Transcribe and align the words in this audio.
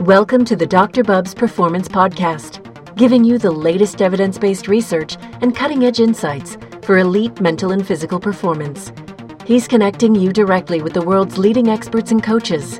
Welcome 0.00 0.44
to 0.44 0.56
the 0.56 0.66
Dr. 0.66 1.02
Bubbs 1.02 1.32
Performance 1.32 1.88
Podcast, 1.88 2.60
giving 2.96 3.24
you 3.24 3.38
the 3.38 3.50
latest 3.50 4.02
evidence 4.02 4.36
based 4.36 4.68
research 4.68 5.16
and 5.40 5.56
cutting 5.56 5.86
edge 5.86 6.00
insights 6.00 6.58
for 6.82 6.98
elite 6.98 7.40
mental 7.40 7.72
and 7.72 7.84
physical 7.84 8.20
performance. 8.20 8.92
He's 9.46 9.66
connecting 9.66 10.14
you 10.14 10.34
directly 10.34 10.82
with 10.82 10.92
the 10.92 11.00
world's 11.00 11.38
leading 11.38 11.68
experts 11.68 12.10
and 12.10 12.22
coaches. 12.22 12.78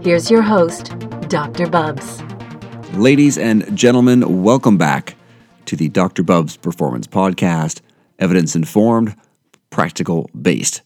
Here's 0.00 0.30
your 0.30 0.40
host, 0.40 0.98
Dr. 1.28 1.66
Bubbs. 1.66 2.22
Ladies 2.94 3.36
and 3.36 3.76
gentlemen, 3.76 4.42
welcome 4.42 4.78
back 4.78 5.16
to 5.66 5.76
the 5.76 5.90
Dr. 5.90 6.22
Bubbs 6.22 6.56
Performance 6.56 7.06
Podcast, 7.06 7.82
evidence 8.18 8.56
informed, 8.56 9.14
practical 9.68 10.30
based. 10.40 10.80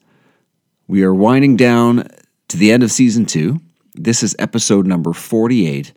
We 0.88 1.04
are 1.04 1.14
winding 1.14 1.56
down 1.56 2.08
to 2.48 2.56
the 2.56 2.72
end 2.72 2.82
of 2.82 2.90
season 2.90 3.26
two. 3.26 3.60
This 4.00 4.22
is 4.22 4.36
episode 4.38 4.86
number 4.86 5.12
48, 5.12 5.92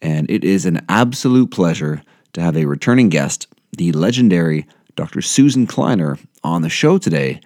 and 0.00 0.30
it 0.30 0.44
is 0.44 0.66
an 0.66 0.86
absolute 0.88 1.50
pleasure 1.50 2.00
to 2.32 2.40
have 2.40 2.56
a 2.56 2.64
returning 2.64 3.08
guest, 3.08 3.48
the 3.76 3.90
legendary 3.90 4.68
Dr. 4.94 5.20
Susan 5.20 5.66
Kleiner, 5.66 6.16
on 6.44 6.62
the 6.62 6.68
show 6.68 6.96
today 6.96 7.40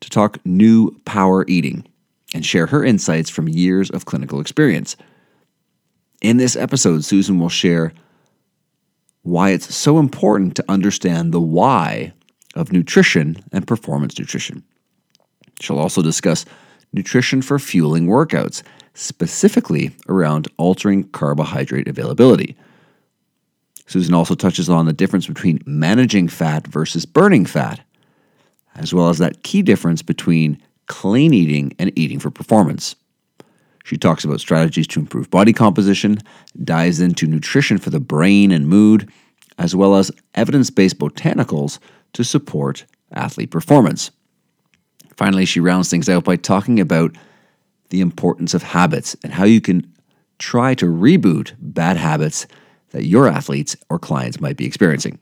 to 0.00 0.10
talk 0.10 0.44
new 0.44 0.90
power 1.04 1.44
eating 1.46 1.86
and 2.34 2.44
share 2.44 2.66
her 2.66 2.84
insights 2.84 3.30
from 3.30 3.48
years 3.48 3.90
of 3.90 4.06
clinical 4.06 4.40
experience. 4.40 4.96
In 6.20 6.38
this 6.38 6.56
episode, 6.56 7.04
Susan 7.04 7.38
will 7.38 7.48
share 7.48 7.92
why 9.22 9.50
it's 9.50 9.72
so 9.72 10.00
important 10.00 10.56
to 10.56 10.64
understand 10.68 11.30
the 11.30 11.40
why 11.40 12.12
of 12.56 12.72
nutrition 12.72 13.36
and 13.52 13.68
performance 13.68 14.18
nutrition. 14.18 14.64
She'll 15.60 15.78
also 15.78 16.02
discuss 16.02 16.44
nutrition 16.92 17.40
for 17.40 17.60
fueling 17.60 18.08
workouts, 18.08 18.64
specifically 18.98 19.92
around 20.08 20.48
altering 20.56 21.04
carbohydrate 21.10 21.86
availability. 21.86 22.56
Susan 23.86 24.12
also 24.12 24.34
touches 24.34 24.68
on 24.68 24.86
the 24.86 24.92
difference 24.92 25.26
between 25.26 25.62
managing 25.64 26.28
fat 26.28 26.66
versus 26.66 27.06
burning 27.06 27.46
fat, 27.46 27.80
as 28.74 28.92
well 28.92 29.08
as 29.08 29.18
that 29.18 29.42
key 29.44 29.62
difference 29.62 30.02
between 30.02 30.60
clean 30.86 31.32
eating 31.32 31.72
and 31.78 31.96
eating 31.96 32.18
for 32.18 32.30
performance. 32.30 32.96
She 33.84 33.96
talks 33.96 34.24
about 34.24 34.40
strategies 34.40 34.88
to 34.88 35.00
improve 35.00 35.30
body 35.30 35.52
composition, 35.52 36.18
dives 36.64 37.00
into 37.00 37.26
nutrition 37.26 37.78
for 37.78 37.90
the 37.90 38.00
brain 38.00 38.50
and 38.50 38.66
mood, 38.66 39.08
as 39.58 39.76
well 39.76 39.94
as 39.94 40.10
evidence 40.34 40.70
based 40.70 40.98
botanicals 40.98 41.78
to 42.14 42.24
support 42.24 42.84
athlete 43.12 43.50
performance. 43.50 44.10
Finally, 45.16 45.46
she 45.46 45.60
rounds 45.60 45.88
things 45.88 46.08
out 46.08 46.24
by 46.24 46.36
talking 46.36 46.80
about 46.80 47.16
the 47.90 48.00
importance 48.00 48.54
of 48.54 48.62
habits 48.62 49.16
and 49.22 49.32
how 49.32 49.44
you 49.44 49.60
can 49.60 49.92
try 50.38 50.74
to 50.74 50.86
reboot 50.86 51.54
bad 51.58 51.96
habits 51.96 52.46
that 52.90 53.04
your 53.04 53.28
athletes 53.28 53.76
or 53.90 53.98
clients 53.98 54.40
might 54.40 54.56
be 54.56 54.66
experiencing. 54.66 55.18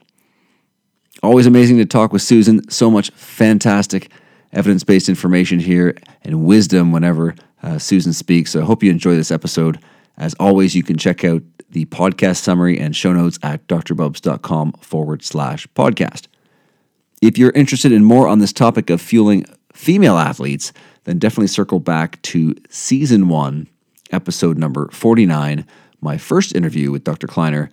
Always 1.23 1.47
amazing 1.47 1.77
to 1.77 1.85
talk 1.85 2.13
with 2.13 2.21
Susan. 2.21 2.69
So 2.69 2.91
much 2.91 3.09
fantastic 3.11 4.11
evidence 4.53 4.83
based 4.83 5.09
information 5.09 5.59
here 5.59 5.97
and 6.21 6.45
wisdom 6.45 6.91
whenever 6.91 7.35
uh, 7.63 7.77
Susan 7.79 8.13
speaks. 8.13 8.51
So 8.51 8.61
I 8.61 8.65
hope 8.65 8.83
you 8.83 8.91
enjoy 8.91 9.15
this 9.15 9.31
episode. 9.31 9.79
As 10.17 10.33
always, 10.39 10.75
you 10.75 10.83
can 10.83 10.97
check 10.97 11.23
out 11.23 11.41
the 11.69 11.85
podcast 11.85 12.37
summary 12.37 12.79
and 12.79 12.95
show 12.95 13.13
notes 13.13 13.39
at 13.43 13.67
drbubbs.com 13.67 14.73
forward 14.73 15.23
slash 15.23 15.67
podcast. 15.75 16.27
If 17.21 17.37
you're 17.37 17.51
interested 17.51 17.91
in 17.91 18.03
more 18.03 18.27
on 18.27 18.39
this 18.39 18.53
topic 18.53 18.89
of 18.89 19.01
fueling 19.01 19.45
female 19.73 20.17
athletes, 20.17 20.71
then 21.07 21.19
definitely 21.19 21.47
circle 21.47 21.79
back 21.79 22.21
to 22.21 22.53
season 22.69 23.29
one, 23.29 23.67
episode 24.11 24.57
number 24.57 24.89
49, 24.91 25.65
my 26.01 26.17
first 26.17 26.53
interview 26.53 26.91
with 26.91 27.05
Dr. 27.05 27.27
Kleiner 27.27 27.69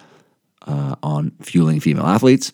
uh, 0.69 0.95
on 1.03 1.33
fueling 1.43 1.81
female 1.81 2.07
athletes. 2.07 2.53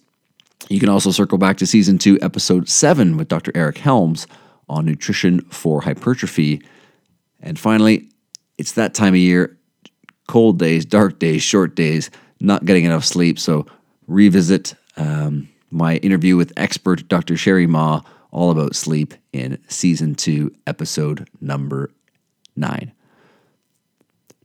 You 0.71 0.81
can 0.81 0.89
also 0.89 1.11
circle 1.11 1.37
back 1.37 1.59
to 1.59 1.67
season 1.67 1.99
two, 1.99 2.19
episode 2.23 2.67
seven, 2.67 3.19
with 3.19 3.29
Dr. 3.29 3.53
Eric 3.55 3.77
Helms 3.77 4.27
on 4.71 4.87
nutrition 4.87 5.43
for 5.51 5.83
hypertrophy. 5.83 6.63
And 7.41 7.59
finally, 7.59 8.09
it's 8.57 8.73
that 8.73 8.95
time 8.95 9.13
of 9.13 9.21
year 9.21 9.59
cold 10.29 10.59
days, 10.59 10.87
dark 10.87 11.19
days, 11.19 11.43
short 11.43 11.77
days, 11.77 12.11
not 12.41 12.65
getting 12.65 12.87
enough 12.87 13.05
sleep. 13.05 13.39
So 13.39 13.67
revisit 14.07 14.75
um, 14.97 15.51
my 15.71 15.97
interview 15.97 16.39
with 16.39 16.55
expert 16.57 17.07
Dr. 17.07 17.35
Cheri 17.35 17.67
Mah 17.67 18.01
all 18.33 18.51
about 18.51 18.77
sleep 18.77 19.15
in 19.33 19.59
season 19.69 20.15
two, 20.15 20.55
episode 20.67 21.29
number 21.41 21.91
nine. 22.57 22.93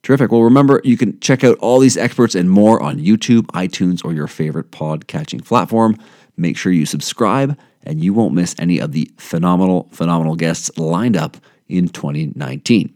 Terrific. 0.04 0.32
Well, 0.32 0.44
remember, 0.44 0.82
you 0.84 0.98
can 0.98 1.20
check 1.20 1.44
out 1.44 1.58
all 1.58 1.80
these 1.80 1.98
experts 1.98 2.36
and 2.36 2.50
more 2.50 2.82
on 2.82 3.00
YouTube, 3.00 3.48
iTunes, 3.48 4.06
or 4.06 4.14
your 4.14 4.28
favorite 4.28 4.70
pod 4.70 5.08
catching 5.08 5.40
platform. 5.40 5.98
Make 6.38 6.58
sure 6.58 6.72
you 6.72 6.86
subscribe, 6.86 7.58
and 7.84 8.04
you 8.04 8.14
won't 8.14 8.36
miss 8.36 8.56
any 8.60 8.80
of 8.80 8.92
the 8.92 9.12
phenomenal, 9.18 9.90
phenomenal 9.92 10.36
guests 10.36 10.70
lined 10.78 11.18
up 11.18 11.38
in 11.68 11.88
2019. 11.90 12.94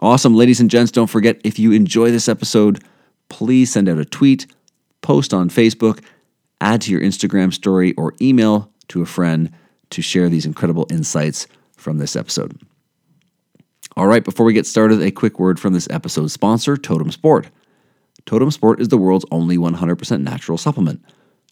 Awesome. 0.00 0.34
Ladies 0.34 0.58
and 0.58 0.68
gents, 0.68 0.90
don't 0.90 1.06
forget 1.06 1.40
if 1.44 1.60
you 1.60 1.70
enjoy 1.70 2.10
this 2.10 2.28
episode, 2.28 2.82
please 3.28 3.72
send 3.72 3.88
out 3.88 3.98
a 3.98 4.04
tweet, 4.04 4.46
post 5.00 5.32
on 5.32 5.48
Facebook, 5.48 6.02
add 6.60 6.80
to 6.82 6.90
your 6.90 7.00
Instagram 7.02 7.52
story, 7.52 7.94
or 7.94 8.14
email 8.20 8.72
to 8.88 9.00
a 9.00 9.06
friend 9.06 9.52
to 9.94 10.02
share 10.02 10.28
these 10.28 10.46
incredible 10.46 10.86
insights 10.90 11.46
from 11.76 11.98
this 11.98 12.16
episode. 12.16 12.60
All 13.96 14.06
right, 14.06 14.24
before 14.24 14.44
we 14.44 14.52
get 14.52 14.66
started, 14.66 15.00
a 15.00 15.10
quick 15.10 15.38
word 15.38 15.60
from 15.60 15.72
this 15.72 15.88
episode's 15.90 16.32
sponsor, 16.32 16.76
Totum 16.76 17.12
Sport. 17.12 17.48
Totum 18.26 18.52
Sport 18.52 18.80
is 18.80 18.88
the 18.88 18.98
world's 18.98 19.26
only 19.30 19.56
100% 19.56 20.22
natural 20.22 20.58
supplement. 20.58 21.04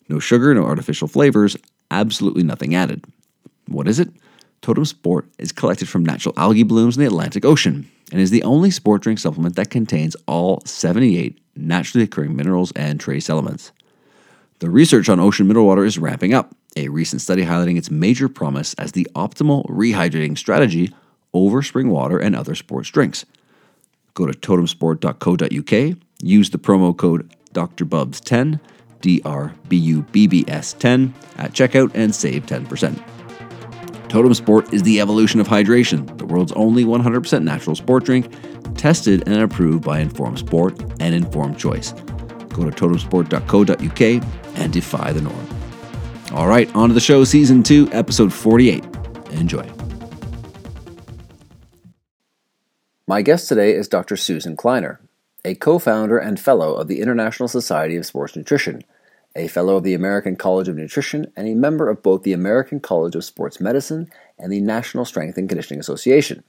No 0.09 0.19
sugar, 0.19 0.53
no 0.55 0.65
artificial 0.65 1.07
flavors, 1.07 1.57
absolutely 1.91 2.43
nothing 2.43 2.75
added. 2.75 3.05
What 3.69 3.87
is 3.87 4.01
it? 4.01 4.11
Totum 4.61 4.87
Sport 4.87 5.27
is 5.39 5.53
collected 5.53 5.89
from 5.89 6.05
natural 6.05 6.35
algae 6.37 6.63
blooms 6.65 6.97
in 6.97 7.01
the 7.03 7.07
Atlantic 7.07 7.45
Ocean 7.45 7.89
and 8.11 8.21
is 8.21 8.31
the 8.31 8.43
only 8.43 8.71
sport 8.71 9.03
drink 9.03 9.19
supplement 9.19 9.57
that 9.57 9.71
contains 9.71 10.17
all 10.27 10.63
78 10.65 11.39
naturally 11.57 12.05
occurring 12.05 12.37
minerals 12.37 12.73
and 12.73 12.99
trace 12.99 13.31
elements. 13.31 13.73
The 14.59 14.71
research 14.71 15.09
on 15.09 15.19
ocean 15.19 15.49
mineral 15.49 15.67
water 15.67 15.85
is 15.85 15.99
ramping 15.99 16.35
up, 16.35 16.55
a 16.77 16.89
recent 16.89 17.23
study 17.23 17.45
highlighting 17.45 17.77
its 17.77 17.91
major 17.91 18.29
promise 18.29 18.75
as 18.75 18.93
the 18.93 19.07
optimal 19.15 19.67
rehydrating 19.67 20.37
strategy 20.37 20.95
over 21.35 21.63
spring 21.63 21.89
water 21.89 22.19
and 22.19 22.37
other 22.37 22.55
sports 22.55 22.89
drinks. 22.91 23.25
Go 24.15 24.27
to 24.27 24.33
totumsport.co.uk, 24.33 25.99
use 26.23 26.51
the 26.51 26.59
promo 26.59 26.97
code 26.97 27.35
DRBubbs10, 27.55 28.61
D 29.01 29.21
R 29.25 29.55
B 29.69 29.77
U 29.77 30.03
B 30.13 30.27
B 30.27 30.45
S 30.49 30.75
10 30.75 31.13
at 31.37 31.53
checkout 31.53 31.91
and 31.95 32.15
save 32.15 32.47
10%. 32.47 33.03
Totum 34.09 34.37
Sport 34.37 34.73
is 34.75 34.83
the 34.83 35.01
evolution 35.01 35.41
of 35.41 35.49
hydration, 35.49 36.19
the 36.19 36.27
world's 36.27 36.53
only 36.53 36.85
100% 36.85 37.43
natural 37.43 37.75
sport 37.75 38.05
drink, 38.05 38.31
tested 38.77 39.23
and 39.27 39.41
approved 39.41 39.83
by 39.83 40.01
Informed 40.01 40.39
Sport 40.39 40.79
and 41.01 41.15
Informed 41.15 41.59
Choice. 41.59 41.93
Go 42.51 42.69
to 42.69 42.71
totumsport.co.uk 42.71 44.57
and 44.57 44.73
defy 44.73 45.13
the 45.13 45.23
norm. 45.23 45.62
All 46.33 46.49
right, 46.49 46.75
on 46.75 46.89
to 46.89 46.95
the 46.95 47.01
show, 47.01 47.25
season 47.25 47.63
two, 47.63 47.91
episode 47.93 48.33
48. 48.33 48.83
Enjoy. 49.33 49.71
My 53.07 53.21
guest 53.21 53.49
today 53.51 53.75
is 53.75 53.87
Dr. 53.87 54.17
Susan 54.17 54.57
Kleiner, 54.57 54.99
a 55.45 55.55
co 55.55 55.79
founder 55.79 56.17
and 56.17 56.41
fellow 56.41 56.73
of 56.73 56.89
the 56.89 57.03
International 57.03 57.49
Society 57.49 57.97
of 57.97 58.07
Sports 58.07 58.35
Nutrition, 58.35 58.83
a 59.37 59.47
fellow 59.47 59.77
of 59.77 59.85
the 59.85 59.93
American 59.93 60.35
College 60.37 60.69
of 60.69 60.77
Nutrition, 60.77 61.31
and 61.37 61.47
a 61.47 61.55
member 61.55 61.91
of 61.91 62.03
both 62.03 62.23
the 62.23 62.33
American 62.33 62.81
College 62.81 63.15
of 63.15 63.27
Sports 63.27 63.61
Medicine 63.61 64.11
and 64.39 64.51
the 64.51 64.63
National 64.63 65.05
Strength 65.05 65.37
and 65.37 65.51
Conditioning 65.51 65.81
Association. 65.81 66.45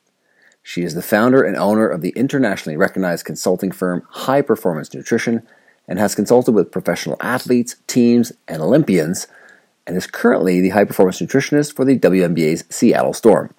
She 0.61 0.83
is 0.83 0.95
the 0.95 1.01
founder 1.01 1.43
and 1.43 1.57
owner 1.57 1.89
of 1.89 1.99
the 1.99 2.13
internationally 2.15 2.77
recognized 2.77 3.25
consulting 3.25 3.73
firm 3.73 4.07
High 4.09 4.43
Performance 4.43 4.93
Nutrition 4.93 5.45
and 5.89 5.99
has 5.99 6.15
consulted 6.15 6.53
with 6.53 6.71
professional 6.71 7.17
athletes, 7.19 7.75
teams, 7.87 8.31
and 8.47 8.61
Olympians, 8.61 9.27
and 9.85 9.97
is 9.97 10.07
currently 10.07 10.61
the 10.61 10.69
high 10.69 10.85
performance 10.85 11.19
nutritionist 11.19 11.75
for 11.75 11.85
the 11.85 11.97
WNBA's 11.97 12.63
Seattle 12.69 13.13
Storm. 13.13 13.53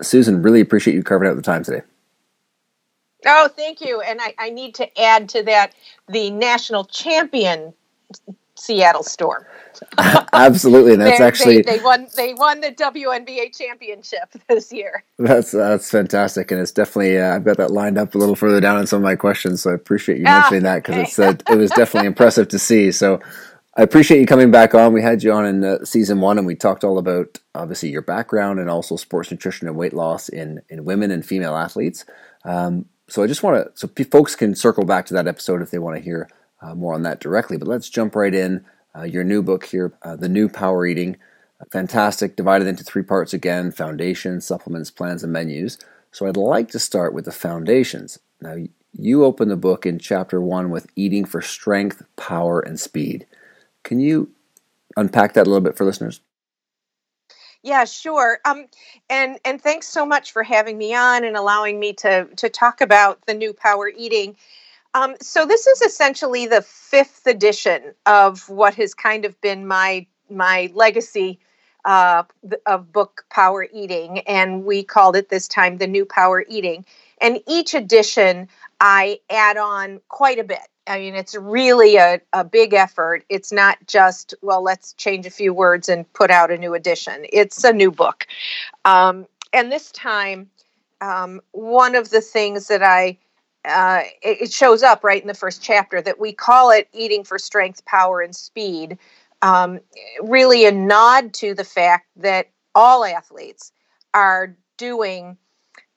Susan, 0.00 0.42
really 0.42 0.60
appreciate 0.60 0.94
you 0.94 1.02
carving 1.02 1.28
out 1.28 1.36
the 1.36 1.42
time 1.42 1.62
today. 1.62 1.82
Oh, 3.24 3.48
thank 3.48 3.80
you. 3.80 4.00
And 4.00 4.20
I, 4.20 4.34
I 4.38 4.50
need 4.50 4.74
to 4.76 5.00
add 5.00 5.28
to 5.30 5.42
that 5.44 5.74
the 6.08 6.30
national 6.30 6.84
champion 6.86 7.72
Seattle 8.56 9.02
Storm. 9.02 9.44
Absolutely, 10.32 10.92
and 10.92 11.02
that's 11.02 11.18
they, 11.18 11.24
actually 11.24 11.62
they, 11.62 11.78
they, 11.78 11.82
won. 11.82 12.06
They 12.14 12.34
won 12.34 12.60
the 12.60 12.72
WNBA 12.72 13.56
championship 13.56 14.28
this 14.48 14.72
year. 14.72 15.02
That's 15.18 15.50
that's 15.50 15.90
fantastic, 15.90 16.50
and 16.50 16.60
it's 16.60 16.72
definitely 16.72 17.18
uh, 17.18 17.34
I've 17.34 17.44
got 17.44 17.56
that 17.56 17.70
lined 17.70 17.98
up 17.98 18.14
a 18.14 18.18
little 18.18 18.36
further 18.36 18.60
down 18.60 18.78
in 18.78 18.86
some 18.86 18.98
of 18.98 19.02
my 19.02 19.16
questions. 19.16 19.62
So 19.62 19.70
I 19.70 19.74
appreciate 19.74 20.18
you 20.18 20.24
Ah, 20.26 20.40
mentioning 20.40 20.62
that 20.64 20.76
because 20.76 20.94
okay. 20.94 21.02
it's 21.02 21.18
uh, 21.18 21.52
it 21.52 21.56
was 21.56 21.70
definitely 21.70 22.06
impressive 22.06 22.48
to 22.48 22.58
see. 22.58 22.92
So 22.92 23.20
I 23.74 23.82
appreciate 23.82 24.20
you 24.20 24.26
coming 24.26 24.50
back 24.50 24.74
on. 24.74 24.92
We 24.92 25.00
had 25.00 25.22
you 25.22 25.32
on 25.32 25.46
in 25.46 25.64
uh, 25.64 25.84
season 25.84 26.20
one, 26.20 26.36
and 26.36 26.46
we 26.46 26.54
talked 26.54 26.84
all 26.84 26.98
about 26.98 27.38
obviously 27.54 27.88
your 27.88 28.02
background 28.02 28.60
and 28.60 28.68
also 28.68 28.96
sports 28.96 29.30
nutrition 29.30 29.66
and 29.66 29.76
weight 29.76 29.94
loss 29.94 30.28
in 30.28 30.60
in 30.68 30.84
women 30.84 31.10
and 31.10 31.24
female 31.24 31.56
athletes. 31.56 32.04
Um, 32.44 32.86
so 33.08 33.22
I 33.22 33.26
just 33.26 33.42
want 33.42 33.64
to, 33.64 33.70
so 33.74 33.88
folks 34.04 34.36
can 34.36 34.54
circle 34.54 34.84
back 34.84 35.06
to 35.06 35.14
that 35.14 35.26
episode 35.26 35.62
if 35.62 35.70
they 35.70 35.78
want 35.78 35.96
to 35.96 36.02
hear 36.02 36.28
uh, 36.60 36.74
more 36.74 36.94
on 36.94 37.02
that 37.04 37.20
directly. 37.20 37.56
But 37.56 37.68
let's 37.68 37.88
jump 37.88 38.14
right 38.14 38.34
in. 38.34 38.64
Uh, 38.94 39.04
your 39.04 39.24
new 39.24 39.42
book 39.42 39.64
here, 39.64 39.94
uh, 40.02 40.16
The 40.16 40.28
New 40.28 40.50
Power 40.50 40.84
Eating. 40.84 41.16
Fantastic, 41.70 42.36
divided 42.36 42.66
into 42.66 42.84
three 42.84 43.02
parts 43.02 43.32
again 43.32 43.72
foundation, 43.72 44.40
supplements, 44.42 44.90
plans, 44.90 45.22
and 45.22 45.32
menus. 45.32 45.78
So 46.10 46.26
I'd 46.26 46.36
like 46.36 46.68
to 46.72 46.78
start 46.78 47.14
with 47.14 47.24
the 47.24 47.32
foundations. 47.32 48.18
Now, 48.40 48.56
you 48.92 49.24
open 49.24 49.48
the 49.48 49.56
book 49.56 49.86
in 49.86 49.98
chapter 49.98 50.42
one 50.42 50.68
with 50.68 50.90
eating 50.94 51.24
for 51.24 51.40
strength, 51.40 52.02
power, 52.16 52.60
and 52.60 52.78
speed. 52.78 53.26
Can 53.84 54.00
you 54.00 54.30
unpack 54.96 55.34
that 55.34 55.46
a 55.46 55.50
little 55.50 55.60
bit 55.60 55.76
for 55.76 55.84
listeners? 55.84 56.20
Yeah, 57.62 57.84
sure. 57.84 58.40
Um, 58.44 58.66
and 59.08 59.38
and 59.44 59.60
thanks 59.62 59.86
so 59.86 60.04
much 60.04 60.32
for 60.32 60.42
having 60.42 60.76
me 60.76 60.94
on 60.94 61.24
and 61.24 61.36
allowing 61.36 61.78
me 61.78 61.92
to 61.94 62.26
to 62.36 62.48
talk 62.48 62.80
about 62.80 63.24
the 63.26 63.34
new 63.34 63.52
power 63.52 63.88
eating. 63.88 64.36
Um, 64.94 65.14
so 65.20 65.46
this 65.46 65.66
is 65.66 65.80
essentially 65.80 66.46
the 66.46 66.62
fifth 66.62 67.26
edition 67.26 67.94
of 68.04 68.48
what 68.48 68.74
has 68.74 68.94
kind 68.94 69.24
of 69.24 69.40
been 69.40 69.66
my 69.66 70.06
my 70.28 70.70
legacy 70.74 71.38
uh, 71.84 72.24
of 72.66 72.92
book 72.92 73.24
Power 73.30 73.66
Eating, 73.72 74.20
and 74.20 74.64
we 74.64 74.82
called 74.82 75.16
it 75.16 75.28
this 75.28 75.48
time 75.48 75.78
the 75.78 75.86
New 75.86 76.04
Power 76.04 76.44
Eating. 76.48 76.84
And 77.20 77.40
each 77.46 77.74
edition, 77.74 78.48
I 78.82 79.20
add 79.30 79.56
on 79.58 80.00
quite 80.08 80.40
a 80.40 80.44
bit. 80.44 80.58
I 80.88 80.98
mean, 80.98 81.14
it's 81.14 81.36
really 81.36 81.96
a, 81.96 82.20
a 82.32 82.42
big 82.42 82.74
effort. 82.74 83.24
It's 83.28 83.52
not 83.52 83.78
just, 83.86 84.34
well, 84.42 84.60
let's 84.60 84.92
change 84.94 85.24
a 85.24 85.30
few 85.30 85.54
words 85.54 85.88
and 85.88 86.12
put 86.14 86.32
out 86.32 86.50
a 86.50 86.58
new 86.58 86.74
edition. 86.74 87.24
It's 87.32 87.62
a 87.62 87.72
new 87.72 87.92
book. 87.92 88.26
Um, 88.84 89.26
and 89.52 89.70
this 89.70 89.92
time, 89.92 90.50
um, 91.00 91.40
one 91.52 91.94
of 91.94 92.10
the 92.10 92.20
things 92.20 92.66
that 92.66 92.82
I, 92.82 93.18
uh, 93.64 94.02
it, 94.20 94.42
it, 94.42 94.52
shows 94.52 94.82
up 94.82 95.04
right 95.04 95.22
in 95.22 95.28
the 95.28 95.34
first 95.34 95.62
chapter 95.62 96.02
that 96.02 96.18
we 96.18 96.32
call 96.32 96.72
it 96.72 96.88
Eating 96.92 97.22
for 97.22 97.38
Strength, 97.38 97.84
Power, 97.84 98.20
and 98.20 98.34
Speed. 98.34 98.98
Um, 99.42 99.78
really 100.20 100.66
a 100.66 100.72
nod 100.72 101.34
to 101.34 101.54
the 101.54 101.62
fact 101.62 102.08
that 102.16 102.50
all 102.74 103.04
athletes 103.04 103.70
are 104.12 104.56
doing 104.76 105.36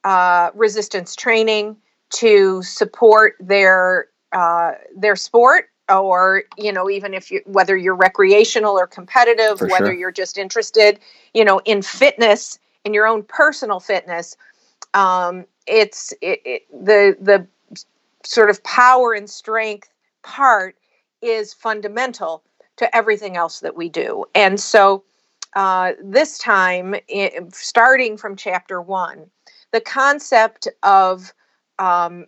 uh, 0.03 0.51
resistance 0.53 1.15
training 1.15 1.77
to 2.11 2.61
support 2.63 3.35
their 3.39 4.07
uh, 4.31 4.73
their 4.95 5.15
sport 5.15 5.69
or 5.89 6.43
you 6.57 6.71
know 6.71 6.89
even 6.89 7.13
if 7.13 7.31
you 7.31 7.41
whether 7.45 7.77
you're 7.77 7.95
recreational 7.95 8.77
or 8.77 8.87
competitive 8.87 9.59
For 9.59 9.67
whether 9.67 9.87
sure. 9.87 9.93
you're 9.93 10.11
just 10.11 10.37
interested 10.37 10.99
you 11.33 11.45
know 11.45 11.61
in 11.65 11.81
fitness 11.81 12.59
in 12.83 12.93
your 12.93 13.07
own 13.07 13.23
personal 13.23 13.79
fitness 13.79 14.35
um, 14.93 15.45
it's 15.67 16.13
it, 16.21 16.41
it, 16.45 16.61
the 16.71 17.17
the 17.19 17.47
sort 18.23 18.49
of 18.49 18.63
power 18.63 19.13
and 19.13 19.29
strength 19.29 19.89
part 20.23 20.75
is 21.21 21.53
fundamental 21.53 22.43
to 22.77 22.95
everything 22.95 23.37
else 23.37 23.59
that 23.59 23.75
we 23.75 23.87
do 23.87 24.25
and 24.33 24.59
so 24.59 25.03
uh, 25.55 25.93
this 26.03 26.37
time 26.37 26.95
it, 27.07 27.53
starting 27.53 28.17
from 28.17 28.35
chapter 28.35 28.81
one 28.81 29.29
the 29.71 29.81
concept 29.81 30.67
of 30.83 31.31
um, 31.79 32.25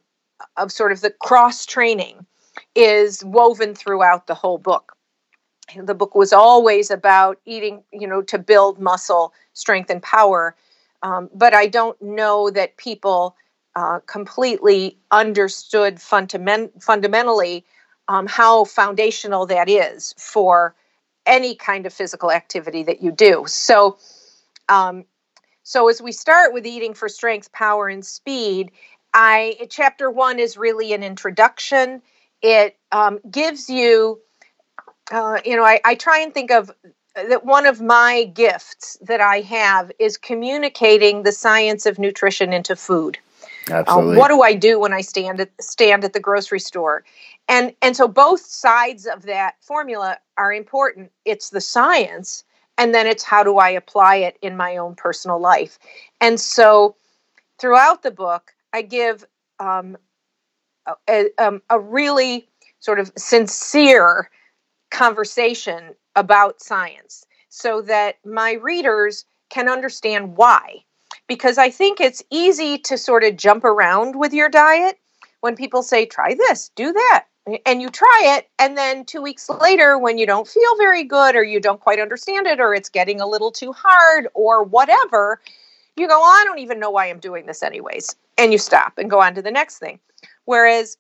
of 0.56 0.72
sort 0.72 0.92
of 0.92 1.02
the 1.02 1.12
cross 1.12 1.66
training 1.66 2.26
is 2.76 3.24
woven 3.24 3.76
throughout 3.76 4.28
the 4.28 4.36
whole 4.36 4.58
book. 4.58 4.94
The 5.76 5.94
book 5.94 6.16
was 6.16 6.32
always 6.32 6.90
about 6.90 7.40
eating, 7.46 7.84
you 7.92 8.08
know, 8.08 8.22
to 8.24 8.38
build 8.38 8.80
muscle, 8.80 9.34
strength, 9.54 9.90
and 9.90 10.02
power. 10.02 10.56
Um, 11.04 11.30
but 11.34 11.54
I 11.54 11.68
don't 11.68 12.02
know 12.02 12.50
that 12.52 12.78
people 12.78 13.36
uh, 13.76 14.00
completely 14.08 14.98
understood 15.12 15.98
fundament- 15.98 16.82
fundamentally 16.82 17.66
um, 18.08 18.26
how 18.28 18.64
foundational 18.64 19.46
that 19.48 19.70
is 19.70 20.14
for 20.18 20.74
any 21.26 21.54
kind 21.56 21.86
of 21.86 21.94
physical 21.94 22.32
activity 22.32 22.84
that 22.84 23.04
you 23.04 23.12
do. 23.12 23.44
So, 23.48 23.98
um, 24.70 25.06
so 25.64 25.90
as 25.90 26.02
we 26.02 26.14
start 26.14 26.54
with 26.54 26.66
eating 26.66 26.94
for 26.94 27.10
strength, 27.10 27.52
power, 27.52 27.90
and 27.90 28.06
speed, 28.06 28.72
I 29.14 29.68
chapter 29.70 30.10
one 30.10 30.40
is 30.40 30.58
really 30.58 30.94
an 30.94 31.04
introduction. 31.04 32.02
It 32.42 32.78
um, 32.92 33.20
gives 33.30 33.70
you, 33.70 34.22
uh, 35.12 35.40
you 35.44 35.56
know, 35.56 35.64
I, 35.64 35.80
I 35.84 35.96
try 35.96 36.20
and 36.20 36.34
think 36.34 36.52
of 36.52 36.72
that 37.16 37.46
one 37.46 37.66
of 37.66 37.82
my 37.82 38.26
gifts 38.34 38.98
that 39.02 39.22
I 39.22 39.42
have 39.42 39.92
is 40.00 40.18
communicating 40.18 41.24
the 41.24 41.32
science 41.32 41.86
of 41.86 41.98
nutrition 41.98 42.54
into 42.54 42.76
food. 42.76 43.18
Absolutely. 43.70 44.14
Um, 44.14 44.18
what 44.18 44.28
do 44.30 44.42
I 44.42 44.54
do 44.54 44.80
when 44.80 44.94
I 44.94 45.02
stand 45.02 45.42
at 45.42 45.50
stand 45.60 46.04
at 46.04 46.14
the 46.14 46.20
grocery 46.20 46.60
store? 46.60 47.04
And 47.50 47.74
and 47.82 47.98
so 47.98 48.08
both 48.08 48.42
sides 48.42 49.06
of 49.06 49.24
that 49.24 49.56
formula 49.62 50.18
are 50.38 50.54
important. 50.54 51.12
It's 51.26 51.50
the 51.50 51.62
science, 51.62 52.44
and 52.78 52.94
then 52.94 53.08
it's 53.08 53.24
how 53.24 53.44
do 53.44 53.58
I 53.58 53.70
apply 53.70 54.18
it 54.18 54.38
in 54.42 54.56
my 54.56 54.78
own 54.78 54.96
personal 54.96 55.40
life. 55.40 55.80
And 56.22 56.40
so 56.40 56.96
throughout 57.58 58.04
the 58.04 58.12
book, 58.12 58.54
I 58.74 58.82
give 58.82 59.26
um, 59.60 59.98
a, 61.08 61.26
um, 61.38 61.62
a 61.70 61.80
really 61.80 62.48
sort 62.80 63.00
of 63.00 63.12
sincere 63.18 64.30
conversation 64.92 65.96
about 66.16 66.62
science 66.62 67.26
so 67.50 67.82
that 67.82 68.18
my 68.26 68.54
readers 68.54 69.26
can 69.50 69.70
understand 69.70 70.38
why. 70.38 70.84
Because 71.28 71.58
I 71.58 71.70
think 71.70 72.00
it's 72.00 72.24
easy 72.32 72.78
to 72.80 72.98
sort 72.98 73.24
of 73.24 73.36
jump 73.36 73.64
around 73.64 74.16
with 74.16 74.34
your 74.34 74.50
diet 74.50 74.98
when 75.42 75.56
people 75.56 75.84
say, 75.84 76.06
try 76.06 76.36
this, 76.36 76.70
do 76.76 76.94
that. 76.94 77.26
And 77.66 77.82
you 77.82 77.90
try 77.90 78.38
it, 78.38 78.50
and 78.60 78.78
then 78.78 79.06
two 79.06 79.22
weeks 79.22 79.50
later, 79.50 79.98
when 79.98 80.18
you 80.18 80.26
don't 80.26 80.48
feel 80.48 80.76
very 80.78 81.06
good, 81.06 81.34
or 81.34 81.44
you 81.44 81.62
don't 81.62 81.80
quite 81.80 81.98
understand 81.98 82.46
it, 82.46 82.60
or 82.60 82.74
it's 82.74 82.90
getting 82.90 83.22
a 83.22 83.28
little 83.28 83.52
too 83.52 83.72
hard, 83.72 84.28
or 84.34 84.64
whatever, 84.64 85.40
you 86.00 86.08
go, 86.08 86.20
oh, 86.20 86.42
I 86.42 86.44
don't 86.46 86.60
even 86.60 86.80
know 86.80 86.92
why 86.92 87.08
I'm 87.08 87.20
doing 87.20 87.46
this, 87.46 87.64
anyways 87.64 88.16
and 88.38 88.52
you 88.52 88.58
stop 88.58 88.98
and 88.98 89.10
go 89.10 89.22
on 89.22 89.36
to 89.36 89.42
the 89.42 89.52
next 89.52 89.80
thing. 89.80 90.00
Whereas 90.46 90.98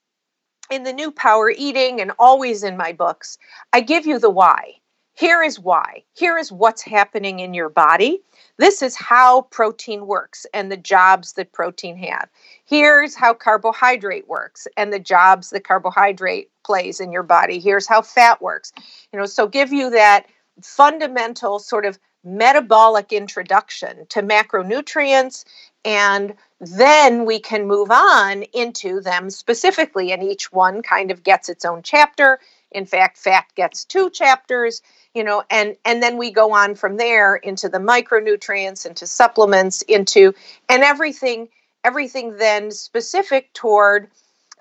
in 0.69 0.83
the 0.83 0.93
new 0.93 1.11
power 1.11 1.51
eating 1.51 2.01
and 2.01 2.11
always 2.19 2.63
in 2.63 2.75
my 2.75 2.91
books, 2.91 3.37
I 3.73 3.81
give 3.81 4.05
you 4.05 4.19
the 4.19 4.29
why. 4.29 4.73
Here 5.13 5.41
is 5.41 5.59
why. 5.59 6.03
Here 6.13 6.37
is 6.37 6.51
what's 6.51 6.83
happening 6.83 7.39
in 7.39 7.53
your 7.55 7.69
body. 7.69 8.21
This 8.57 8.83
is 8.83 8.95
how 8.95 9.43
protein 9.43 10.05
works 10.05 10.45
and 10.53 10.71
the 10.71 10.77
jobs 10.77 11.33
that 11.33 11.53
protein 11.53 11.97
have. 11.97 12.29
Here's 12.65 13.15
how 13.15 13.33
carbohydrate 13.33 14.27
works 14.27 14.67
and 14.77 14.93
the 14.93 14.99
jobs 14.99 15.49
that 15.51 15.63
carbohydrate 15.63 16.51
plays 16.63 16.99
in 16.99 17.11
your 17.11 17.23
body. 17.23 17.59
Here's 17.59 17.87
how 17.87 18.03
fat 18.03 18.41
works. 18.41 18.71
You 19.11 19.17
know, 19.17 19.25
so 19.25 19.47
give 19.47 19.73
you 19.73 19.89
that 19.89 20.27
fundamental 20.61 21.57
sort 21.57 21.85
of 21.85 21.97
metabolic 22.23 23.13
introduction 23.13 24.05
to 24.09 24.21
macronutrients 24.21 25.45
and 25.85 26.35
then 26.59 27.25
we 27.25 27.39
can 27.39 27.67
move 27.67 27.89
on 27.91 28.43
into 28.53 28.99
them 28.99 29.29
specifically 29.29 30.11
and 30.11 30.23
each 30.23 30.51
one 30.51 30.81
kind 30.81 31.11
of 31.11 31.23
gets 31.23 31.47
its 31.49 31.63
own 31.63 31.81
chapter. 31.83 32.39
In 32.71 32.85
fact 32.85 33.17
fat 33.17 33.45
gets 33.55 33.85
two 33.85 34.09
chapters 34.09 34.81
you 35.13 35.23
know 35.23 35.43
and 35.49 35.77
and 35.85 36.03
then 36.03 36.17
we 36.17 36.31
go 36.31 36.53
on 36.53 36.75
from 36.75 36.97
there 36.97 37.35
into 37.35 37.69
the 37.69 37.77
micronutrients 37.77 38.85
into 38.85 39.07
supplements 39.07 39.81
into 39.83 40.33
and 40.69 40.83
everything 40.83 41.47
everything 41.83 42.37
then 42.37 42.71
specific 42.71 43.53
toward 43.53 44.09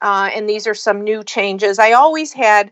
uh, 0.03 0.31
and 0.35 0.49
these 0.49 0.67
are 0.67 0.75
some 0.75 1.03
new 1.03 1.25
changes. 1.25 1.79
I 1.79 1.93
always 1.93 2.33
had 2.33 2.71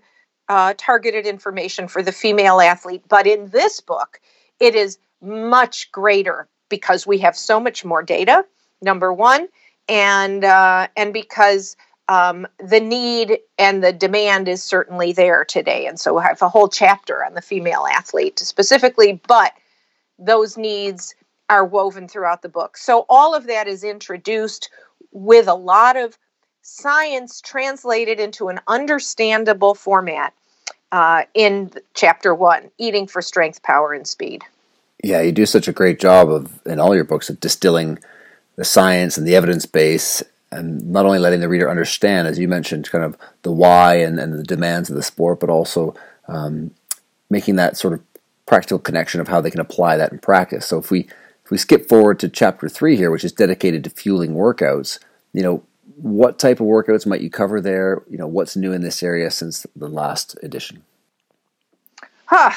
uh, 0.49 0.75
targeted 0.77 1.27
information 1.27 1.89
for 1.89 2.03
the 2.03 2.13
female 2.13 2.61
athlete 2.61 3.03
but 3.09 3.27
in 3.27 3.49
this 3.49 3.81
book 3.81 4.21
it 4.61 4.75
is 4.75 4.99
much 5.21 5.91
greater 5.93 6.49
because 6.69 7.07
we 7.07 7.19
have 7.19 7.37
so 7.37 7.61
much 7.61 7.85
more 7.85 8.03
data. 8.03 8.45
Number 8.83 9.13
one, 9.13 9.49
and 9.89 10.45
uh, 10.45 10.89
and 10.97 11.13
because 11.13 11.77
um, 12.09 12.47
the 12.59 12.81
need 12.81 13.39
and 13.59 13.83
the 13.83 13.93
demand 13.93 14.49
is 14.49 14.63
certainly 14.63 15.13
there 15.13 15.45
today, 15.45 15.87
and 15.87 15.99
so 15.99 16.19
I 16.19 16.27
have 16.27 16.43
a 16.43 16.49
whole 16.49 16.69
chapter 16.69 17.25
on 17.25 17.35
the 17.35 17.43
female 17.43 17.87
athlete 17.91 18.39
specifically, 18.39 19.21
but 19.27 19.53
those 20.19 20.57
needs 20.57 21.15
are 21.49 21.65
woven 21.65 22.09
throughout 22.09 22.43
the 22.43 22.49
book. 22.49 22.77
So 22.77 23.07
all 23.09 23.35
of 23.35 23.47
that 23.47 23.69
is 23.69 23.85
introduced 23.85 24.71
with 25.13 25.47
a 25.49 25.55
lot 25.55 25.97
of 25.97 26.19
science 26.63 27.41
translated 27.41 28.19
into 28.19 28.49
an 28.49 28.61
understandable 28.67 29.75
format 29.75 30.33
uh, 30.95 31.25
in 31.35 31.73
chapter 31.95 32.33
one 32.33 32.71
eating 32.79 33.09
for 33.09 33.21
strength, 33.21 33.65
power, 33.65 33.93
and 33.93 34.07
speed. 34.07 34.45
Yeah, 35.03 35.21
you 35.23 35.33
do 35.33 35.45
such 35.45 35.67
a 35.67 35.73
great 35.73 35.99
job 35.99 36.31
of 36.31 36.65
in 36.65 36.79
all 36.79 36.95
your 36.95 37.03
books 37.03 37.29
of 37.29 37.41
distilling 37.41 37.99
the 38.55 38.65
science 38.65 39.19
and 39.19 39.27
the 39.27 39.35
evidence 39.35 39.67
base 39.67 40.23
and 40.53 40.89
not 40.93 41.05
only 41.05 41.19
letting 41.19 41.41
the 41.41 41.49
reader 41.49 41.69
understand, 41.69 42.29
as 42.29 42.39
you 42.39 42.47
mentioned, 42.47 42.89
kind 42.89 43.03
of 43.03 43.17
the 43.43 43.51
why 43.51 43.97
and, 43.97 44.21
and 44.21 44.35
the 44.35 44.45
demands 44.45 44.89
of 44.89 44.95
the 44.95 45.03
sport, 45.03 45.41
but 45.41 45.51
also 45.51 45.97
um, 46.29 46.71
making 47.29 47.57
that 47.57 47.77
sort 47.77 47.93
of 47.93 48.01
practical 48.47 48.79
connection 48.79 49.21
of 49.21 49.27
how 49.27 49.41
they 49.41 49.51
can 49.51 49.59
apply 49.61 49.97
that 49.97 50.13
in 50.13 50.21
practice. 50.21 50.65
So 50.65 50.79
if 50.79 50.93
we 50.93 51.09
if 51.45 51.51
we 51.51 51.59
skip 51.59 51.89
forward 51.89 52.21
to 52.21 52.29
chapter 52.29 52.69
three 52.69 52.97
here, 52.97 53.11
which 53.11 53.25
is 53.25 53.33
dedicated 53.33 53.83
to 53.83 53.91
fueling 53.91 54.35
workouts, 54.35 55.01
you 55.33 55.43
know, 55.43 55.65
what 55.97 56.39
type 56.39 56.61
of 56.61 56.67
workouts 56.67 57.07
might 57.07 57.21
you 57.21 57.31
cover 57.31 57.61
there? 57.61 58.03
You 58.09 58.19
know, 58.19 58.27
what's 58.27 58.57
new 58.57 58.73
in 58.73 58.83
this 58.83 59.03
area 59.03 59.31
since 59.31 59.67
the 59.77 59.89
last 59.89 60.37
edition? 60.43 60.85
Huh. 62.27 62.51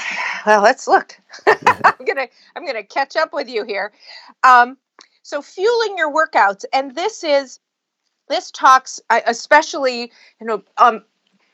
Well, 0.46 0.62
let's 0.62 0.88
look. 0.88 1.18
I'm 1.48 2.06
gonna 2.06 2.28
I'm 2.56 2.66
gonna 2.66 2.84
catch 2.84 3.16
up 3.16 3.34
with 3.34 3.50
you 3.50 3.66
here. 3.66 3.92
Um, 4.44 4.78
so 5.24 5.42
fueling 5.42 5.98
your 5.98 6.14
workouts, 6.14 6.64
and 6.72 6.96
this 6.96 7.24
is 7.24 7.60
this 8.28 8.52
talks 8.52 9.00
especially 9.10 10.12
you 10.40 10.48
know 10.48 10.64
um, 10.78 11.04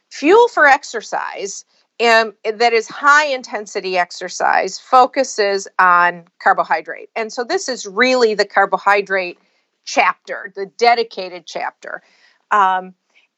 fuel 0.10 0.48
for 0.48 0.68
exercise 0.68 1.66
and 2.00 2.34
that 2.44 2.74
is 2.74 2.88
high 2.88 3.25
intensity 3.28 3.98
exercise 3.98 4.80
focuses 4.80 5.68
on 5.80 6.25
carbohydrate 6.42 7.10
and 7.16 7.32
so 7.32 7.44
this 7.44 7.70
is 7.70 7.86
really 7.86 8.34
the 8.34 8.46
carbohydrate 8.46 9.38
chapter 9.86 10.52
the 10.56 10.66
dedicated 10.66 11.46
chapter. 11.46 12.02
Um, 12.52 12.94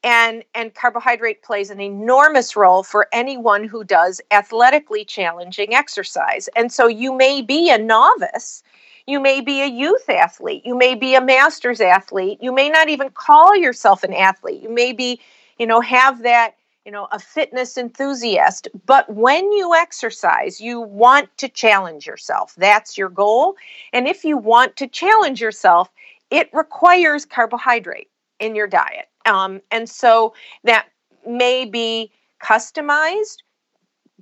and 0.06 0.44
and 0.54 0.74
carbohydrate 0.74 1.42
plays 1.42 1.70
an 1.70 1.80
enormous 1.80 2.54
role 2.54 2.82
for 2.82 3.08
anyone 3.12 3.64
who 3.64 3.82
does 3.82 4.20
athletically 4.30 5.04
challenging 5.04 5.74
exercise. 5.74 6.48
And 6.54 6.72
so 6.72 6.86
you 6.86 7.12
may 7.12 7.42
be 7.42 7.70
a 7.70 7.78
novice. 7.78 8.62
You 9.06 9.20
may 9.20 9.40
be 9.40 9.62
a 9.62 9.66
youth 9.66 10.08
athlete. 10.08 10.62
You 10.64 10.76
may 10.76 10.94
be 10.94 11.14
a 11.14 11.20
master's 11.20 11.80
athlete. 11.80 12.38
You 12.40 12.52
may 12.52 12.68
not 12.68 12.88
even 12.88 13.10
call 13.10 13.56
yourself 13.56 14.04
an 14.04 14.12
athlete. 14.12 14.62
You 14.62 14.70
may 14.70 14.92
be 14.92 15.20
you 15.58 15.66
know 15.66 15.80
have 15.80 16.22
that 16.22 16.54
you 16.84 16.92
know 16.92 17.08
a 17.10 17.18
fitness 17.18 17.76
enthusiast. 17.76 18.68
But 18.84 19.12
when 19.12 19.50
you 19.50 19.74
exercise 19.74 20.60
you 20.60 20.80
want 20.80 21.36
to 21.38 21.48
challenge 21.48 22.06
yourself. 22.06 22.54
That's 22.56 22.96
your 22.96 23.08
goal. 23.08 23.56
And 23.92 24.06
if 24.06 24.24
you 24.24 24.36
want 24.36 24.76
to 24.76 24.86
challenge 24.86 25.40
yourself 25.40 25.90
it 26.30 26.48
requires 26.52 27.24
carbohydrate 27.24 28.08
in 28.40 28.54
your 28.54 28.66
diet 28.66 29.06
um, 29.26 29.60
and 29.70 29.88
so 29.88 30.34
that 30.64 30.86
may 31.26 31.64
be 31.64 32.10
customized 32.42 33.38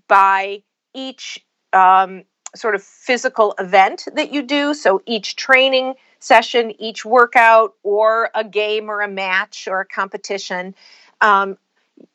by 0.08 0.62
each 0.94 1.44
um, 1.72 2.24
sort 2.54 2.74
of 2.74 2.82
physical 2.82 3.54
event 3.58 4.06
that 4.14 4.32
you 4.32 4.42
do. 4.42 4.74
So 4.74 5.02
each 5.06 5.36
training 5.36 5.94
session, 6.20 6.72
each 6.80 7.04
workout, 7.04 7.74
or 7.82 8.30
a 8.34 8.44
game 8.44 8.88
or 8.88 9.00
a 9.00 9.08
match 9.08 9.68
or 9.68 9.80
a 9.80 9.86
competition. 9.86 10.74
Um, 11.20 11.58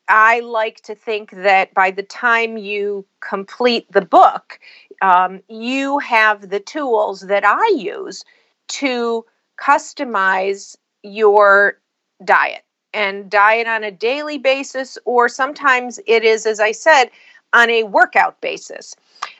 I 0.08 0.40
like 0.40 0.80
to 0.82 0.94
think 0.94 1.30
that 1.30 1.72
by 1.74 1.90
the 1.90 2.02
time 2.02 2.56
you 2.56 3.06
complete 3.20 3.90
the 3.92 4.02
book, 4.02 4.58
um, 5.02 5.40
you 5.48 5.98
have 5.98 6.50
the 6.50 6.60
tools 6.60 7.22
that 7.22 7.44
I 7.44 7.74
use 7.76 8.24
to 8.68 9.24
customize 9.60 10.76
your 11.02 11.78
diet 12.24 12.62
and 12.92 13.30
diet 13.30 13.66
on 13.66 13.84
a 13.84 13.90
daily 13.90 14.38
basis, 14.38 14.98
or 15.04 15.28
sometimes 15.28 16.00
it 16.06 16.24
is, 16.24 16.46
as 16.46 16.60
I 16.60 16.72
said, 16.72 17.10
on 17.52 17.70
a 17.70 17.84
workout 17.84 18.40
basis. 18.40 18.96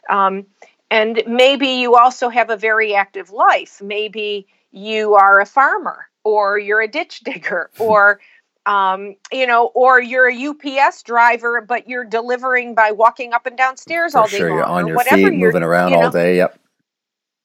Um, 0.09 0.47
and 0.91 1.23
maybe 1.27 1.69
you 1.69 1.97
also 1.97 2.29
have 2.29 2.51
a 2.51 2.57
very 2.57 2.95
active 2.95 3.31
life. 3.31 3.81
Maybe 3.83 4.47
you 4.73 5.15
are 5.15 5.41
a 5.41 5.47
farmer, 5.47 6.07
or 6.25 6.59
you're 6.59 6.81
a 6.81 6.89
ditch 6.89 7.21
digger, 7.25 7.71
or 7.79 8.21
um, 8.67 9.17
you 9.33 9.47
know, 9.47 9.67
or 9.75 10.01
you're 10.01 10.29
a 10.29 10.47
UPS 10.49 11.03
driver, 11.03 11.61
but 11.61 11.89
you're 11.89 12.05
delivering 12.05 12.75
by 12.75 12.93
walking 12.93 13.33
up 13.33 13.47
and 13.47 13.57
down 13.57 13.77
stairs 13.77 14.13
For 14.13 14.19
all 14.19 14.29
day 14.29 14.39
sure, 14.39 14.51
long, 14.51 14.59
you're 14.59 14.67
on 14.67 14.85
or 14.85 14.89
your 14.89 14.97
whatever 14.97 15.31
feet, 15.31 15.39
moving 15.39 15.63
around 15.63 15.93
you 15.93 15.97
know, 15.97 16.05
all 16.05 16.11
day. 16.11 16.37
Yep. 16.37 16.60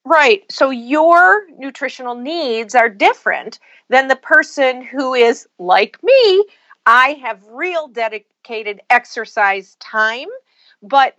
Right. 0.05 0.43
So 0.51 0.69
your 0.69 1.47
nutritional 1.57 2.15
needs 2.15 2.75
are 2.75 2.89
different 2.89 3.59
than 3.89 4.07
the 4.07 4.15
person 4.15 4.83
who 4.83 5.15
is 5.15 5.47
like 5.57 6.01
me. 6.03 6.45
I 6.85 7.19
have 7.23 7.43
real 7.47 7.87
dedicated 7.87 8.81
exercise 8.91 9.75
time, 9.79 10.27
but 10.83 11.15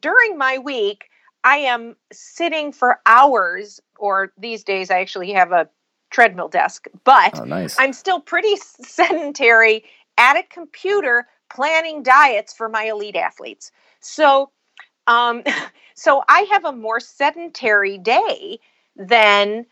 during 0.00 0.38
my 0.38 0.56
week, 0.58 1.10
I 1.44 1.58
am 1.58 1.96
sitting 2.12 2.72
for 2.72 3.00
hours, 3.06 3.80
or 3.98 4.32
these 4.38 4.64
days 4.64 4.90
I 4.90 5.00
actually 5.00 5.32
have 5.32 5.52
a 5.52 5.68
treadmill 6.10 6.48
desk, 6.48 6.86
but 7.04 7.38
Oh, 7.38 7.44
nice. 7.44 7.76
I'm 7.78 7.92
still 7.92 8.20
pretty 8.20 8.56
sedentary 8.82 9.84
at 10.18 10.36
a 10.36 10.42
computer 10.44 11.26
planning 11.52 12.02
diets 12.02 12.54
for 12.54 12.68
my 12.68 12.84
elite 12.84 13.16
athletes. 13.16 13.70
So, 14.00 14.50
um, 15.10 15.42
so 15.94 16.22
I 16.28 16.46
have 16.52 16.64
a 16.64 16.72
more 16.72 17.00
sedentary 17.00 17.98
day 17.98 18.60
than 18.96 19.66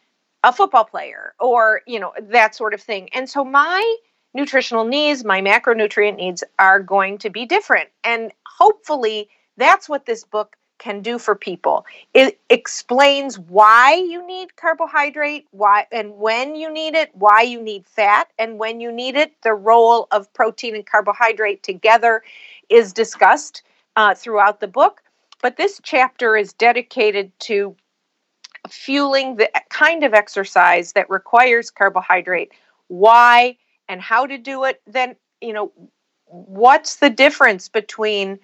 a 0.45 0.52
football 0.52 0.85
player 0.85 1.35
or, 1.40 1.83
you 1.87 1.99
know, 1.99 2.12
that 2.21 2.54
sort 2.54 2.75
of 2.75 2.80
thing. 2.80 3.09
And 3.12 3.28
so 3.28 3.45
my 3.45 3.97
nutritional 4.35 4.85
needs, 4.85 5.25
my 5.25 5.40
macronutrient 5.40 6.16
needs 6.16 6.45
are 6.59 6.80
going 6.80 7.18
to 7.18 7.30
be 7.30 7.47
different. 7.47 7.88
And 8.04 8.33
hopefully 8.47 9.28
that's 9.57 9.88
what 9.88 10.07
this 10.07 10.25
book 10.25 10.57
can 10.78 11.02
do 11.02 11.18
for 11.18 11.35
people. 11.35 11.85
It 12.14 12.38
explains 12.50 13.37
why 13.37 13.95
you 13.95 14.25
need 14.25 14.54
carbohydrate, 14.54 15.47
why 15.50 15.87
and 15.90 16.16
when 16.16 16.54
you 16.54 16.73
need 16.73 16.95
it, 16.95 17.11
why 17.14 17.42
you 17.42 17.61
need 17.61 17.85
fat 17.85 18.28
and 18.38 18.59
when 18.59 18.80
you 18.80 18.92
need 18.92 19.16
it. 19.16 19.33
The 19.42 19.54
role 19.54 20.07
of 20.12 20.33
protein 20.35 20.76
and 20.76 20.87
carbohydrate 20.87 21.64
together 21.64 22.23
is 22.68 22.92
discussed 22.92 23.62
uh, 23.97 24.14
throughout 24.14 24.61
the 24.61 24.68
book. 24.68 25.02
But 25.40 25.57
this 25.57 25.80
chapter 25.83 26.37
is 26.37 26.52
dedicated 26.52 27.33
to 27.40 27.76
fueling 28.68 29.37
the 29.37 29.50
kind 29.71 30.04
of 30.04 30.14
exercise 30.14 30.92
that 30.92 31.09
requires 31.09 31.71
carbohydrate, 31.71 32.52
why 32.88 33.57
and 33.88 34.00
how 34.00 34.26
to 34.26 34.38
do 34.38 34.64
it. 34.64 34.80
Then, 34.87 35.16
you 35.40 35.52
know, 35.52 35.73
what's 36.26 36.97
the 36.97 37.11
difference 37.11 37.68
between, 37.68 38.38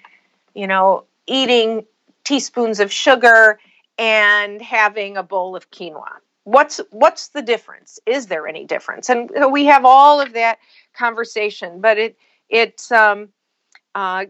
you 0.55 0.67
know, 0.67 1.05
eating 1.27 1.85
teaspoons 2.25 2.81
of 2.81 2.93
sugar 2.93 3.59
and 3.99 4.63
having 4.63 5.17
a 5.17 5.23
bowl 5.23 5.57
of 5.57 5.71
quinoa? 5.71 6.19
What's 6.45 6.81
what's 6.91 7.29
the 7.29 7.43
difference? 7.43 7.99
Is 8.07 8.27
there 8.27 8.47
any 8.47 8.65
difference? 8.65 9.09
And 9.09 9.31
we 9.51 9.65
have 9.65 9.85
all 9.85 10.21
of 10.21 10.35
that 10.35 10.59
conversation 10.95 11.81
but 11.81 11.99
it 11.99 12.17
it's 12.49 12.93
um 12.93 13.29
uh 13.95 14.27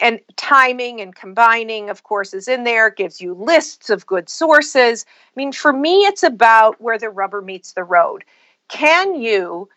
and 0.00 0.20
timing 0.36 1.00
and 1.00 1.14
combining 1.14 1.90
of 1.90 2.02
course 2.02 2.32
is 2.34 2.48
in 2.48 2.64
there 2.64 2.90
gives 2.90 3.20
you 3.20 3.34
lists 3.34 3.90
of 3.90 4.06
good 4.06 4.28
sources 4.28 5.04
i 5.08 5.32
mean 5.36 5.52
for 5.52 5.72
me 5.72 6.06
it's 6.06 6.22
about 6.22 6.80
where 6.80 6.98
the 6.98 7.10
rubber 7.10 7.42
meets 7.42 7.72
the 7.72 7.84
road 7.84 8.24
can 8.68 9.14
you 9.14 9.68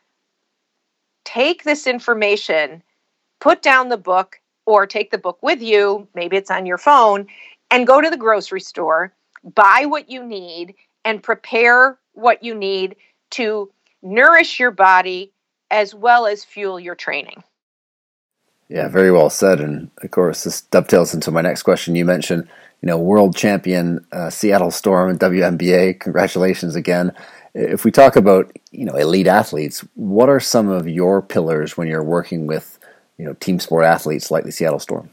take 1.26 1.64
this 1.64 1.88
information 1.88 2.82
put 3.40 3.62
down 3.62 3.90
the 3.90 3.98
book 3.98 4.40
or 4.66 4.86
take 4.86 5.12
the 5.12 5.18
book 5.18 5.40
with 5.42 5.62
you 5.62 6.08
maybe 6.14 6.38
it's 6.38 6.52
on 6.52 6.66
your 6.66 6.78
phone 6.78 7.28
and 7.72 7.88
go 7.88 8.02
to 8.02 8.10
the 8.10 8.18
grocery 8.18 8.62
store, 8.62 9.14
buy 9.44 9.86
what 9.88 10.10
you 10.10 10.24
need, 10.24 10.76
and 11.04 11.24
prepare 11.24 11.98
what 12.14 12.44
you 12.44 12.54
need 12.54 12.98
to 13.32 13.72
nourish 14.04 14.60
your 14.60 14.72
body 14.72 15.32
as 15.72 15.96
well 15.96 16.28
as 16.28 16.44
fuel 16.44 16.80
your 16.80 16.96
training. 16.96 17.42
Yeah, 18.72 18.88
very 18.88 19.12
well 19.12 19.30
said. 19.30 19.60
And 19.60 19.92
of 20.02 20.12
course, 20.12 20.46
this 20.46 20.62
dovetails 20.62 21.14
into 21.14 21.30
my 21.30 21.42
next 21.42 21.64
question. 21.64 21.94
You 21.94 22.06
mentioned, 22.06 22.48
you 22.82 22.88
know, 22.88 22.98
world 22.98 23.36
champion 23.36 24.08
uh, 24.14 24.30
Seattle 24.30 24.72
Storm 24.72 25.10
and 25.10 25.20
WNBA. 25.20 26.00
Congratulations 26.00 26.78
again. 26.78 27.12
If 27.54 27.84
we 27.84 27.92
talk 27.92 28.16
about, 28.16 28.50
you 28.72 28.86
know, 28.86 28.96
elite 28.96 29.28
athletes, 29.28 29.84
what 29.96 30.30
are 30.30 30.40
some 30.40 30.70
of 30.70 30.88
your 30.88 31.22
pillars 31.22 31.76
when 31.76 31.90
you're 31.90 32.02
working 32.02 32.48
with, 32.48 32.80
you 33.18 33.26
know, 33.26 33.34
team 33.34 33.60
sport 33.60 33.84
athletes 33.84 34.32
like 34.32 34.46
the 34.46 34.54
Seattle 34.54 34.80
Storm? 34.80 35.10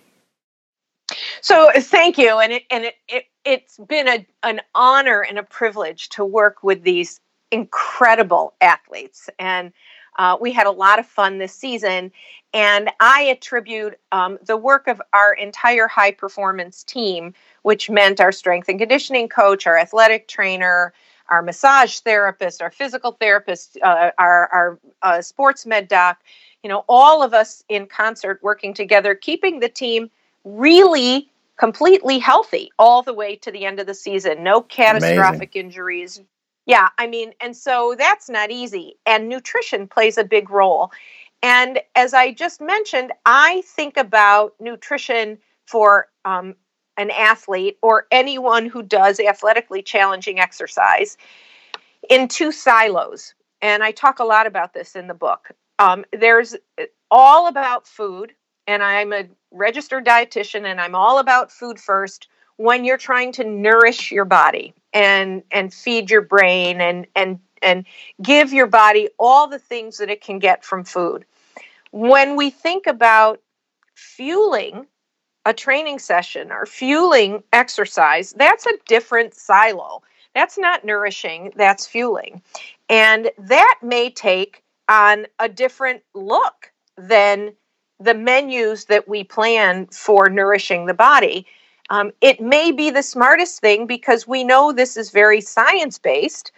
So 1.40 1.72
thank 1.74 2.16
you, 2.16 2.38
and 2.38 2.52
it 2.52 2.62
and 2.70 2.84
it, 2.84 2.94
it 3.08 3.24
it's 3.44 3.76
been 3.88 4.06
a 4.06 4.26
an 4.44 4.60
honor 4.76 5.22
and 5.22 5.36
a 5.36 5.42
privilege 5.42 6.10
to 6.10 6.24
work 6.24 6.62
with 6.62 6.84
these 6.84 7.20
incredible 7.50 8.54
athletes, 8.60 9.28
and 9.40 9.72
uh, 10.18 10.36
we 10.40 10.52
had 10.52 10.66
a 10.66 10.70
lot 10.70 10.98
of 10.98 11.06
fun 11.06 11.38
this 11.38 11.54
season. 11.54 12.12
And 12.52 12.90
I 12.98 13.22
attribute 13.22 13.98
um, 14.10 14.38
the 14.44 14.56
work 14.56 14.88
of 14.88 15.00
our 15.12 15.32
entire 15.34 15.86
high 15.86 16.12
performance 16.12 16.82
team, 16.82 17.34
which 17.62 17.90
meant 17.90 18.20
our 18.20 18.32
strength 18.32 18.68
and 18.68 18.78
conditioning 18.78 19.28
coach, 19.28 19.66
our 19.66 19.78
athletic 19.78 20.28
trainer, 20.28 20.92
our 21.28 21.42
massage 21.42 21.98
therapist, 21.98 22.62
our 22.62 22.70
physical 22.70 23.12
therapist, 23.12 23.78
uh, 23.82 24.10
our, 24.18 24.48
our 24.48 24.78
uh, 25.02 25.20
sports 25.20 25.66
med 25.66 25.88
doc, 25.88 26.18
you 26.62 26.68
know, 26.68 26.84
all 26.88 27.22
of 27.22 27.34
us 27.34 27.62
in 27.68 27.86
concert 27.86 28.40
working 28.42 28.74
together, 28.74 29.14
keeping 29.14 29.60
the 29.60 29.68
team 29.68 30.10
really 30.44 31.30
completely 31.58 32.18
healthy 32.18 32.70
all 32.78 33.02
the 33.02 33.12
way 33.12 33.36
to 33.36 33.50
the 33.50 33.66
end 33.66 33.78
of 33.78 33.86
the 33.86 33.94
season. 33.94 34.42
No 34.42 34.62
catastrophic 34.62 35.54
Amazing. 35.54 35.66
injuries. 35.66 36.20
Yeah, 36.68 36.90
I 36.98 37.08
mean, 37.08 37.32
and 37.40 37.56
so 37.56 37.96
that's 37.98 38.30
not 38.30 38.52
easy. 38.52 38.96
And 39.06 39.28
nutrition 39.28 39.88
plays 39.88 40.18
a 40.18 40.24
big 40.24 40.50
role. 40.50 40.92
And 41.42 41.80
as 41.96 42.14
I 42.14 42.32
just 42.32 42.60
mentioned, 42.60 43.12
I 43.26 43.62
think 43.66 43.96
about 43.96 44.54
nutrition 44.60 45.38
for 45.66 46.08
um, 46.26 46.56
an 46.98 47.10
athlete 47.10 47.78
or 47.82 48.06
anyone 48.12 48.66
who 48.66 48.82
does 48.82 49.20
athletically 49.20 49.82
challenging 49.82 50.40
exercise 50.40 51.16
in 52.10 52.28
two 52.28 52.52
silos. 52.52 53.34
and 53.62 53.82
I 53.84 53.92
talk 53.92 54.20
a 54.20 54.24
lot 54.24 54.46
about 54.46 54.74
this 54.74 54.96
in 54.96 55.08
the 55.08 55.14
book. 55.14 55.50
Um, 55.80 56.04
there's 56.12 56.56
all 57.10 57.48
about 57.48 57.86
food, 57.88 58.34
and 58.68 58.82
I'm 58.82 59.12
a 59.12 59.24
registered 59.52 60.06
dietitian, 60.06 60.64
and 60.66 60.80
I'm 60.80 60.94
all 60.94 61.18
about 61.20 61.52
food 61.52 61.80
first 61.80 62.28
when 62.56 62.84
you're 62.84 62.98
trying 62.98 63.32
to 63.32 63.44
nourish 63.44 64.12
your 64.12 64.26
body 64.26 64.74
and 64.92 65.42
and 65.50 65.72
feed 65.72 66.10
your 66.10 66.22
brain 66.22 66.80
and 66.80 67.06
and 67.14 67.40
and 67.62 67.84
give 68.22 68.52
your 68.52 68.66
body 68.66 69.08
all 69.18 69.48
the 69.48 69.58
things 69.58 69.98
that 69.98 70.10
it 70.10 70.20
can 70.20 70.38
get 70.38 70.64
from 70.64 70.84
food. 70.84 71.24
When 71.90 72.36
we 72.36 72.50
think 72.50 72.86
about 72.86 73.40
fueling 73.94 74.86
a 75.44 75.52
training 75.52 75.98
session 75.98 76.52
or 76.52 76.66
fueling 76.66 77.42
exercise, 77.52 78.32
that's 78.32 78.66
a 78.66 78.78
different 78.86 79.34
silo. 79.34 80.02
That's 80.34 80.58
not 80.58 80.84
nourishing, 80.84 81.52
that's 81.56 81.86
fueling. 81.86 82.42
And 82.88 83.30
that 83.38 83.78
may 83.82 84.10
take 84.10 84.62
on 84.88 85.26
a 85.38 85.48
different 85.48 86.02
look 86.14 86.70
than 86.96 87.54
the 88.00 88.14
menus 88.14 88.84
that 88.86 89.08
we 89.08 89.24
plan 89.24 89.86
for 89.86 90.28
nourishing 90.28 90.86
the 90.86 90.94
body. 90.94 91.46
Um, 91.90 92.12
it 92.20 92.40
may 92.40 92.72
be 92.72 92.90
the 92.90 93.02
smartest 93.02 93.60
thing 93.60 93.86
because 93.86 94.28
we 94.28 94.44
know 94.44 94.72
this 94.72 94.96
is 94.96 95.10
very 95.10 95.40
science 95.40 95.98
based. 95.98 96.52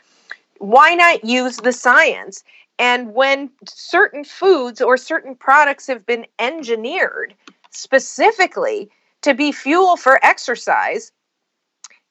Why 0.59 0.95
not 0.95 1.25
use 1.25 1.59
the 1.59 1.73
science? 1.73 2.45
And 2.79 3.15
when 3.15 3.51
certain 3.67 4.25
foods 4.25 4.81
or 4.81 4.97
certain 4.97 5.35
products 5.35 5.87
have 5.87 6.07
been 6.07 6.27
engineered 6.39 7.35
specifically 7.71 8.91
to 9.23 9.35
be 9.35 9.53
fuel 9.53 9.97
for 9.97 10.19
exercise, 10.25 11.13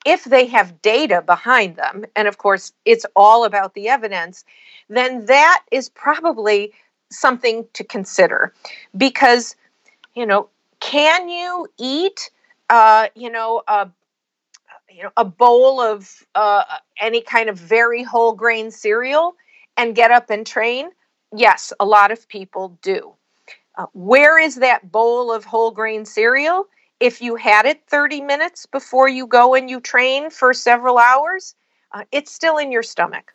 if 0.06 0.24
they 0.24 0.46
have 0.46 0.82
data 0.82 1.22
behind 1.22 1.76
them, 1.76 2.06
and 2.16 2.28
of 2.28 2.38
course 2.38 2.72
it's 2.86 3.06
all 3.16 3.44
about 3.44 3.74
the 3.74 3.90
evidence, 3.90 4.46
then 4.88 5.26
that 5.26 5.64
is 5.72 5.90
probably 5.90 6.72
something 7.12 7.66
to 7.74 7.84
consider. 7.84 8.54
Because, 8.96 9.56
you 10.16 10.26
know, 10.26 10.50
can 10.80 11.28
you 11.28 11.68
eat, 11.78 12.30
uh, 12.70 13.08
you 13.16 13.30
know, 13.30 13.64
a 13.68 13.90
you 14.90 15.04
know 15.04 15.12
a 15.18 15.26
bowl 15.26 15.82
of 15.82 16.10
uh, 16.36 16.64
any 17.00 17.22
kind 17.22 17.50
of 17.50 17.58
very 17.58 18.04
whole 18.04 18.34
grain 18.34 18.72
cereal 18.72 19.36
and 19.78 19.96
get 19.96 20.12
up 20.12 20.30
and 20.30 20.46
train? 20.46 20.90
Yes, 21.36 21.72
a 21.80 21.86
lot 21.86 22.12
of 22.12 22.28
people 22.28 22.78
do. 22.82 23.14
Uh, 23.78 23.86
where 23.94 24.40
is 24.40 24.56
that 24.56 24.92
bowl 24.92 25.32
of 25.32 25.46
whole 25.46 25.72
grain 25.72 26.06
cereal? 26.06 26.68
if 27.00 27.22
you 27.22 27.36
had 27.36 27.66
it 27.66 27.82
30 27.88 28.22
minutes 28.22 28.66
before 28.66 29.08
you 29.08 29.26
go 29.26 29.56
and 29.56 29.70
you 29.70 29.80
train 29.80 30.30
for 30.30 30.54
several 30.54 30.98
hours, 30.98 31.56
uh, 31.94 32.04
it's 32.12 32.32
still 32.32 32.58
in 32.58 32.72
your 32.72 32.84
stomach. 32.84 33.34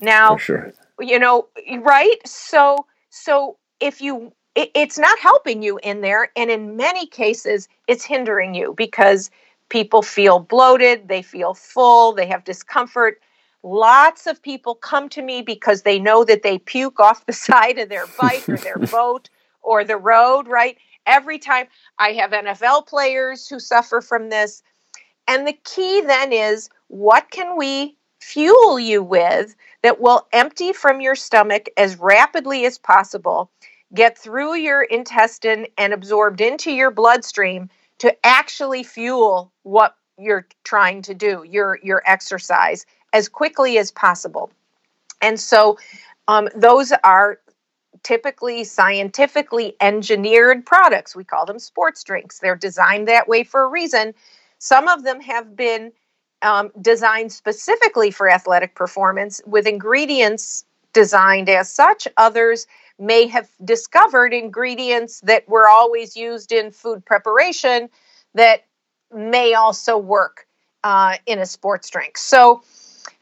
Now, 0.00 0.36
sure. 0.36 0.72
you 0.98 1.18
know, 1.18 1.48
right? 1.80 2.16
So, 2.26 2.86
so 3.10 3.56
if 3.80 4.00
you, 4.00 4.32
it, 4.54 4.70
it's 4.74 4.98
not 4.98 5.18
helping 5.18 5.62
you 5.62 5.78
in 5.82 6.00
there, 6.00 6.30
and 6.36 6.50
in 6.50 6.76
many 6.76 7.06
cases, 7.06 7.68
it's 7.88 8.04
hindering 8.04 8.54
you 8.54 8.74
because 8.76 9.30
people 9.68 10.02
feel 10.02 10.38
bloated, 10.38 11.08
they 11.08 11.22
feel 11.22 11.54
full, 11.54 12.12
they 12.12 12.26
have 12.26 12.44
discomfort. 12.44 13.20
Lots 13.62 14.26
of 14.26 14.42
people 14.42 14.74
come 14.74 15.08
to 15.10 15.22
me 15.22 15.40
because 15.40 15.82
they 15.82 15.98
know 15.98 16.24
that 16.24 16.42
they 16.42 16.58
puke 16.58 17.00
off 17.00 17.24
the 17.26 17.32
side 17.48 17.78
of 17.78 17.88
their 17.88 18.06
bike 18.18 18.44
or 18.48 18.58
their 18.58 18.78
boat 18.90 19.30
or 19.62 19.84
the 19.84 19.96
road, 19.96 20.46
right? 20.48 20.76
Every 21.06 21.38
time 21.38 21.66
I 21.98 22.12
have 22.12 22.32
NFL 22.32 22.86
players 22.86 23.48
who 23.48 23.58
suffer 23.58 24.00
from 24.00 24.28
this. 24.28 24.62
And 25.26 25.46
the 25.46 25.58
key 25.64 26.00
then 26.02 26.32
is 26.32 26.68
what 26.88 27.30
can 27.30 27.56
we 27.56 27.96
fuel 28.20 28.78
you 28.78 29.02
with 29.02 29.54
that 29.82 30.00
will 30.00 30.26
empty 30.32 30.72
from 30.72 31.00
your 31.00 31.14
stomach 31.14 31.68
as 31.76 31.98
rapidly 31.98 32.66
as 32.66 32.78
possible, 32.78 33.50
get 33.94 34.16
through 34.16 34.54
your 34.54 34.82
intestine 34.82 35.66
and 35.78 35.92
absorbed 35.92 36.40
into 36.40 36.72
your 36.72 36.90
bloodstream 36.90 37.68
to 37.98 38.14
actually 38.24 38.82
fuel 38.82 39.52
what 39.62 39.96
you're 40.18 40.46
trying 40.64 41.02
to 41.02 41.14
do, 41.14 41.44
your 41.48 41.78
your 41.82 42.02
exercise 42.06 42.86
as 43.12 43.28
quickly 43.28 43.78
as 43.78 43.90
possible. 43.90 44.50
And 45.20 45.38
so 45.38 45.78
um, 46.28 46.48
those 46.54 46.92
are 47.04 47.38
typically 48.02 48.64
scientifically 48.64 49.76
engineered 49.80 50.66
products. 50.66 51.14
We 51.14 51.24
call 51.24 51.46
them 51.46 51.58
sports 51.58 52.02
drinks. 52.02 52.38
They're 52.38 52.56
designed 52.56 53.08
that 53.08 53.28
way 53.28 53.44
for 53.44 53.62
a 53.62 53.68
reason. 53.68 54.14
Some 54.58 54.88
of 54.88 55.04
them 55.04 55.20
have 55.20 55.54
been 55.54 55.92
um, 56.42 56.70
designed 56.80 57.32
specifically 57.32 58.10
for 58.10 58.28
athletic 58.28 58.74
performance 58.74 59.40
with 59.46 59.66
ingredients 59.66 60.64
designed 60.92 61.48
as 61.48 61.72
such. 61.72 62.08
Others 62.16 62.66
may 62.98 63.26
have 63.26 63.48
discovered 63.64 64.32
ingredients 64.32 65.20
that 65.20 65.48
were 65.48 65.68
always 65.68 66.16
used 66.16 66.52
in 66.52 66.70
food 66.70 67.04
preparation 67.04 67.88
that 68.34 68.64
may 69.12 69.54
also 69.54 69.98
work 69.98 70.46
uh, 70.84 71.16
in 71.26 71.38
a 71.38 71.46
sports 71.46 71.90
drink. 71.90 72.18
So, 72.18 72.62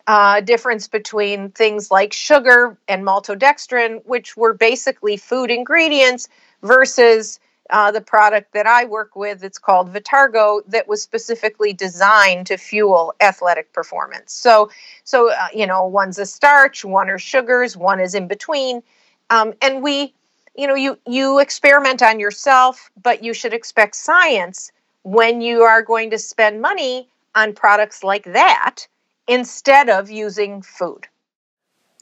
uh, 0.07 0.41
difference 0.41 0.89
between 0.89 1.51
things 1.51 1.91
like 1.91 2.13
sugar 2.13 2.77
and 2.89 3.05
maltodextrin, 3.05 4.05
which 4.07 4.37
were 4.37 4.53
basically 4.53 5.17
food 5.17 5.51
ingredients, 5.51 6.29
versus 6.63 7.39
uh, 7.71 7.93
the 7.93 8.01
product 8.01 8.53
that 8.53 8.67
I 8.67 8.85
work 8.85 9.15
with. 9.15 9.45
It's 9.45 9.59
called 9.59 9.93
Vitargo, 9.93 10.63
that 10.69 10.89
was 10.89 11.03
specifically 11.03 11.73
designed 11.73 12.47
to 12.49 12.57
fuel 12.57 13.15
athletic 13.21 13.73
performance. 13.73 14.33
So, 14.33 14.71
so 15.05 15.31
uh, 15.31 15.49
you 15.55 15.67
know, 15.67 15.87
one's 15.87 16.19
a 16.19 16.27
starch, 16.27 16.85
one 16.85 17.09
are 17.09 17.19
sugars, 17.19 17.77
one 17.77 18.01
is 18.01 18.15
in 18.15 18.27
between, 18.27 18.83
um, 19.31 19.55
and 19.63 19.83
we, 19.83 20.13
you 20.57 20.67
know, 20.67 20.75
you 20.75 20.99
you 21.07 21.39
experiment 21.39 22.03
on 22.03 22.21
yourself, 22.21 22.91
but 23.03 23.23
you 23.25 23.33
should 23.33 23.55
expect 23.55 23.95
science 23.95 24.73
when 25.03 25.41
you 25.41 25.63
are 25.63 25.83
going 25.83 26.11
to 26.11 26.19
spend 26.19 26.61
money 26.61 27.09
on 27.35 27.55
products 27.55 28.05
like 28.05 28.25
that 28.25 28.87
instead 29.29 29.89
of 29.89 30.11
using 30.11 30.61
food. 30.61 31.07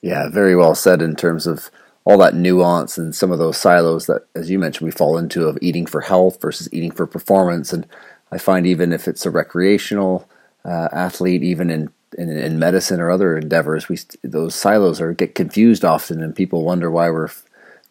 Yeah, 0.03 0.29
very 0.29 0.57
well 0.57 0.75
said 0.75 1.03
in 1.03 1.17
terms 1.17 1.47
of 1.47 1.71
all 2.05 2.19
that 2.19 2.35
nuance 2.35 2.97
and 2.97 3.15
some 3.15 3.31
of 3.31 3.39
those 3.39 3.59
silos 3.59 4.07
that, 4.07 4.27
as 4.35 4.49
you 4.49 4.59
mentioned, 4.59 4.87
we 4.87 4.91
fall 4.93 5.19
into 5.19 5.47
of 5.47 5.59
eating 5.61 5.85
for 5.85 6.01
health 6.01 6.41
versus 6.41 6.69
eating 6.73 6.91
for 6.91 7.07
performance. 7.07 7.73
And 7.73 7.87
I 8.33 8.39
find 8.39 8.67
even 8.67 8.93
if 8.93 9.07
it's 9.07 9.27
a 9.27 9.31
recreational 9.31 10.27
uh, 10.65 10.89
athlete, 10.91 11.43
even 11.43 11.69
in, 11.69 11.91
in, 12.17 12.31
in 12.31 12.59
medicine 12.59 13.01
or 13.01 13.11
other 13.11 13.37
endeavors, 13.37 13.89
we 13.89 13.99
those 14.23 14.55
silos 14.55 15.01
are 15.01 15.13
get 15.13 15.35
confused 15.35 15.85
often, 15.85 16.23
and 16.23 16.35
people 16.35 16.65
wonder 16.65 16.91
why 16.91 17.11
we're 17.11 17.29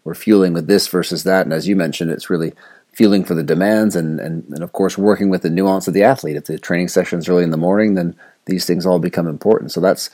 we're 0.03 0.15
fueling 0.15 0.53
with 0.53 0.67
this 0.67 0.88
versus 0.88 1.23
that. 1.23 1.45
And 1.45 1.53
as 1.53 1.67
you 1.67 1.75
mentioned, 1.75 2.12
it's 2.12 2.30
really 2.30 2.53
fueling 2.93 3.23
for 3.23 3.36
the 3.36 3.43
demands 3.43 3.95
and, 3.95 4.19
and, 4.19 4.43
and 4.49 4.63
of 4.63 4.71
course 4.71 4.97
working 4.97 5.30
with 5.30 5.43
the 5.43 5.49
nuance 5.49 5.88
of 5.88 5.93
the 5.93 6.03
athlete. 6.03 6.36
If 6.36 6.45
the 6.45 6.58
training 6.58 6.88
session 6.88 7.19
is 7.19 7.30
early 7.30 7.43
in 7.43 7.51
the 7.51 7.58
morning, 7.58 7.93
then 7.93 8.15
these 8.45 8.65
things 8.65 8.86
all 8.86 8.99
become 8.99 9.27
important. 9.27 9.71
So 9.71 9.82
that's 9.82 10.10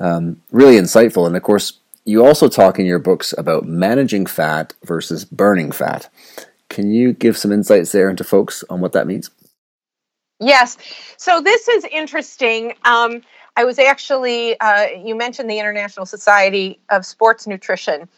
um, 0.00 0.40
really 0.50 0.76
insightful. 0.76 1.26
And 1.26 1.36
of 1.36 1.42
course, 1.42 1.78
you 2.04 2.24
also 2.24 2.48
talk 2.48 2.78
in 2.78 2.86
your 2.86 2.98
books 2.98 3.34
about 3.38 3.66
managing 3.66 4.26
fat 4.26 4.74
versus 4.82 5.24
burning 5.24 5.70
fat. 5.70 6.08
Can 6.68 6.90
you 6.90 7.12
give 7.12 7.36
some 7.36 7.52
insights 7.52 7.92
there 7.92 8.10
into 8.10 8.24
folks 8.24 8.64
on 8.68 8.80
what 8.80 8.92
that 8.92 9.06
means? 9.06 9.30
Yes. 10.40 10.76
So 11.16 11.40
this 11.40 11.68
is 11.68 11.84
interesting. 11.84 12.74
Um, 12.84 13.22
I 13.56 13.64
was 13.64 13.78
actually, 13.78 14.58
uh, 14.58 14.86
you 15.04 15.14
mentioned 15.14 15.48
the 15.48 15.58
International 15.58 16.06
Society 16.06 16.80
of 16.90 17.06
Sports 17.06 17.46
Nutrition. 17.46 18.08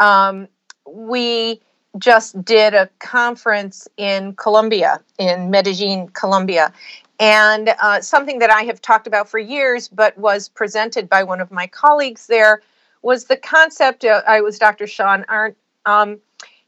Um, 0.00 0.48
we 0.86 1.60
just 1.98 2.44
did 2.44 2.74
a 2.74 2.88
conference 2.98 3.88
in 3.96 4.34
Colombia, 4.34 5.00
in 5.18 5.50
Medellin, 5.50 6.08
Colombia, 6.08 6.72
and 7.18 7.74
uh, 7.80 8.00
something 8.00 8.40
that 8.40 8.50
I 8.50 8.62
have 8.62 8.80
talked 8.80 9.06
about 9.06 9.28
for 9.28 9.38
years, 9.38 9.88
but 9.88 10.16
was 10.18 10.48
presented 10.48 11.08
by 11.08 11.22
one 11.22 11.40
of 11.40 11.50
my 11.50 11.66
colleagues 11.66 12.26
there, 12.26 12.62
was 13.02 13.26
the 13.26 13.36
concept. 13.36 14.04
Of, 14.04 14.22
I 14.26 14.40
was 14.40 14.58
Dr. 14.58 14.86
Shawn 14.86 15.24
Arent. 15.28 15.56
Um, 15.86 16.20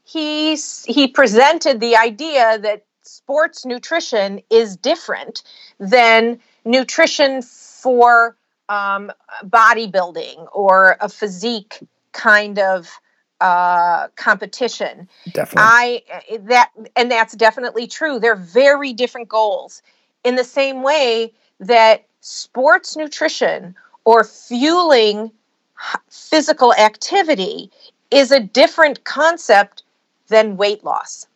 he 0.03 0.55
he 0.85 1.07
presented 1.07 1.79
the 1.79 1.95
idea 1.97 2.59
that 2.59 2.85
sports 3.01 3.65
nutrition 3.65 4.41
is 4.49 4.77
different 4.77 5.43
than 5.79 6.39
nutrition 6.63 7.41
for 7.85 8.35
um, 8.67 9.11
bodybuilding 9.43 10.47
or 10.51 10.97
a 10.99 11.07
physique 11.07 11.77
kind 12.13 12.57
of 12.57 12.89
uh, 13.41 14.07
competition. 14.15 15.07
Definitely. 15.31 15.61
I 15.63 16.01
that 16.39 16.71
and 16.95 17.11
that's 17.11 17.35
definitely 17.35 17.85
true. 17.85 18.17
They're 18.17 18.35
very 18.35 18.91
different 18.91 19.29
goals 19.29 19.83
in 20.23 20.33
the 20.33 20.43
same 20.43 20.81
way 20.81 21.31
that 21.59 22.05
sports 22.21 22.97
nutrition 22.97 23.75
or 24.03 24.23
fueling 24.23 25.31
physical 26.09 26.73
activity 26.73 27.69
is 28.09 28.31
a 28.31 28.39
different 28.39 29.03
concept 29.03 29.83
than 30.29 30.57
weight 30.57 30.83
loss. 30.83 31.27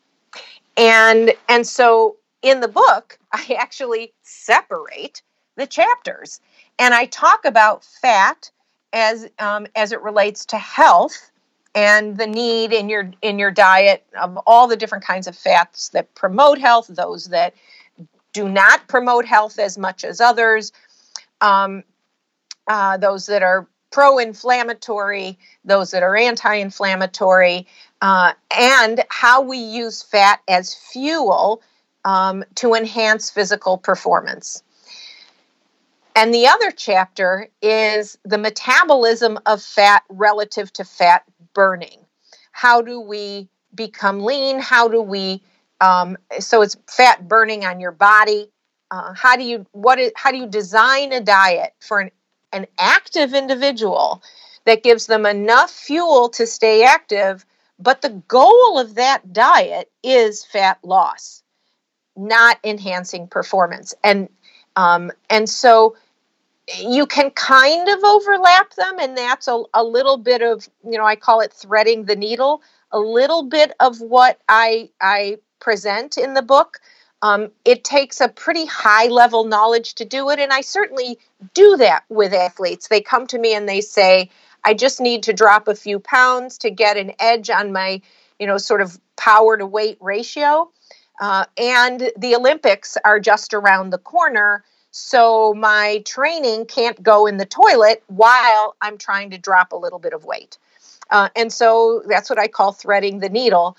And 0.77 1.31
and 1.47 1.67
so 1.67 2.15
in 2.41 2.61
the 2.61 2.67
book 2.67 3.19
I 3.31 3.55
actually 3.59 4.13
separate 4.23 5.21
the 5.55 5.67
chapters 5.67 6.39
and 6.79 6.93
I 6.93 7.05
talk 7.05 7.45
about 7.45 7.83
fat 7.83 8.49
as 8.93 9.29
um, 9.37 9.67
as 9.75 9.91
it 9.91 10.01
relates 10.01 10.45
to 10.47 10.57
health 10.57 11.31
and 11.75 12.17
the 12.17 12.25
need 12.25 12.73
in 12.73 12.89
your 12.89 13.11
in 13.21 13.37
your 13.37 13.51
diet 13.51 14.05
of 14.19 14.37
all 14.47 14.67
the 14.67 14.77
different 14.77 15.03
kinds 15.03 15.27
of 15.27 15.35
fats 15.35 15.89
that 15.89 16.15
promote 16.15 16.57
health, 16.57 16.87
those 16.87 17.25
that 17.25 17.53
do 18.33 18.49
not 18.49 18.87
promote 18.87 19.25
health 19.25 19.59
as 19.59 19.77
much 19.77 20.03
as 20.03 20.21
others, 20.21 20.71
um, 21.41 21.83
uh, 22.67 22.97
those 22.97 23.25
that 23.27 23.43
are 23.43 23.67
pro-inflammatory, 23.91 25.37
those 25.65 25.91
that 25.91 26.03
are 26.03 26.15
anti-inflammatory, 26.15 27.65
uh, 28.01 28.33
and 28.55 29.03
how 29.09 29.41
we 29.41 29.57
use 29.57 30.03
fat 30.03 30.39
as 30.47 30.75
fuel 30.75 31.61
um, 32.05 32.43
to 32.55 32.75
enhance 32.75 33.31
physical 33.31 33.77
performance. 33.77 34.63
And 36.15 36.33
the 36.33 36.47
other 36.47 36.71
chapter 36.71 37.49
is 37.61 38.17
the 38.25 38.37
metabolism 38.37 39.39
of 39.45 39.61
fat 39.61 40.03
relative 40.09 40.71
to 40.73 40.83
fat 40.83 41.23
burning. 41.53 42.05
How 42.51 42.81
do 42.81 42.99
we 42.99 43.47
become 43.73 44.21
lean? 44.21 44.59
How 44.59 44.87
do 44.87 45.01
we, 45.01 45.43
um, 45.79 46.17
so 46.39 46.61
it's 46.61 46.75
fat 46.87 47.27
burning 47.27 47.65
on 47.65 47.79
your 47.79 47.91
body. 47.91 48.49
Uh, 48.91 49.13
how 49.13 49.35
do 49.35 49.43
you 49.43 49.65
what 49.71 49.99
is, 49.99 50.11
how 50.15 50.31
do 50.31 50.37
you 50.37 50.47
design 50.47 51.13
a 51.13 51.21
diet 51.21 51.73
for 51.79 51.99
an, 51.99 52.11
an 52.51 52.65
active 52.79 53.33
individual 53.33 54.23
that 54.65 54.83
gives 54.83 55.05
them 55.05 55.25
enough 55.25 55.69
fuel 55.71 56.29
to 56.29 56.47
stay 56.47 56.83
active 56.83 57.45
but 57.77 58.01
the 58.01 58.21
goal 58.27 58.79
of 58.79 58.95
that 58.95 59.31
diet 59.31 59.91
is 60.03 60.43
fat 60.43 60.79
loss 60.83 61.43
not 62.15 62.57
enhancing 62.63 63.27
performance 63.27 63.93
and 64.03 64.27
um, 64.79 65.11
and 65.29 65.49
so 65.49 65.97
you 66.77 67.05
can 67.05 67.31
kind 67.31 67.89
of 67.89 68.01
overlap 68.03 68.73
them 68.75 68.99
and 68.99 69.17
that's 69.17 69.47
a, 69.47 69.63
a 69.73 69.83
little 69.83 70.17
bit 70.17 70.41
of 70.41 70.69
you 70.85 70.97
know 70.97 71.05
i 71.05 71.15
call 71.15 71.41
it 71.41 71.51
threading 71.51 72.05
the 72.05 72.15
needle 72.15 72.61
a 72.91 72.99
little 72.99 73.43
bit 73.43 73.73
of 73.79 73.99
what 73.99 74.39
i 74.47 74.89
i 75.01 75.37
present 75.59 76.17
in 76.17 76.33
the 76.33 76.41
book. 76.41 76.79
Um, 77.21 77.51
it 77.65 77.83
takes 77.83 78.21
a 78.21 78.29
pretty 78.29 78.65
high 78.65 79.07
level 79.07 79.43
knowledge 79.43 79.95
to 79.95 80.05
do 80.05 80.29
it 80.29 80.39
and 80.39 80.53
i 80.53 80.61
certainly 80.61 81.19
do 81.53 81.75
that 81.77 82.05
with 82.07 82.33
athletes. 82.33 82.87
They 82.87 83.01
come 83.01 83.27
to 83.27 83.37
me 83.37 83.53
and 83.53 83.67
they 83.67 83.81
say 83.81 84.29
i 84.63 84.73
just 84.73 85.01
need 85.01 85.23
to 85.23 85.33
drop 85.33 85.67
a 85.67 85.75
few 85.75 85.99
pounds 85.99 86.57
to 86.59 86.69
get 86.69 86.95
an 86.95 87.11
edge 87.19 87.49
on 87.49 87.73
my 87.73 88.01
you 88.39 88.47
know 88.47 88.57
sort 88.57 88.81
of 88.81 88.97
power 89.17 89.57
to 89.57 89.65
weight 89.65 89.97
ratio 89.99 90.71
uh, 91.19 91.45
and 91.57 92.11
the 92.17 92.35
olympics 92.35 92.97
are 93.05 93.19
just 93.19 93.53
around 93.53 93.91
the 93.91 93.97
corner 93.97 94.63
so 94.91 95.53
my 95.53 96.01
training 96.05 96.65
can't 96.65 97.01
go 97.01 97.27
in 97.27 97.37
the 97.37 97.45
toilet 97.45 98.03
while 98.07 98.75
I'm 98.81 98.97
trying 98.97 99.29
to 99.31 99.37
drop 99.37 99.71
a 99.71 99.75
little 99.75 99.99
bit 99.99 100.13
of 100.13 100.25
weight. 100.25 100.57
Uh, 101.09 101.29
and 101.35 101.51
so 101.51 102.03
that's 102.07 102.29
what 102.29 102.39
I 102.39 102.47
call 102.47 102.71
threading 102.71 103.19
the 103.19 103.29
needle. 103.29 103.77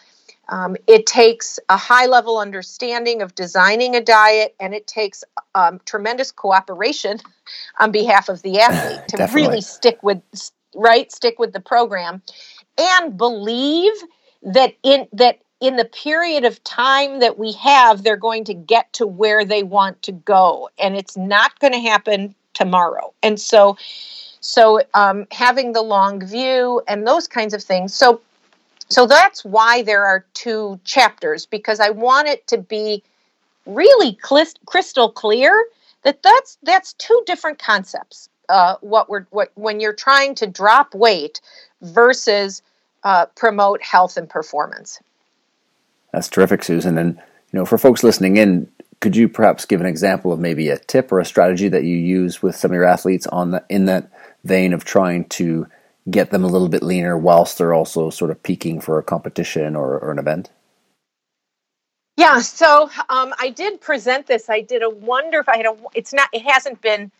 Um, 0.48 0.76
it 0.86 1.06
takes 1.06 1.60
a 1.68 1.76
high 1.76 2.06
level 2.06 2.38
understanding 2.38 3.22
of 3.22 3.34
designing 3.34 3.94
a 3.94 4.00
diet 4.00 4.54
and 4.58 4.74
it 4.74 4.86
takes 4.86 5.22
um, 5.54 5.80
tremendous 5.84 6.32
cooperation 6.32 7.18
on 7.80 7.92
behalf 7.92 8.28
of 8.28 8.42
the 8.42 8.60
athlete 8.60 9.08
to 9.08 9.28
really 9.32 9.60
stick 9.60 10.02
with 10.02 10.22
right 10.76 11.10
stick 11.10 11.38
with 11.40 11.52
the 11.52 11.60
program 11.60 12.22
and 12.78 13.16
believe 13.16 13.92
that 14.42 14.74
in 14.84 15.08
that 15.12 15.40
in 15.60 15.76
the 15.76 15.84
period 15.84 16.44
of 16.44 16.62
time 16.64 17.20
that 17.20 17.38
we 17.38 17.52
have, 17.52 18.02
they're 18.02 18.16
going 18.16 18.44
to 18.44 18.54
get 18.54 18.92
to 18.94 19.06
where 19.06 19.44
they 19.44 19.62
want 19.62 20.02
to 20.02 20.12
go, 20.12 20.70
and 20.78 20.96
it's 20.96 21.16
not 21.16 21.58
going 21.60 21.72
to 21.74 21.80
happen 21.80 22.34
tomorrow. 22.54 23.12
And 23.22 23.38
so, 23.38 23.76
so 24.40 24.82
um, 24.94 25.26
having 25.30 25.72
the 25.72 25.82
long 25.82 26.24
view 26.26 26.82
and 26.88 27.06
those 27.06 27.28
kinds 27.28 27.52
of 27.52 27.62
things. 27.62 27.94
So, 27.94 28.20
so 28.88 29.06
that's 29.06 29.44
why 29.44 29.82
there 29.82 30.04
are 30.04 30.24
two 30.34 30.80
chapters 30.84 31.46
because 31.46 31.78
I 31.78 31.90
want 31.90 32.28
it 32.28 32.46
to 32.48 32.58
be 32.58 33.02
really 33.66 34.18
crystal 34.66 35.10
clear 35.10 35.66
that 36.02 36.22
that's 36.22 36.58
that's 36.62 36.94
two 36.94 37.22
different 37.26 37.58
concepts. 37.58 38.28
Uh, 38.48 38.76
what 38.80 39.08
we're 39.08 39.26
what 39.30 39.52
when 39.54 39.78
you're 39.78 39.92
trying 39.92 40.34
to 40.36 40.46
drop 40.46 40.94
weight 40.94 41.40
versus 41.82 42.62
uh, 43.04 43.26
promote 43.36 43.82
health 43.82 44.16
and 44.16 44.28
performance. 44.28 45.00
That's 46.12 46.28
terrific, 46.28 46.62
Susan. 46.62 46.98
And 46.98 47.16
you 47.16 47.58
know, 47.58 47.66
for 47.66 47.78
folks 47.78 48.02
listening 48.02 48.36
in, 48.36 48.70
could 49.00 49.16
you 49.16 49.28
perhaps 49.28 49.64
give 49.64 49.80
an 49.80 49.86
example 49.86 50.32
of 50.32 50.40
maybe 50.40 50.68
a 50.68 50.78
tip 50.78 51.10
or 51.10 51.20
a 51.20 51.24
strategy 51.24 51.68
that 51.68 51.84
you 51.84 51.96
use 51.96 52.42
with 52.42 52.54
some 52.54 52.70
of 52.70 52.74
your 52.74 52.84
athletes 52.84 53.26
on 53.28 53.52
the, 53.52 53.64
in 53.68 53.86
that 53.86 54.10
vein 54.44 54.72
of 54.72 54.84
trying 54.84 55.24
to 55.24 55.66
get 56.10 56.30
them 56.30 56.44
a 56.44 56.48
little 56.48 56.68
bit 56.68 56.82
leaner 56.82 57.16
whilst 57.16 57.58
they're 57.58 57.74
also 57.74 58.10
sort 58.10 58.30
of 58.30 58.42
peaking 58.42 58.80
for 58.80 58.98
a 58.98 59.02
competition 59.02 59.76
or, 59.76 59.98
or 59.98 60.10
an 60.10 60.18
event? 60.18 60.50
Yeah, 62.16 62.40
so 62.40 62.90
um, 63.08 63.32
I 63.38 63.50
did 63.50 63.80
present 63.80 64.26
this. 64.26 64.50
I 64.50 64.60
did 64.60 64.82
a 64.82 64.90
wonder 64.90 65.38
if 65.38 65.48
I 65.48 65.56
had 65.56 65.66
a. 65.66 65.76
It's 65.94 66.12
not. 66.12 66.28
It 66.32 66.42
hasn't 66.42 66.82
been. 66.82 67.10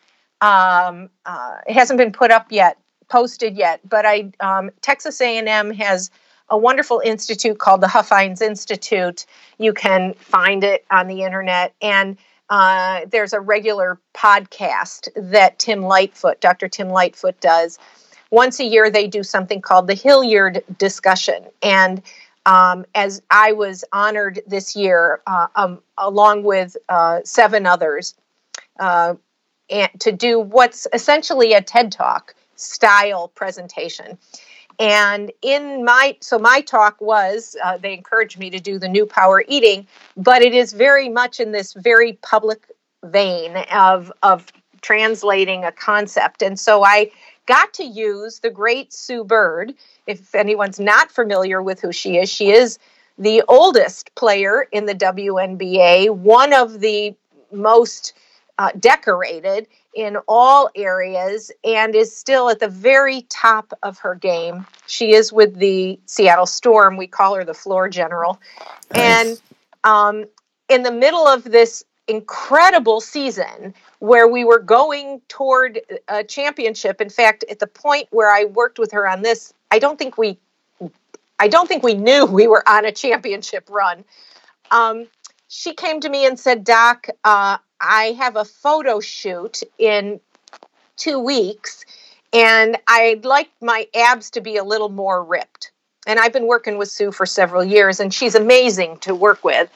Um, 0.42 1.08
uh, 1.24 1.58
it 1.66 1.72
hasn't 1.72 1.96
been 1.96 2.12
put 2.12 2.30
up 2.30 2.48
yet, 2.50 2.76
posted 3.08 3.56
yet. 3.56 3.80
But 3.88 4.04
I 4.04 4.30
um, 4.40 4.70
Texas 4.82 5.20
A 5.22 5.38
and 5.38 5.48
M 5.48 5.70
has 5.70 6.10
a 6.50 6.58
wonderful 6.58 7.00
institute 7.04 7.58
called 7.58 7.80
the 7.80 7.88
Huffines 7.88 8.42
Institute. 8.42 9.24
You 9.58 9.72
can 9.72 10.14
find 10.14 10.64
it 10.64 10.84
on 10.90 11.06
the 11.06 11.22
internet. 11.22 11.74
And 11.80 12.16
uh, 12.50 13.02
there's 13.10 13.32
a 13.32 13.40
regular 13.40 14.00
podcast 14.14 15.08
that 15.16 15.58
Tim 15.58 15.82
Lightfoot, 15.82 16.40
Dr. 16.40 16.68
Tim 16.68 16.88
Lightfoot, 16.88 17.40
does. 17.40 17.78
Once 18.30 18.58
a 18.60 18.64
year, 18.64 18.90
they 18.90 19.06
do 19.06 19.22
something 19.22 19.60
called 19.60 19.86
the 19.86 19.94
Hilliard 19.94 20.62
discussion. 20.76 21.44
And 21.62 22.02
um, 22.46 22.84
as 22.94 23.22
I 23.30 23.52
was 23.52 23.84
honored 23.92 24.40
this 24.46 24.74
year, 24.74 25.20
uh, 25.26 25.46
um, 25.54 25.80
along 25.96 26.42
with 26.42 26.76
uh, 26.88 27.20
seven 27.24 27.66
others, 27.66 28.14
uh, 28.78 29.14
and 29.68 29.90
to 30.00 30.10
do 30.10 30.40
what's 30.40 30.88
essentially 30.92 31.52
a 31.52 31.62
TED 31.62 31.92
Talk 31.92 32.34
style 32.56 33.28
presentation. 33.28 34.18
And 34.80 35.30
in 35.42 35.84
my, 35.84 36.16
so 36.20 36.38
my 36.38 36.62
talk 36.62 36.98
was, 37.02 37.54
uh, 37.62 37.76
they 37.76 37.92
encouraged 37.92 38.38
me 38.38 38.48
to 38.48 38.58
do 38.58 38.78
the 38.78 38.88
new 38.88 39.04
power 39.04 39.44
eating, 39.46 39.86
but 40.16 40.40
it 40.40 40.54
is 40.54 40.72
very 40.72 41.10
much 41.10 41.38
in 41.38 41.52
this 41.52 41.74
very 41.74 42.14
public 42.22 42.66
vein 43.04 43.58
of, 43.70 44.10
of 44.22 44.46
translating 44.80 45.64
a 45.66 45.72
concept. 45.72 46.40
And 46.40 46.58
so 46.58 46.82
I 46.82 47.10
got 47.44 47.74
to 47.74 47.84
use 47.84 48.40
the 48.40 48.48
great 48.48 48.90
Sue 48.94 49.22
Bird. 49.22 49.74
If 50.06 50.34
anyone's 50.34 50.80
not 50.80 51.10
familiar 51.10 51.60
with 51.60 51.82
who 51.82 51.92
she 51.92 52.16
is, 52.16 52.30
she 52.30 52.50
is 52.50 52.78
the 53.18 53.42
oldest 53.48 54.14
player 54.14 54.66
in 54.72 54.86
the 54.86 54.94
WNBA, 54.94 56.08
one 56.08 56.54
of 56.54 56.80
the 56.80 57.14
most 57.52 58.14
uh, 58.60 58.70
decorated 58.78 59.66
in 59.94 60.18
all 60.28 60.68
areas 60.76 61.50
and 61.64 61.94
is 61.94 62.14
still 62.14 62.50
at 62.50 62.60
the 62.60 62.68
very 62.68 63.22
top 63.30 63.72
of 63.82 63.98
her 63.98 64.14
game. 64.14 64.66
She 64.86 65.14
is 65.14 65.32
with 65.32 65.56
the 65.56 65.98
Seattle 66.04 66.44
Storm. 66.44 66.98
We 66.98 67.06
call 67.06 67.34
her 67.36 67.42
the 67.42 67.54
floor 67.54 67.88
general. 67.88 68.38
Nice. 68.94 69.00
And 69.00 69.42
um, 69.84 70.26
in 70.68 70.82
the 70.82 70.92
middle 70.92 71.26
of 71.26 71.42
this 71.42 71.82
incredible 72.06 73.00
season 73.00 73.72
where 74.00 74.28
we 74.28 74.44
were 74.44 74.58
going 74.58 75.22
toward 75.28 75.80
a 76.08 76.22
championship, 76.22 77.00
in 77.00 77.08
fact, 77.08 77.42
at 77.50 77.60
the 77.60 77.66
point 77.66 78.08
where 78.10 78.30
I 78.30 78.44
worked 78.44 78.78
with 78.78 78.92
her 78.92 79.08
on 79.08 79.22
this, 79.22 79.54
I 79.70 79.78
don't 79.78 79.98
think 79.98 80.18
we. 80.18 80.38
I 81.38 81.48
don't 81.48 81.66
think 81.66 81.82
we 81.82 81.94
knew 81.94 82.26
we 82.26 82.46
were 82.46 82.68
on 82.68 82.84
a 82.84 82.92
championship 82.92 83.70
run. 83.70 84.04
Um, 84.70 85.06
she 85.48 85.72
came 85.72 86.00
to 86.00 86.10
me 86.10 86.26
and 86.26 86.38
said, 86.38 86.64
Doc, 86.64 87.06
uh, 87.24 87.56
I 87.80 88.16
have 88.18 88.36
a 88.36 88.44
photo 88.44 89.00
shoot 89.00 89.62
in 89.78 90.20
two 90.96 91.18
weeks, 91.18 91.84
and 92.32 92.76
I'd 92.86 93.24
like 93.24 93.50
my 93.60 93.86
abs 93.94 94.30
to 94.30 94.40
be 94.40 94.56
a 94.56 94.64
little 94.64 94.90
more 94.90 95.24
ripped. 95.24 95.72
And 96.06 96.18
I've 96.18 96.32
been 96.32 96.46
working 96.46 96.78
with 96.78 96.88
Sue 96.88 97.12
for 97.12 97.26
several 97.26 97.64
years, 97.64 98.00
and 98.00 98.12
she's 98.12 98.34
amazing 98.34 98.98
to 98.98 99.14
work 99.14 99.44
with. 99.44 99.70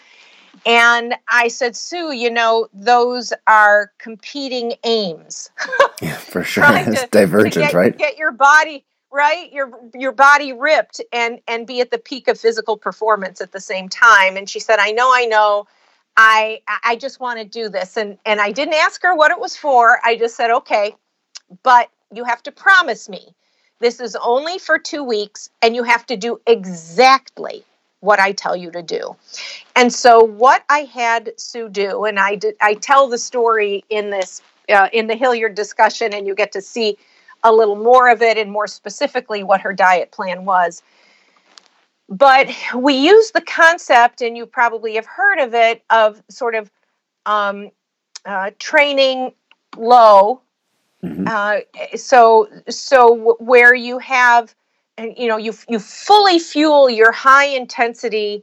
And 0.67 1.15
I 1.29 1.49
said, 1.49 1.77
Sue, 1.77 2.13
you 2.13 2.31
know, 2.31 2.69
those 2.73 3.33
are 3.47 3.93
competing 3.99 4.75
aims. 4.85 5.51
yeah, 6.03 6.17
for 6.17 6.43
sure. 6.45 6.65
it's 6.67 7.03
to, 7.03 7.09
divergent, 7.11 7.55
to 7.55 7.61
get, 7.61 7.75
right? 7.75 7.97
Get 7.97 8.17
your 8.17 8.33
body 8.33 8.85
right, 9.15 9.53
your 9.53 9.71
your 9.95 10.13
body 10.13 10.53
ripped, 10.53 11.01
and 11.13 11.41
and 11.47 11.67
be 11.67 11.81
at 11.81 11.91
the 11.91 11.99
peak 11.99 12.29
of 12.29 12.39
physical 12.39 12.77
performance 12.77 13.41
at 13.41 13.53
the 13.53 13.61
same 13.61 13.89
time. 13.89 14.37
And 14.37 14.49
she 14.51 14.61
said, 14.61 14.79
I 14.79 14.91
know, 14.91 15.11
I 15.15 15.25
know. 15.27 15.67
I 16.17 16.61
I 16.85 16.97
just 16.97 17.21
want 17.21 17.39
to 17.39 17.45
do 17.45 17.69
this 17.69 17.97
and 17.97 18.19
and 18.25 18.41
I 18.41 18.53
didn't 18.53 18.75
ask 18.75 19.03
her 19.03 19.15
what 19.15 19.31
it 19.31 19.41
was 19.41 19.57
for. 19.57 20.01
I 20.05 20.17
just 20.17 20.37
said, 20.37 20.51
"Okay, 20.51 20.95
but 21.63 21.91
you 22.13 22.25
have 22.25 22.43
to 22.45 22.53
promise 22.53 23.09
me 23.09 23.35
this 23.81 24.01
is 24.01 24.17
only 24.17 24.59
for 24.59 24.79
2 24.79 25.03
weeks 25.03 25.51
and 25.63 25.75
you 25.75 25.83
have 25.83 26.07
to 26.07 26.17
do 26.17 26.41
exactly 26.47 27.65
what 28.01 28.21
I 28.21 28.33
tell 28.33 28.57
you 28.57 28.71
to 28.73 28.83
do." 28.83 29.17
And 29.77 29.93
so 29.93 30.23
what 30.23 30.65
I 30.69 30.81
had 30.81 31.33
Sue 31.37 31.69
do 31.69 32.05
and 32.05 32.19
I 32.21 32.37
did 32.37 32.57
I 32.61 32.75
tell 32.75 33.09
the 33.09 33.19
story 33.19 33.85
in 33.91 34.11
this 34.11 34.41
uh, 34.69 34.89
in 34.93 35.09
the 35.09 35.17
Hilliard 35.17 35.55
discussion 35.55 36.15
and 36.15 36.27
you 36.27 36.35
get 36.35 36.53
to 36.53 36.63
see 36.63 36.97
a 37.43 37.53
little 37.53 37.77
more 37.77 38.09
of 38.09 38.23
it 38.23 38.39
and 38.39 38.51
more 38.51 38.67
specifically 38.67 39.43
what 39.43 39.61
her 39.61 39.73
diet 39.73 40.11
plan 40.13 40.45
was. 40.45 40.83
But 42.09 42.49
we 42.77 42.95
use 42.95 43.31
the 43.31 43.41
concept, 43.41 44.21
and 44.21 44.37
you 44.37 44.47
probably 44.47 44.95
have 44.97 45.07
heard 45.07 45.39
of 45.39 45.55
it, 45.55 45.83
of 45.89 46.23
sort 46.29 46.55
of 46.55 46.71
um, 47.27 47.71
uh, 48.27 48.51
training 48.59 49.33
low. 49.77 50.43
Mm-hmm. 51.03 51.27
Uh, 51.27 51.97
so, 51.97 52.49
so 52.69 53.37
where 53.41 53.75
you 53.75 53.99
have, 53.99 54.55
you 54.99 55.27
know, 55.27 55.37
you 55.37 55.55
you 55.69 55.79
fully 55.79 56.39
fuel 56.39 56.89
your 56.89 57.13
high 57.13 57.47
intensity 57.47 58.43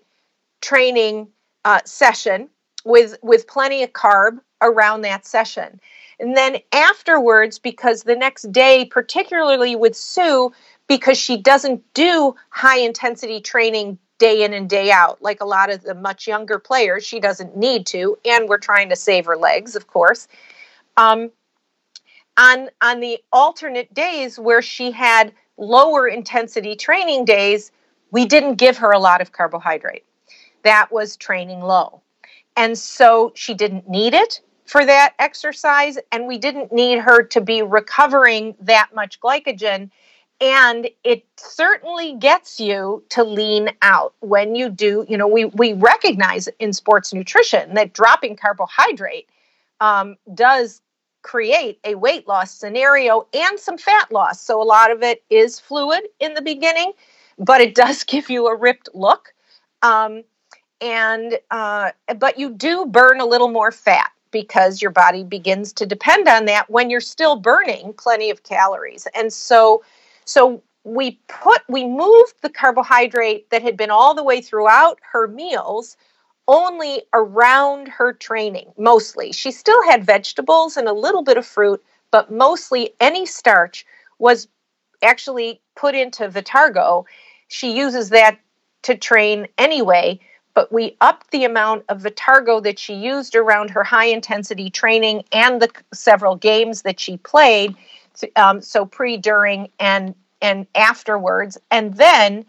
training 0.62 1.28
uh, 1.66 1.82
session 1.86 2.50
with 2.84 3.16
with 3.22 3.48
plenty 3.48 3.84
of 3.84 3.94
carb 3.94 4.40
around 4.62 5.02
that 5.02 5.26
session. 5.26 5.80
And 6.20 6.38
then 6.38 6.58
afterwards, 6.72 7.58
because 7.58 8.04
the 8.04 8.16
next 8.16 8.52
day, 8.52 8.86
particularly 8.86 9.76
with 9.76 9.96
Sue, 9.96 10.52
because 10.88 11.18
she 11.18 11.38
doesn't 11.38 11.82
do 11.94 12.36
high 12.50 12.80
intensity 12.80 13.42
training 13.42 13.98
day 14.18 14.44
in 14.44 14.54
and 14.54 14.70
day 14.70 14.92
out 14.92 15.20
like 15.22 15.42
a 15.42 15.46
lot 15.46 15.72
of 15.72 15.82
the 15.82 15.96
much 15.96 16.28
younger 16.28 16.60
players, 16.60 17.06
she 17.06 17.20
doesn't 17.20 17.58
need 17.58 17.86
to. 17.88 18.18
And 18.24 18.48
we're 18.48 18.60
trying 18.60 18.90
to 18.90 18.96
save 18.96 19.26
her 19.26 19.36
legs, 19.36 19.76
of 19.76 19.88
course. 19.88 20.28
Um, 20.98 21.32
on 22.38 22.70
on 22.82 23.00
the 23.00 23.20
alternate 23.32 23.94
days 23.94 24.38
where 24.38 24.62
she 24.62 24.92
had 24.92 25.34
lower 25.58 26.08
intensity 26.08 26.76
training 26.76 27.26
days, 27.26 27.72
we 28.12 28.26
didn't 28.26 28.56
give 28.56 28.78
her 28.78 28.92
a 28.92 29.00
lot 29.00 29.22
of 29.22 29.32
carbohydrate. 29.32 30.06
That 30.64 30.92
was 30.92 31.18
training 31.18 31.62
low. 31.62 32.02
And 32.56 32.78
so 32.78 33.32
she 33.36 33.54
didn't 33.54 33.90
need 33.90 34.14
it 34.14 34.42
for 34.66 34.86
that 34.86 35.14
exercise, 35.20 35.98
and 36.12 36.28
we 36.28 36.38
didn't 36.38 36.72
need 36.72 37.00
her 37.00 37.24
to 37.24 37.42
be 37.42 37.62
recovering 37.62 38.56
that 38.62 38.90
much 38.94 39.20
glycogen. 39.20 39.90
And 40.42 40.90
it 41.04 41.24
certainly 41.38 42.16
gets 42.16 42.60
you 42.60 43.04
to 43.10 43.24
lean 43.24 43.70
out 43.84 44.16
when 44.22 44.56
you 44.56 44.70
do. 44.70 45.06
You 45.08 45.16
know, 45.16 45.28
we, 45.28 45.46
we 45.46 45.74
recognize 45.74 46.50
in 46.60 46.74
sports 46.74 47.14
nutrition 47.14 47.76
that 47.76 47.94
dropping 47.94 48.36
carbohydrate 48.38 49.30
um, 49.80 50.16
does 50.34 50.82
create 51.22 51.80
a 51.84 51.94
weight 51.94 52.28
loss 52.28 52.52
scenario 52.52 53.28
and 53.36 53.60
some 53.60 53.78
fat 53.78 54.12
loss. 54.12 54.42
So 54.42 54.60
a 54.60 54.66
lot 54.66 54.90
of 54.90 55.04
it 55.04 55.24
is 55.30 55.60
fluid 55.60 56.08
in 56.20 56.34
the 56.34 56.42
beginning, 56.42 56.94
but 57.38 57.62
it 57.62 57.76
does 57.76 58.04
give 58.06 58.32
you 58.32 58.48
a 58.48 58.56
ripped 58.56 58.90
look. 58.96 59.36
Um, 59.84 60.24
and 60.82 61.38
uh, 61.52 61.92
but 62.18 62.40
you 62.40 62.50
do 62.50 62.88
burn 62.88 63.20
a 63.20 63.26
little 63.26 63.50
more 63.50 63.72
fat 63.72 64.12
because 64.32 64.82
your 64.82 64.90
body 64.90 65.24
begins 65.24 65.74
to 65.74 65.86
depend 65.86 66.28
on 66.28 66.46
that 66.46 66.70
when 66.70 66.90
you're 66.90 67.00
still 67.00 67.36
burning 67.36 67.94
plenty 67.94 68.32
of 68.32 68.42
calories 68.44 69.08
and 69.14 69.32
so 69.32 69.84
so 70.26 70.62
we 70.84 71.20
put 71.28 71.62
we 71.70 71.86
moved 71.86 72.34
the 72.42 72.50
carbohydrate 72.50 73.50
that 73.50 73.62
had 73.62 73.78
been 73.78 73.92
all 73.92 74.14
the 74.14 74.24
way 74.24 74.42
throughout 74.42 75.00
her 75.12 75.28
meals 75.28 75.96
only 76.48 77.04
around 77.14 77.88
her 77.88 78.14
training 78.14 78.72
mostly 78.78 79.32
she 79.32 79.52
still 79.52 79.84
had 79.84 80.04
vegetables 80.04 80.78
and 80.78 80.88
a 80.88 80.94
little 80.94 81.24
bit 81.24 81.38
of 81.38 81.46
fruit 81.46 81.82
but 82.12 82.32
mostly 82.32 82.92
any 83.00 83.26
starch 83.26 83.86
was 84.20 84.48
actually 85.04 85.62
put 85.76 85.96
into 85.96 86.28
vitargo 86.28 87.06
she 87.48 87.78
uses 87.78 88.10
that 88.10 88.40
to 88.82 88.96
train 88.96 89.48
anyway 89.58 90.20
but 90.54 90.72
we 90.72 90.98
upped 91.02 91.32
the 91.32 91.46
amount 91.46 91.86
of 91.90 92.02
Vitargo 92.02 92.62
that 92.64 92.78
she 92.78 92.94
used 92.94 93.36
around 93.36 93.70
her 93.70 93.84
high 93.84 94.06
intensity 94.06 94.70
training 94.70 95.24
and 95.32 95.62
the 95.62 95.70
several 95.94 96.36
games 96.36 96.82
that 96.82 97.00
she 97.00 97.18
played. 97.18 97.76
Um, 98.36 98.62
so 98.62 98.86
pre, 98.86 99.18
during, 99.18 99.70
and 99.80 100.16
and 100.42 100.66
afterwards, 100.76 101.58
and 101.70 101.94
then 101.96 102.46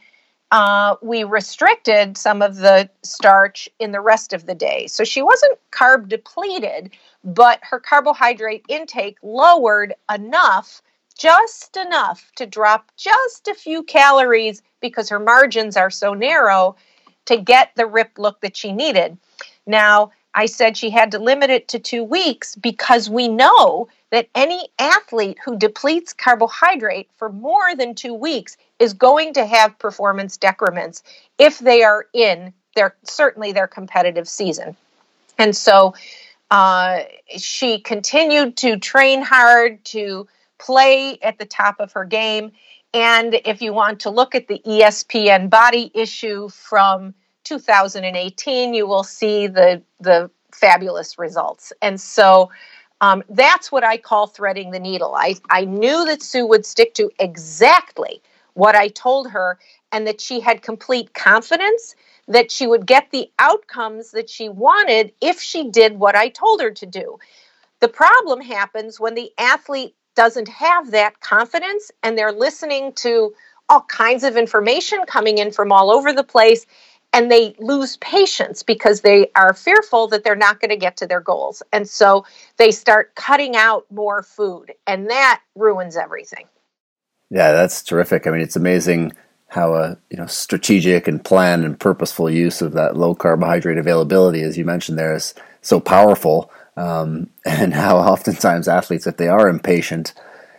uh, 0.53 0.97
we 1.01 1.25
restricted 1.25 2.17
some 2.17 2.43
of 2.43 2.57
the 2.57 2.89
starch 3.03 3.71
in 3.79 3.91
the 3.93 4.01
rest 4.01 4.35
of 4.35 4.45
the 4.45 4.55
day. 4.55 4.87
So 4.87 5.03
she 5.03 5.23
wasn't 5.23 5.59
carb 5.71 6.09
depleted, 6.09 6.91
but 7.25 7.61
her 7.63 7.81
carbohydrate 7.81 8.65
intake 8.69 9.17
lowered 9.23 9.95
enough, 10.15 10.83
just 11.19 11.79
enough 11.79 12.31
to 12.37 12.45
drop 12.45 12.93
just 12.99 13.49
a 13.49 13.55
few 13.55 13.83
calories 13.83 14.63
because 14.81 15.09
her 15.09 15.19
margins 15.19 15.77
are 15.79 15.91
so 15.91 16.13
narrow 16.13 16.77
to 17.25 17.39
get 17.39 17.71
the 17.77 17.87
ripped 17.87 18.19
look 18.19 18.43
that 18.43 18.57
she 18.57 18.73
needed. 18.73 19.17
Now, 19.67 20.13
I 20.35 20.47
said 20.47 20.77
she 20.77 20.91
had 20.91 21.13
to 21.13 21.19
limit 21.19 21.49
it 21.49 21.69
to 21.69 21.79
two 21.79 22.05
weeks 22.05 22.57
because 22.57 23.09
we 23.09 23.29
know 23.29 23.89
that 24.13 24.29
any 24.35 24.69
athlete 24.79 25.39
who 25.43 25.59
depletes 25.59 26.13
carbohydrate 26.13 27.09
for 27.17 27.31
more 27.31 27.75
than 27.75 27.95
two 27.95 28.13
weeks 28.13 28.59
is 28.79 28.93
going 28.93 29.33
to 29.33 29.45
have 29.45 29.79
performance 29.79 30.37
decrements 30.37 31.03
if 31.39 31.59
they 31.59 31.83
are 31.83 32.07
in 32.13 32.53
their 32.77 32.95
certainly 33.05 33.53
their 33.53 33.67
competitive 33.67 34.29
season. 34.29 34.77
And 35.39 35.57
so 35.57 35.95
uh, 36.51 37.01
she 37.39 37.81
continued 37.81 38.59
to 38.59 38.79
train 38.79 39.23
hard 39.23 39.83
to 39.87 40.29
play 40.59 41.19
at 41.23 41.39
the 41.39 41.47
top 41.47 41.81
of 41.81 41.93
her 41.93 42.05
game. 42.05 42.53
And 42.93 43.41
if 43.47 43.63
you 43.63 43.73
want 43.73 44.01
to 44.01 44.11
look 44.11 44.35
at 44.35 44.47
the 44.47 44.61
ESPN 44.67 45.49
body 45.49 45.91
issue 45.95 46.51
from 46.51 47.15
2018, 47.45 48.75
you 48.75 48.87
will 48.87 49.05
see 49.05 49.47
the 49.47 49.83
the 50.01 50.31
fabulous 50.53 51.19
results. 51.19 51.73
And 51.81 51.99
so 51.99 52.51
um, 53.03 53.25
that's 53.29 53.73
what 53.73 53.83
I 53.83 53.99
call 53.99 54.29
threading 54.29 54.71
the 54.71 54.79
needle. 54.79 55.15
I, 55.17 55.35
I 55.51 55.65
knew 55.65 56.07
that 56.07 56.23
Sue 56.23 56.47
would 56.47 56.65
stick 56.65 56.95
to 56.95 57.11
exactly 57.19 58.23
what 58.55 58.77
I 58.77 58.89
told 58.89 59.29
her 59.31 59.59
and 59.91 60.07
that 60.07 60.21
she 60.21 60.39
had 60.39 60.63
complete 60.63 61.13
confidence 61.13 61.97
that 62.29 62.53
she 62.53 62.67
would 62.67 62.87
get 62.87 63.11
the 63.11 63.29
outcomes 63.41 64.13
that 64.13 64.31
she 64.31 64.49
wanted 64.49 65.13
if 65.21 65.41
she 65.41 65.69
did 65.69 65.99
what 65.99 66.15
I 66.15 66.29
told 66.29 66.63
her 66.63 66.71
to 66.71 66.87
do. 66.87 67.19
The 67.81 67.89
problem 67.89 68.41
happens 68.41 69.01
when 69.01 69.15
the 69.15 69.33
athlete 69.37 69.97
doesn't 70.15 70.49
have 70.49 70.93
that 70.93 71.19
confidence 71.19 71.91
and 72.05 72.17
they're 72.17 72.31
listening 72.33 72.93
to 72.93 73.35
all 73.69 73.83
kinds 73.83 74.23
of 74.23 74.37
information 74.37 75.01
coming 75.09 75.39
in 75.39 75.51
from 75.51 75.73
all 75.73 75.91
over 75.91 76.13
the 76.13 76.23
place 76.23 76.67
and 77.13 77.31
they 77.31 77.55
lose 77.59 77.97
patience 77.99 78.63
because 78.63 79.03
they 79.03 79.31
are 79.35 79.53
fearful 79.53 80.09
that 80.09 80.25
they're 80.25 80.35
not 80.35 80.61
going 80.61 80.71
to 80.71 80.77
get 80.77 80.97
to 80.99 81.07
their 81.07 81.21
goals. 81.21 81.63
And 81.73 81.89
so 81.89 82.25
they 82.57 82.71
start 82.71 83.15
cutting 83.15 83.57
out 83.57 83.87
more 83.91 84.23
food, 84.23 84.73
and 84.87 85.11
that 85.11 85.41
ruins 85.55 85.97
everything. 85.97 86.47
Yeah, 87.31 87.53
that's 87.53 87.83
terrific. 87.83 88.27
I 88.27 88.31
mean, 88.31 88.41
it's 88.41 88.57
amazing 88.57 89.13
how 89.49 89.75
a 89.75 89.99
you 90.11 90.17
know 90.17 90.27
strategic 90.27 91.07
and 91.07 91.23
planned 91.23 91.65
and 91.65 91.79
purposeful 91.79 92.31
use 92.31 92.63
of 92.63 92.73
that 92.73 92.97
low 92.97 93.15
carbohydrate 93.15 93.79
availability, 93.79 94.43
as 94.43 94.57
you 94.57 94.65
mentioned 94.65 94.99
there, 94.99 95.15
is 95.15 95.35
so 95.61 95.81
powerful. 95.81 96.51
Um, 96.77 97.29
and 97.45 97.75
how 97.75 97.99
oftentimes 97.99 98.69
athletes, 98.69 99.07
if 99.07 99.19
they 99.19 99.29
are 99.29 99.49
impatient 99.49 100.15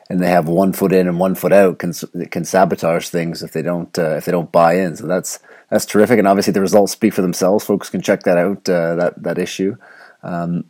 and 0.10 0.22
they 0.22 0.30
have 0.30 0.48
one 0.48 0.74
foot 0.74 0.92
in 0.92 1.08
and 1.08 1.20
one 1.20 1.36
foot 1.36 1.54
out, 1.54 1.80
can 1.80 1.94
can 2.30 2.46
sabotage 2.46 3.10
things 3.10 3.42
if 3.42 3.52
they 3.52 3.62
don't 3.62 3.98
uh, 3.98 4.16
if 4.18 4.26
they 4.26 4.32
don't 4.32 4.52
buy 4.52 4.76
in. 4.76 4.96
So 4.96 5.08
that's 5.08 5.39
that's 5.70 5.86
terrific, 5.86 6.20
and 6.20 6.28
obviously 6.28 6.54
the 6.54 6.62
results 6.62 6.92
speak 6.92 7.13
for 7.13 7.22
themselves. 7.22 7.66
Folks 7.66 7.89
can 7.89 8.02
check 8.02 8.24
that 8.24 8.38
out 8.38 8.68
uh, 8.70 8.96
that 8.96 9.24
that 9.24 9.38
issue. 9.38 9.78
Um, 10.22 10.66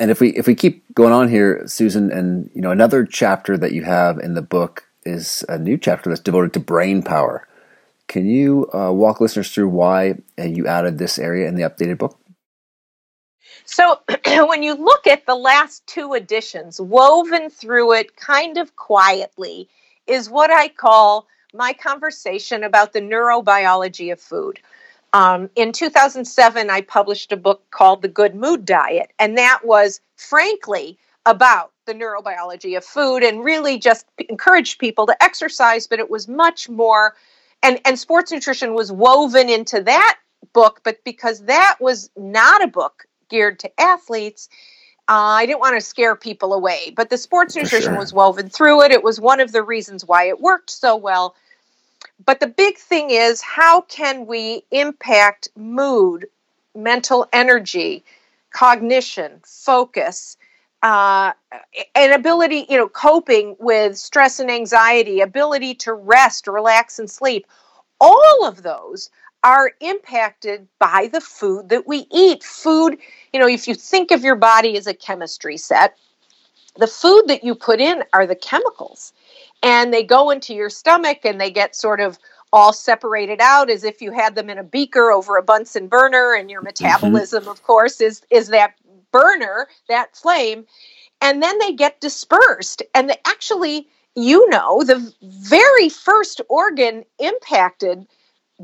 and 0.00 0.10
if 0.10 0.20
we 0.20 0.30
if 0.30 0.46
we 0.46 0.54
keep 0.54 0.84
going 0.94 1.12
on 1.12 1.28
here, 1.28 1.62
Susan, 1.66 2.10
and 2.10 2.50
you 2.54 2.62
know 2.62 2.70
another 2.70 3.04
chapter 3.04 3.56
that 3.58 3.72
you 3.72 3.84
have 3.84 4.18
in 4.18 4.34
the 4.34 4.42
book 4.42 4.84
is 5.04 5.44
a 5.48 5.58
new 5.58 5.76
chapter 5.76 6.08
that's 6.08 6.20
devoted 6.20 6.52
to 6.54 6.60
brain 6.60 7.02
power. 7.02 7.46
Can 8.08 8.26
you 8.26 8.68
uh, 8.74 8.92
walk 8.92 9.20
listeners 9.20 9.52
through 9.52 9.68
why 9.68 10.16
uh, 10.38 10.44
you 10.44 10.66
added 10.66 10.98
this 10.98 11.18
area 11.18 11.48
in 11.48 11.54
the 11.54 11.62
updated 11.62 11.98
book? 11.98 12.18
So, 13.72 14.00
when 14.46 14.62
you 14.62 14.74
look 14.74 15.06
at 15.06 15.24
the 15.24 15.34
last 15.34 15.86
two 15.86 16.12
editions, 16.12 16.78
woven 16.78 17.48
through 17.48 17.94
it 17.94 18.16
kind 18.16 18.58
of 18.58 18.76
quietly 18.76 19.66
is 20.06 20.28
what 20.28 20.50
I 20.50 20.68
call 20.68 21.26
my 21.54 21.72
conversation 21.72 22.64
about 22.64 22.92
the 22.92 23.00
neurobiology 23.00 24.12
of 24.12 24.20
food. 24.20 24.60
Um, 25.14 25.48
in 25.56 25.72
2007, 25.72 26.68
I 26.68 26.82
published 26.82 27.32
a 27.32 27.36
book 27.38 27.62
called 27.70 28.02
The 28.02 28.08
Good 28.08 28.34
Mood 28.34 28.66
Diet, 28.66 29.10
and 29.18 29.38
that 29.38 29.60
was 29.64 30.02
frankly 30.16 30.98
about 31.24 31.72
the 31.86 31.94
neurobiology 31.94 32.76
of 32.76 32.84
food 32.84 33.22
and 33.22 33.42
really 33.42 33.78
just 33.78 34.04
encouraged 34.28 34.80
people 34.80 35.06
to 35.06 35.22
exercise, 35.22 35.86
but 35.86 35.98
it 35.98 36.10
was 36.10 36.28
much 36.28 36.68
more, 36.68 37.14
and, 37.62 37.80
and 37.86 37.98
sports 37.98 38.32
nutrition 38.32 38.74
was 38.74 38.92
woven 38.92 39.48
into 39.48 39.82
that 39.82 40.18
book, 40.52 40.82
but 40.84 41.02
because 41.04 41.44
that 41.44 41.76
was 41.80 42.10
not 42.16 42.62
a 42.62 42.68
book 42.68 43.06
geared 43.32 43.58
to 43.58 43.80
athletes, 43.80 44.48
uh, 45.08 45.42
I 45.42 45.46
didn't 45.46 45.58
want 45.58 45.74
to 45.74 45.80
scare 45.80 46.14
people 46.14 46.54
away. 46.54 46.92
But 46.94 47.10
the 47.10 47.18
sports 47.18 47.56
nutrition 47.56 47.94
sure. 47.94 47.98
was 47.98 48.12
woven 48.12 48.48
through 48.48 48.82
it. 48.82 48.92
It 48.92 49.02
was 49.02 49.20
one 49.20 49.40
of 49.40 49.50
the 49.50 49.64
reasons 49.64 50.04
why 50.04 50.28
it 50.28 50.40
worked 50.40 50.70
so 50.70 50.94
well 50.94 51.34
but 52.24 52.40
the 52.40 52.46
big 52.46 52.76
thing 52.76 53.10
is 53.10 53.40
how 53.40 53.82
can 53.82 54.26
we 54.26 54.64
impact 54.70 55.48
mood, 55.56 56.26
mental 56.74 57.26
energy, 57.32 58.04
cognition, 58.50 59.40
focus, 59.44 60.36
uh, 60.82 61.32
an 61.94 62.12
ability, 62.12 62.66
you 62.68 62.76
know, 62.76 62.88
coping 62.88 63.56
with 63.58 63.96
stress 63.96 64.40
and 64.40 64.50
anxiety, 64.50 65.20
ability 65.20 65.74
to 65.74 65.92
rest, 65.92 66.46
relax, 66.46 66.98
and 66.98 67.10
sleep. 67.10 67.46
All 68.00 68.44
of 68.44 68.62
those 68.62 69.10
are 69.44 69.72
impacted 69.80 70.68
by 70.78 71.08
the 71.12 71.20
food 71.20 71.68
that 71.68 71.86
we 71.86 72.06
eat. 72.12 72.42
Food, 72.44 72.98
you 73.32 73.40
know, 73.40 73.48
if 73.48 73.66
you 73.66 73.74
think 73.74 74.10
of 74.10 74.22
your 74.22 74.36
body 74.36 74.76
as 74.76 74.86
a 74.86 74.94
chemistry 74.94 75.56
set, 75.56 75.96
the 76.76 76.86
food 76.86 77.24
that 77.26 77.44
you 77.44 77.54
put 77.54 77.80
in 77.80 78.04
are 78.12 78.26
the 78.26 78.36
chemicals. 78.36 79.12
And 79.62 79.92
they 79.92 80.02
go 80.02 80.30
into 80.30 80.54
your 80.54 80.70
stomach 80.70 81.20
and 81.24 81.40
they 81.40 81.50
get 81.50 81.76
sort 81.76 82.00
of 82.00 82.18
all 82.52 82.72
separated 82.72 83.40
out 83.40 83.70
as 83.70 83.82
if 83.82 84.02
you 84.02 84.12
had 84.12 84.34
them 84.34 84.50
in 84.50 84.58
a 84.58 84.64
beaker 84.64 85.10
over 85.10 85.36
a 85.36 85.42
Bunsen 85.42 85.88
burner 85.88 86.34
and 86.34 86.50
your 86.50 86.60
mm-hmm. 86.60 86.66
metabolism 86.66 87.42
mm-hmm. 87.42 87.50
of 87.50 87.62
course 87.62 88.00
is 88.00 88.22
is 88.30 88.48
that 88.48 88.74
burner, 89.10 89.68
that 89.88 90.16
flame, 90.16 90.66
and 91.20 91.42
then 91.42 91.58
they 91.58 91.72
get 91.72 92.00
dispersed 92.00 92.82
and 92.94 93.08
they 93.08 93.16
actually 93.26 93.88
you 94.14 94.48
know 94.50 94.82
the 94.84 95.12
very 95.22 95.88
first 95.88 96.40
organ 96.48 97.04
impacted 97.18 98.06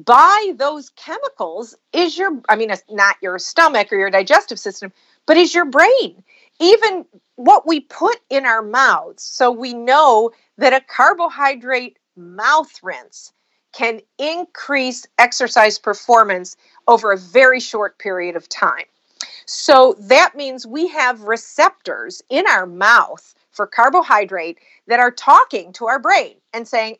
by 0.05 0.53
those 0.57 0.91
chemicals 0.91 1.75
is 1.93 2.17
your 2.19 2.41
i 2.49 2.57
mean 2.57 2.71
it's 2.71 2.83
not 2.91 3.17
your 3.23 3.39
stomach 3.39 3.93
or 3.93 3.99
your 3.99 4.11
digestive 4.11 4.59
system 4.59 4.93
but 5.29 5.37
is 5.37 5.55
your 5.55 5.67
brain. 5.67 6.25
Even 6.59 7.05
what 7.37 7.67
we 7.67 7.81
put 7.81 8.19
in 8.31 8.47
our 8.47 8.63
mouths 8.63 9.23
so 9.23 9.53
we 9.53 9.75
know 9.75 10.33
that 10.57 10.73
a 10.73 10.81
carbohydrate 10.81 11.99
mouth 12.17 12.73
rinse 12.83 13.33
can 13.73 14.01
increase 14.19 15.07
exercise 15.19 15.79
performance 15.79 16.57
over 16.89 17.13
a 17.13 17.19
very 17.19 17.61
short 17.61 17.99
period 17.99 18.35
of 18.35 18.49
time. 18.49 18.87
So 19.45 19.95
that 20.01 20.35
means 20.35 20.67
we 20.67 20.89
have 20.89 21.21
receptors 21.23 22.23
in 22.31 22.47
our 22.49 22.67
mouth 22.67 23.35
for 23.51 23.67
carbohydrate 23.67 24.59
that 24.87 24.99
are 24.99 25.11
talking 25.11 25.73
to 25.75 25.87
our 25.87 25.99
brain 25.99 26.37
and 26.55 26.67
saying 26.67 26.97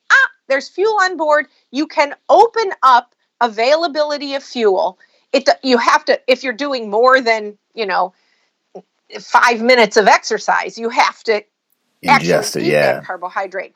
there's 0.49 0.69
fuel 0.69 0.99
on 1.03 1.17
board. 1.17 1.47
You 1.71 1.87
can 1.87 2.15
open 2.29 2.73
up 2.83 3.15
availability 3.41 4.35
of 4.35 4.43
fuel. 4.43 4.99
It 5.33 5.49
you 5.63 5.79
have 5.79 6.05
to 6.07 6.21
if 6.27 6.43
you're 6.43 6.53
doing 6.53 6.91
more 6.91 7.21
than 7.21 7.59
you 7.75 7.87
know 7.87 8.15
five 9.21 9.63
minutes 9.63 9.97
of 9.97 10.07
exercise, 10.07 10.79
you 10.79 10.89
have 10.89 11.23
to 11.25 11.45
ingest 12.05 12.57
it. 12.57 12.65
Yeah, 12.65 13.01
carbohydrate. 13.01 13.75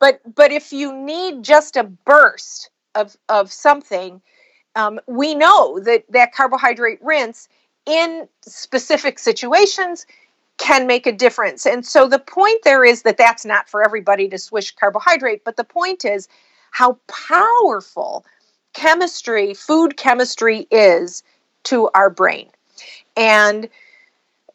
But 0.00 0.20
but 0.34 0.52
if 0.52 0.72
you 0.72 0.92
need 0.92 1.42
just 1.42 1.76
a 1.76 1.84
burst 1.84 2.70
of 2.94 3.16
of 3.28 3.52
something, 3.52 4.20
um, 4.74 5.00
we 5.06 5.34
know 5.34 5.80
that 5.80 6.04
that 6.10 6.34
carbohydrate 6.34 6.98
rinse 7.02 7.48
in 7.86 8.28
specific 8.42 9.18
situations 9.18 10.06
can 10.58 10.86
make 10.86 11.06
a 11.06 11.12
difference. 11.12 11.66
And 11.66 11.86
so 11.86 12.08
the 12.08 12.18
point 12.18 12.62
there 12.64 12.84
is 12.84 13.02
that 13.02 13.16
that's 13.16 13.44
not 13.44 13.68
for 13.68 13.82
everybody 13.82 14.28
to 14.28 14.38
swish 14.38 14.74
carbohydrate, 14.74 15.44
but 15.44 15.56
the 15.56 15.64
point 15.64 16.04
is 16.04 16.28
how 16.72 16.98
powerful 17.06 18.26
chemistry, 18.74 19.54
food 19.54 19.96
chemistry 19.96 20.66
is 20.70 21.22
to 21.64 21.88
our 21.94 22.10
brain. 22.10 22.50
And 23.16 23.68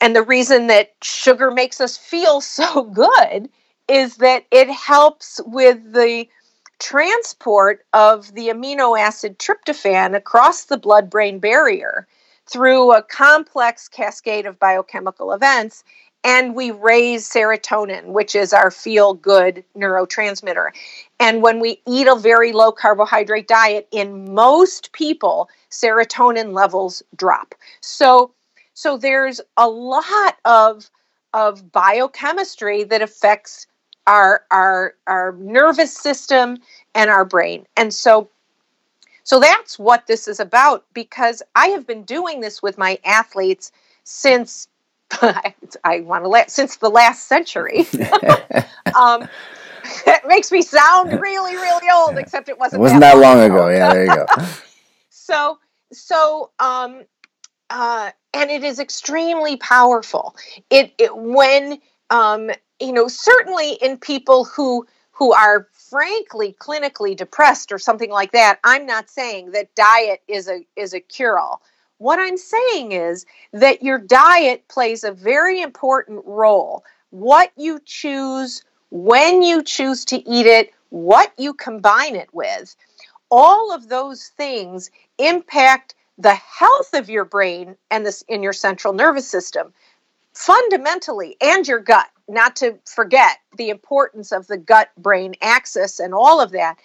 and 0.01 0.15
the 0.15 0.23
reason 0.23 0.67
that 0.67 0.93
sugar 1.01 1.49
makes 1.49 1.79
us 1.79 1.95
feel 1.97 2.41
so 2.59 2.83
good 2.83 3.49
is 3.87 4.17
that 4.17 4.45
it 4.51 4.69
helps 4.69 5.39
with 5.45 5.93
the 5.93 6.27
transport 6.79 7.85
of 7.93 8.33
the 8.33 8.49
amino 8.49 8.99
acid 8.99 9.39
tryptophan 9.39 10.15
across 10.15 10.65
the 10.65 10.77
blood 10.77 11.09
brain 11.09 11.39
barrier 11.39 12.07
through 12.45 12.93
a 12.93 13.01
complex 13.01 13.87
cascade 13.87 14.45
of 14.45 14.59
biochemical 14.59 15.31
events 15.31 15.83
and 16.23 16.55
we 16.55 16.71
raise 16.71 17.29
serotonin, 17.29 18.07
which 18.07 18.33
is 18.33 18.53
our 18.53 18.71
feel 18.71 19.13
good 19.13 19.63
neurotransmitter. 19.75 20.69
And 21.19 21.41
when 21.41 21.59
we 21.59 21.81
eat 21.85 22.07
a 22.07 22.15
very 22.15 22.53
low 22.53 22.71
carbohydrate 22.71 23.47
diet, 23.47 23.87
in 23.91 24.33
most 24.33 24.93
people, 24.93 25.49
serotonin 25.69 26.53
levels 26.53 27.03
drop. 27.15 27.55
So, 27.81 28.31
so 28.73 28.97
there's 28.97 29.41
a 29.57 29.67
lot 29.67 30.37
of, 30.45 30.89
of 31.33 31.71
biochemistry 31.71 32.83
that 32.85 33.01
affects 33.01 33.67
our, 34.07 34.43
our, 34.51 34.95
our 35.07 35.33
nervous 35.33 35.95
system 35.95 36.57
and 36.95 37.09
our 37.09 37.25
brain. 37.25 37.65
And 37.75 37.93
so 37.93 38.29
so 39.23 39.39
that's 39.39 39.79
what 39.79 40.07
this 40.07 40.27
is 40.27 40.39
about 40.39 40.85
because 40.93 41.41
I 41.55 41.67
have 41.67 41.87
been 41.87 42.03
doing 42.03 42.41
this 42.41 42.61
with 42.61 42.77
my 42.77 42.99
athletes 43.05 43.71
since 44.03 44.67
I 45.11 46.01
want 46.01 46.23
to 46.23 46.27
let 46.27 46.51
since 46.51 46.77
the 46.77 46.89
last 46.89 47.27
century. 47.27 47.85
um, 48.99 49.27
it 50.07 50.21
makes 50.27 50.51
me 50.51 50.61
sound 50.61 51.19
really, 51.19 51.55
really 51.55 51.87
old, 51.93 52.17
except 52.17 52.49
it 52.49 52.57
wasn't. 52.59 52.79
It 52.79 52.83
wasn't 52.83 53.01
that, 53.01 53.15
that 53.15 53.21
long 53.21 53.39
ago. 53.39 53.67
ago. 53.67 53.69
Yeah, 53.69 53.93
there 53.93 54.05
you 54.05 54.15
go. 54.15 54.25
so, 55.09 55.59
so, 55.91 56.51
um, 56.59 57.03
uh, 57.69 58.11
and 58.33 58.49
it 58.49 58.63
is 58.63 58.79
extremely 58.79 59.57
powerful. 59.57 60.35
It, 60.69 60.93
it 60.97 61.15
when 61.15 61.79
um, 62.09 62.51
you 62.79 62.93
know, 62.93 63.07
certainly 63.07 63.73
in 63.73 63.97
people 63.97 64.45
who 64.45 64.85
who 65.13 65.33
are 65.33 65.67
frankly 65.71 66.55
clinically 66.59 67.15
depressed 67.15 67.71
or 67.71 67.79
something 67.79 68.11
like 68.11 68.31
that 68.31 68.59
i'm 68.63 68.85
not 68.85 69.09
saying 69.09 69.51
that 69.51 69.73
diet 69.75 70.21
is 70.27 70.47
a 70.49 70.65
is 70.75 70.93
a 70.93 70.99
cure 70.99 71.39
all 71.39 71.61
what 71.97 72.19
i'm 72.19 72.37
saying 72.37 72.91
is 72.91 73.25
that 73.53 73.83
your 73.83 73.99
diet 73.99 74.67
plays 74.67 75.03
a 75.03 75.11
very 75.11 75.61
important 75.61 76.23
role. 76.25 76.83
What 77.11 77.51
you 77.55 77.79
choose 77.85 78.63
when 78.89 79.41
you 79.41 79.63
choose 79.63 80.05
to 80.05 80.17
eat 80.29 80.45
it 80.45 80.71
what 80.89 81.33
you 81.37 81.53
combine 81.55 82.15
it 82.15 82.29
with 82.33 82.75
all 83.31 83.73
of 83.73 83.89
those 83.89 84.27
things 84.37 84.91
impact 85.17 85.95
the 86.19 86.35
health 86.35 86.93
of 86.93 87.09
your 87.09 87.25
brain 87.25 87.75
and 87.89 88.05
this 88.05 88.23
in 88.27 88.43
your 88.43 88.53
central 88.53 88.93
nervous 88.93 89.27
system 89.27 89.73
fundamentally 90.33 91.35
and 91.41 91.67
your 91.67 91.79
gut 91.79 92.07
not 92.27 92.55
to 92.57 92.77
forget 92.85 93.37
the 93.57 93.69
importance 93.69 94.31
of 94.31 94.47
the 94.47 94.57
gut 94.57 94.89
brain 94.97 95.35
axis 95.41 95.99
and 95.99 96.13
all 96.13 96.41
of 96.41 96.51
that. 96.51 96.77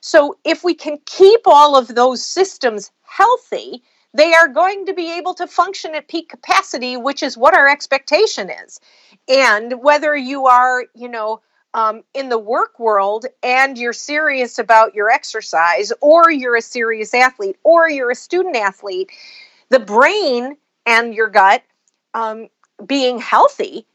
So, 0.00 0.38
if 0.44 0.62
we 0.62 0.74
can 0.74 0.98
keep 1.06 1.40
all 1.46 1.76
of 1.76 1.94
those 1.94 2.24
systems 2.24 2.90
healthy, 3.02 3.82
they 4.14 4.32
are 4.32 4.48
going 4.48 4.86
to 4.86 4.94
be 4.94 5.12
able 5.12 5.34
to 5.34 5.46
function 5.46 5.94
at 5.94 6.08
peak 6.08 6.28
capacity, 6.28 6.96
which 6.96 7.22
is 7.22 7.36
what 7.36 7.56
our 7.56 7.68
expectation 7.68 8.50
is. 8.50 8.80
And 9.28 9.82
whether 9.82 10.16
you 10.16 10.46
are, 10.46 10.86
you 10.94 11.08
know, 11.08 11.40
um, 11.74 12.02
in 12.14 12.28
the 12.28 12.38
work 12.38 12.78
world 12.80 13.26
and 13.42 13.76
you're 13.76 13.92
serious 13.92 14.58
about 14.58 14.94
your 14.94 15.10
exercise, 15.10 15.92
or 16.00 16.30
you're 16.30 16.56
a 16.56 16.62
serious 16.62 17.12
athlete, 17.12 17.56
or 17.62 17.90
you're 17.90 18.10
a 18.10 18.16
student 18.16 18.56
athlete, 18.56 19.10
the 19.68 19.78
brain 19.78 20.56
and 20.86 21.14
your 21.14 21.28
gut 21.28 21.62
um, 22.14 22.48
being 22.86 23.18
healthy 23.18 23.86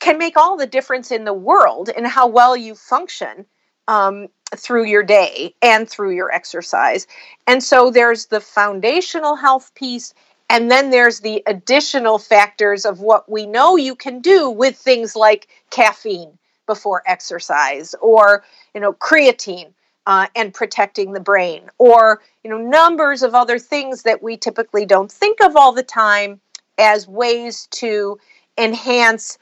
can 0.00 0.18
make 0.18 0.36
all 0.36 0.56
the 0.56 0.66
difference 0.66 1.10
in 1.10 1.24
the 1.24 1.32
world 1.32 1.88
in 1.90 2.04
how 2.04 2.26
well 2.26 2.56
you 2.56 2.74
function 2.74 3.46
um, 3.86 4.28
through 4.56 4.84
your 4.84 5.02
day 5.02 5.54
and 5.62 5.88
through 5.88 6.10
your 6.10 6.32
exercise. 6.32 7.06
And 7.46 7.62
so 7.62 7.90
there's 7.90 8.26
the 8.26 8.40
foundational 8.40 9.36
health 9.36 9.74
piece, 9.74 10.14
and 10.48 10.70
then 10.70 10.90
there's 10.90 11.20
the 11.20 11.42
additional 11.46 12.18
factors 12.18 12.84
of 12.84 13.00
what 13.00 13.30
we 13.30 13.46
know 13.46 13.76
you 13.76 13.94
can 13.94 14.20
do 14.20 14.50
with 14.50 14.76
things 14.76 15.14
like 15.14 15.48
caffeine 15.70 16.38
before 16.66 17.02
exercise 17.06 17.94
or 18.00 18.44
you 18.74 18.80
know 18.80 18.92
creatine 18.92 19.72
uh, 20.06 20.28
and 20.36 20.54
protecting 20.54 21.12
the 21.12 21.20
brain 21.20 21.68
or 21.78 22.22
you 22.44 22.50
know 22.50 22.58
numbers 22.58 23.24
of 23.24 23.34
other 23.34 23.58
things 23.58 24.02
that 24.04 24.22
we 24.22 24.36
typically 24.36 24.86
don't 24.86 25.10
think 25.10 25.42
of 25.42 25.56
all 25.56 25.72
the 25.72 25.82
time 25.82 26.40
as 26.78 27.08
ways 27.08 27.66
to 27.72 28.18
enhance 28.56 29.36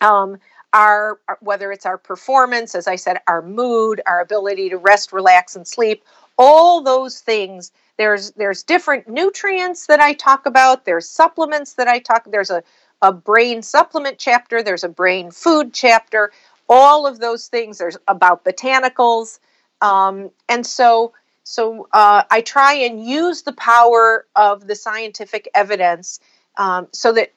um, 0.00 0.38
our 0.72 1.18
whether 1.40 1.72
it's 1.72 1.86
our 1.86 1.98
performance, 1.98 2.74
as 2.74 2.86
I 2.86 2.96
said, 2.96 3.18
our 3.26 3.42
mood, 3.42 4.00
our 4.06 4.20
ability 4.20 4.70
to 4.70 4.76
rest, 4.78 5.12
relax, 5.12 5.56
and 5.56 5.66
sleep, 5.66 6.04
all 6.38 6.82
those 6.82 7.20
things. 7.20 7.72
There's 7.96 8.32
there's 8.32 8.62
different 8.62 9.08
nutrients 9.08 9.86
that 9.86 10.00
I 10.00 10.12
talk 10.12 10.46
about. 10.46 10.84
There's 10.84 11.08
supplements 11.08 11.74
that 11.74 11.88
I 11.88 11.98
talk. 11.98 12.30
There's 12.30 12.50
a 12.50 12.62
a 13.02 13.12
brain 13.12 13.62
supplement 13.62 14.18
chapter. 14.18 14.62
There's 14.62 14.84
a 14.84 14.88
brain 14.88 15.30
food 15.30 15.72
chapter. 15.72 16.32
All 16.68 17.06
of 17.06 17.20
those 17.20 17.48
things. 17.48 17.78
There's 17.78 17.96
about 18.08 18.44
botanicals, 18.44 19.38
um, 19.80 20.30
and 20.48 20.66
so 20.66 21.12
so 21.44 21.88
uh, 21.92 22.24
I 22.30 22.40
try 22.40 22.74
and 22.74 23.02
use 23.02 23.42
the 23.42 23.52
power 23.52 24.26
of 24.34 24.66
the 24.66 24.74
scientific 24.74 25.48
evidence 25.54 26.18
um, 26.58 26.88
so 26.92 27.12
that 27.12 27.32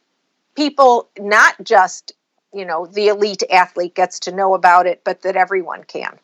people 0.56 1.10
not 1.20 1.56
just 1.64 2.14
you 2.54 2.66
know 2.66 2.86
the 2.86 3.08
elite 3.08 3.44
athlete 3.52 3.96
gets 3.96 4.20
to 4.22 4.32
know 4.32 4.54
about 4.54 4.88
it, 4.88 5.02
but 5.04 5.22
that 5.22 5.36
everyone 5.36 5.84
can. 5.84 6.18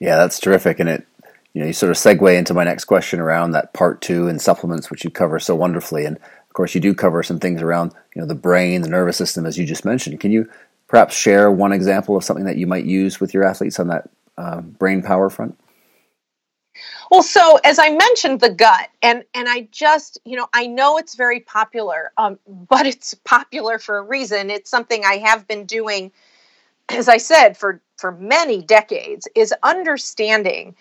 Yeah, 0.00 0.16
that's 0.16 0.40
terrific, 0.40 0.80
and 0.80 0.88
it 0.88 1.06
you 1.54 1.60
know 1.60 1.66
you 1.66 1.72
sort 1.72 1.90
of 1.90 1.96
segue 1.96 2.36
into 2.36 2.54
my 2.54 2.64
next 2.64 2.84
question 2.84 3.20
around 3.20 3.52
that 3.52 3.72
part 3.72 4.00
two 4.00 4.28
and 4.28 4.40
supplements, 4.40 4.90
which 4.90 5.04
you 5.04 5.10
cover 5.10 5.38
so 5.38 5.54
wonderfully. 5.54 6.04
And 6.04 6.16
of 6.16 6.52
course, 6.54 6.74
you 6.74 6.80
do 6.80 6.94
cover 6.94 7.22
some 7.22 7.38
things 7.38 7.62
around 7.62 7.92
you 8.14 8.20
know 8.20 8.26
the 8.26 8.34
brain, 8.34 8.82
the 8.82 8.88
nervous 8.88 9.16
system, 9.16 9.46
as 9.46 9.58
you 9.58 9.66
just 9.66 9.84
mentioned. 9.84 10.20
Can 10.20 10.30
you 10.30 10.48
perhaps 10.86 11.14
share 11.14 11.50
one 11.50 11.72
example 11.72 12.16
of 12.16 12.24
something 12.24 12.46
that 12.46 12.56
you 12.56 12.66
might 12.66 12.84
use 12.84 13.20
with 13.20 13.34
your 13.34 13.44
athletes 13.44 13.78
on 13.78 13.88
that 13.88 14.08
uh, 14.36 14.60
brain 14.60 15.02
power 15.02 15.30
front? 15.30 15.58
Well, 17.10 17.22
so 17.22 17.56
as 17.64 17.78
I 17.78 17.90
mentioned, 17.90 18.40
the 18.40 18.50
gut, 18.50 18.88
and 19.02 19.24
and 19.34 19.48
I 19.48 19.68
just, 19.70 20.18
you 20.24 20.36
know, 20.36 20.48
I 20.52 20.66
know 20.66 20.98
it's 20.98 21.14
very 21.14 21.40
popular, 21.40 22.12
um, 22.18 22.38
but 22.46 22.86
it's 22.86 23.14
popular 23.14 23.78
for 23.78 23.98
a 23.98 24.02
reason. 24.02 24.50
It's 24.50 24.70
something 24.70 25.04
I 25.04 25.16
have 25.18 25.46
been 25.48 25.64
doing, 25.64 26.12
as 26.90 27.08
I 27.08 27.18
said, 27.18 27.56
for 27.56 27.82
for 27.98 28.12
many 28.12 28.62
decades. 28.62 29.28
Is 29.36 29.54
understanding 29.62 30.76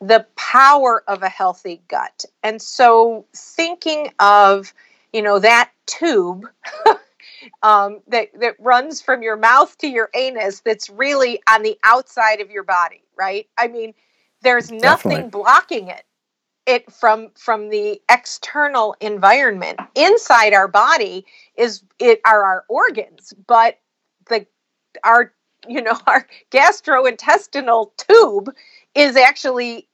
the 0.00 0.26
power 0.36 1.04
of 1.08 1.22
a 1.22 1.28
healthy 1.30 1.82
gut, 1.88 2.24
and 2.42 2.62
so 2.62 3.26
thinking 3.36 4.12
of, 4.20 4.74
you 5.12 5.22
know, 5.22 5.38
that 5.40 5.70
tube. 5.86 6.46
um, 7.62 8.00
that 8.08 8.28
that 8.40 8.56
runs 8.58 9.00
from 9.02 9.22
your 9.22 9.36
mouth 9.36 9.76
to 9.78 9.88
your 9.88 10.10
anus. 10.14 10.60
That's 10.60 10.90
really 10.90 11.42
on 11.48 11.62
the 11.62 11.78
outside 11.84 12.40
of 12.40 12.50
your 12.50 12.64
body, 12.64 13.02
right? 13.16 13.46
I 13.58 13.68
mean, 13.68 13.94
there's 14.42 14.70
nothing 14.70 15.10
Definitely. 15.10 15.30
blocking 15.30 15.88
it 15.88 16.04
it 16.66 16.92
from 16.92 17.30
from 17.36 17.68
the 17.70 18.00
external 18.10 18.94
environment. 19.00 19.80
Inside 19.94 20.52
our 20.52 20.68
body 20.68 21.24
is 21.56 21.82
it 21.98 22.20
are 22.24 22.44
our 22.44 22.64
organs 22.68 23.32
but 23.46 23.78
the 24.28 24.46
our 25.04 25.32
you 25.66 25.82
know 25.82 25.98
our 26.06 26.26
gastrointestinal 26.50 27.90
tube 27.96 28.54
is 28.94 29.16
actually 29.16 29.88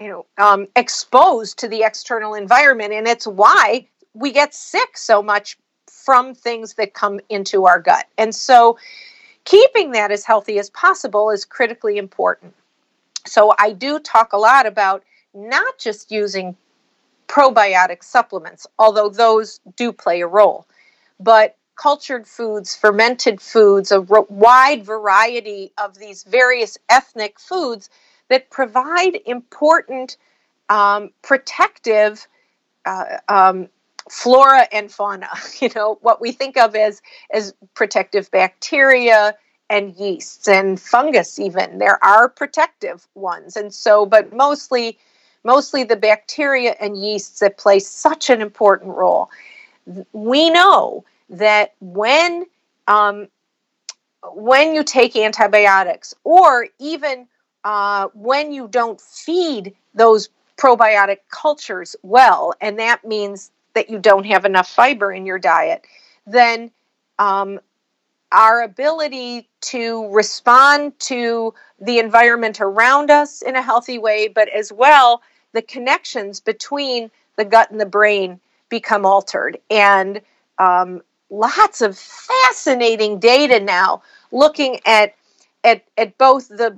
you 0.00 0.08
know 0.08 0.26
um, 0.38 0.66
exposed 0.76 1.58
to 1.58 1.68
the 1.68 1.82
external 1.82 2.34
environment 2.34 2.92
and 2.92 3.06
it's 3.06 3.26
why 3.26 3.86
we 4.14 4.32
get 4.32 4.54
sick 4.54 4.96
so 4.96 5.22
much 5.22 5.58
from 5.88 6.34
things 6.34 6.74
that 6.74 6.94
come 6.94 7.20
into 7.28 7.66
our 7.66 7.80
gut. 7.80 8.06
And 8.16 8.34
so 8.34 8.78
keeping 9.44 9.92
that 9.92 10.10
as 10.10 10.24
healthy 10.24 10.58
as 10.58 10.70
possible 10.70 11.30
is 11.30 11.44
critically 11.44 11.98
important 11.98 12.54
so 13.26 13.54
I 13.58 13.72
do 13.72 13.98
talk 13.98 14.32
a 14.32 14.38
lot 14.38 14.66
about 14.66 15.04
not 15.34 15.78
just 15.78 16.10
using 16.10 16.56
probiotic 17.28 18.02
supplements, 18.02 18.66
although 18.78 19.08
those 19.08 19.60
do 19.76 19.92
play 19.92 20.20
a 20.20 20.26
role, 20.26 20.66
but 21.20 21.56
cultured 21.76 22.26
foods, 22.26 22.74
fermented 22.74 23.40
foods, 23.40 23.92
a 23.92 24.00
wide 24.00 24.84
variety 24.84 25.72
of 25.76 25.98
these 25.98 26.24
various 26.24 26.78
ethnic 26.88 27.38
foods 27.38 27.90
that 28.28 28.50
provide 28.50 29.20
important 29.26 30.16
um, 30.68 31.10
protective 31.22 32.26
uh, 32.86 33.18
um, 33.28 33.68
flora 34.10 34.66
and 34.72 34.90
fauna. 34.90 35.28
You 35.60 35.70
know, 35.74 35.98
what 36.00 36.20
we 36.20 36.32
think 36.32 36.56
of 36.56 36.74
as, 36.74 37.02
as 37.30 37.54
protective 37.74 38.30
bacteria, 38.30 39.34
and 39.68 39.94
yeasts 39.96 40.48
and 40.48 40.80
fungus 40.80 41.38
even. 41.38 41.78
There 41.78 42.02
are 42.04 42.28
protective 42.28 43.06
ones. 43.14 43.56
And 43.56 43.72
so 43.72 44.06
but 44.06 44.32
mostly 44.32 44.98
mostly 45.44 45.84
the 45.84 45.96
bacteria 45.96 46.74
and 46.80 47.00
yeasts 47.00 47.40
that 47.40 47.56
play 47.56 47.78
such 47.78 48.30
an 48.30 48.40
important 48.40 48.96
role. 48.96 49.30
We 50.12 50.50
know 50.50 51.04
that 51.30 51.74
when 51.80 52.46
um, 52.88 53.28
when 54.34 54.74
you 54.74 54.82
take 54.82 55.16
antibiotics 55.16 56.14
or 56.24 56.68
even 56.78 57.26
uh, 57.64 58.08
when 58.14 58.52
you 58.52 58.68
don't 58.68 59.00
feed 59.00 59.74
those 59.94 60.28
probiotic 60.56 61.18
cultures 61.30 61.94
well 62.02 62.54
and 62.60 62.78
that 62.78 63.04
means 63.04 63.50
that 63.74 63.90
you 63.90 63.98
don't 63.98 64.24
have 64.24 64.44
enough 64.44 64.68
fiber 64.68 65.12
in 65.12 65.26
your 65.26 65.38
diet 65.38 65.84
then 66.26 66.70
um, 67.18 67.60
our 68.36 68.62
ability 68.62 69.48
to 69.62 70.08
respond 70.12 70.96
to 71.00 71.54
the 71.80 71.98
environment 71.98 72.60
around 72.60 73.10
us 73.10 73.40
in 73.40 73.56
a 73.56 73.62
healthy 73.62 73.98
way, 73.98 74.28
but 74.28 74.48
as 74.50 74.70
well, 74.70 75.22
the 75.52 75.62
connections 75.62 76.38
between 76.38 77.10
the 77.36 77.44
gut 77.44 77.70
and 77.70 77.80
the 77.80 77.86
brain 77.86 78.38
become 78.68 79.06
altered. 79.06 79.58
And 79.70 80.20
um, 80.58 81.00
lots 81.30 81.80
of 81.80 81.98
fascinating 81.98 83.18
data 83.18 83.58
now 83.58 84.02
looking 84.32 84.80
at, 84.84 85.14
at, 85.64 85.82
at 85.96 86.18
both 86.18 86.48
the 86.48 86.76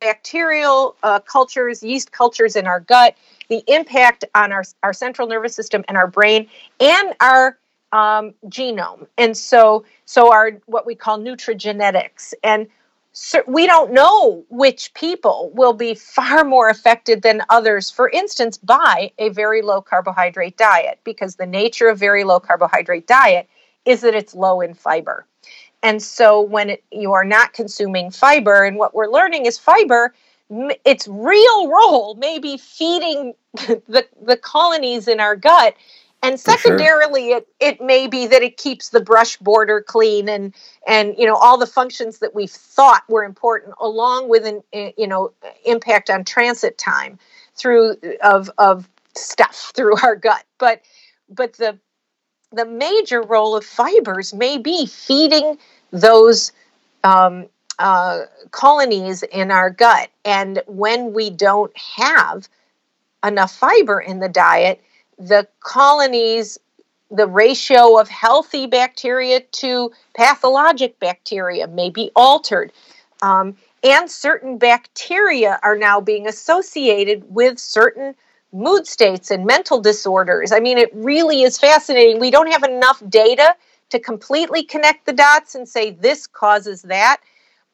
bacterial 0.00 0.96
uh, 1.04 1.20
cultures, 1.20 1.82
yeast 1.82 2.10
cultures 2.10 2.56
in 2.56 2.66
our 2.66 2.80
gut, 2.80 3.14
the 3.48 3.62
impact 3.68 4.24
on 4.34 4.50
our, 4.50 4.64
our 4.82 4.92
central 4.92 5.28
nervous 5.28 5.54
system 5.54 5.84
and 5.86 5.96
our 5.96 6.08
brain, 6.08 6.48
and 6.80 7.14
our 7.20 7.56
um, 7.96 8.34
genome, 8.46 9.06
and 9.16 9.34
so 9.34 9.84
so 10.04 10.30
our 10.30 10.50
what 10.66 10.84
we 10.84 10.94
call 10.94 11.18
nutrigenetics, 11.18 12.34
and 12.44 12.66
so 13.12 13.42
we 13.46 13.66
don't 13.66 13.92
know 13.92 14.44
which 14.50 14.92
people 14.92 15.50
will 15.54 15.72
be 15.72 15.94
far 15.94 16.44
more 16.44 16.68
affected 16.68 17.22
than 17.22 17.40
others. 17.48 17.90
For 17.90 18.10
instance, 18.10 18.58
by 18.58 19.12
a 19.18 19.30
very 19.30 19.62
low 19.62 19.80
carbohydrate 19.80 20.58
diet, 20.58 21.00
because 21.04 21.36
the 21.36 21.46
nature 21.46 21.88
of 21.88 21.98
very 21.98 22.24
low 22.24 22.38
carbohydrate 22.38 23.06
diet 23.06 23.48
is 23.86 24.02
that 24.02 24.14
it's 24.14 24.34
low 24.34 24.60
in 24.60 24.74
fiber. 24.74 25.24
And 25.82 26.02
so 26.02 26.42
when 26.42 26.68
it, 26.68 26.84
you 26.92 27.14
are 27.14 27.24
not 27.24 27.54
consuming 27.54 28.10
fiber, 28.10 28.64
and 28.64 28.76
what 28.76 28.94
we're 28.94 29.08
learning 29.08 29.46
is 29.46 29.56
fiber, 29.56 30.12
its 30.84 31.08
real 31.08 31.68
role 31.68 32.14
may 32.16 32.38
be 32.38 32.58
feeding 32.58 33.32
the, 33.54 34.06
the 34.22 34.36
colonies 34.36 35.08
in 35.08 35.18
our 35.18 35.34
gut 35.34 35.74
and 36.26 36.40
secondarily 36.40 37.28
sure. 37.28 37.38
it, 37.38 37.48
it 37.60 37.80
may 37.80 38.06
be 38.06 38.26
that 38.26 38.42
it 38.42 38.56
keeps 38.56 38.90
the 38.90 39.00
brush 39.00 39.36
border 39.36 39.80
clean 39.80 40.28
and 40.28 40.54
and 40.86 41.14
you 41.16 41.26
know 41.26 41.36
all 41.36 41.56
the 41.56 41.66
functions 41.66 42.18
that 42.18 42.34
we've 42.34 42.50
thought 42.50 43.02
were 43.08 43.24
important 43.24 43.74
along 43.80 44.28
with 44.28 44.44
an 44.44 44.62
eh, 44.72 44.92
you 44.96 45.06
know 45.06 45.32
impact 45.64 46.10
on 46.10 46.24
transit 46.24 46.76
time 46.78 47.18
through 47.54 47.96
of 48.22 48.50
of 48.58 48.88
stuff 49.14 49.72
through 49.74 49.96
our 50.02 50.16
gut 50.16 50.44
but 50.58 50.82
but 51.28 51.52
the 51.54 51.78
the 52.52 52.64
major 52.64 53.22
role 53.22 53.56
of 53.56 53.64
fibers 53.64 54.32
may 54.32 54.56
be 54.56 54.86
feeding 54.86 55.58
those 55.90 56.52
um, 57.02 57.46
uh, 57.78 58.22
colonies 58.52 59.22
in 59.24 59.50
our 59.50 59.68
gut 59.68 60.08
and 60.24 60.62
when 60.66 61.12
we 61.12 61.28
don't 61.28 61.76
have 61.76 62.48
enough 63.24 63.52
fiber 63.54 64.00
in 64.00 64.20
the 64.20 64.28
diet 64.28 64.80
the 65.18 65.46
colonies, 65.60 66.58
the 67.10 67.26
ratio 67.26 67.98
of 67.98 68.08
healthy 68.08 68.66
bacteria 68.66 69.40
to 69.40 69.92
pathologic 70.14 70.98
bacteria 70.98 71.66
may 71.66 71.90
be 71.90 72.10
altered. 72.14 72.72
Um, 73.22 73.56
and 73.82 74.10
certain 74.10 74.58
bacteria 74.58 75.58
are 75.62 75.76
now 75.76 76.00
being 76.00 76.26
associated 76.26 77.24
with 77.28 77.58
certain 77.58 78.14
mood 78.52 78.86
states 78.86 79.30
and 79.30 79.44
mental 79.46 79.80
disorders. 79.80 80.52
I 80.52 80.60
mean, 80.60 80.78
it 80.78 80.90
really 80.94 81.42
is 81.42 81.58
fascinating. 81.58 82.20
We 82.20 82.30
don't 82.30 82.50
have 82.50 82.64
enough 82.64 83.02
data 83.08 83.54
to 83.90 83.98
completely 83.98 84.64
connect 84.64 85.06
the 85.06 85.12
dots 85.12 85.54
and 85.54 85.68
say 85.68 85.90
this 85.90 86.26
causes 86.26 86.82
that, 86.82 87.18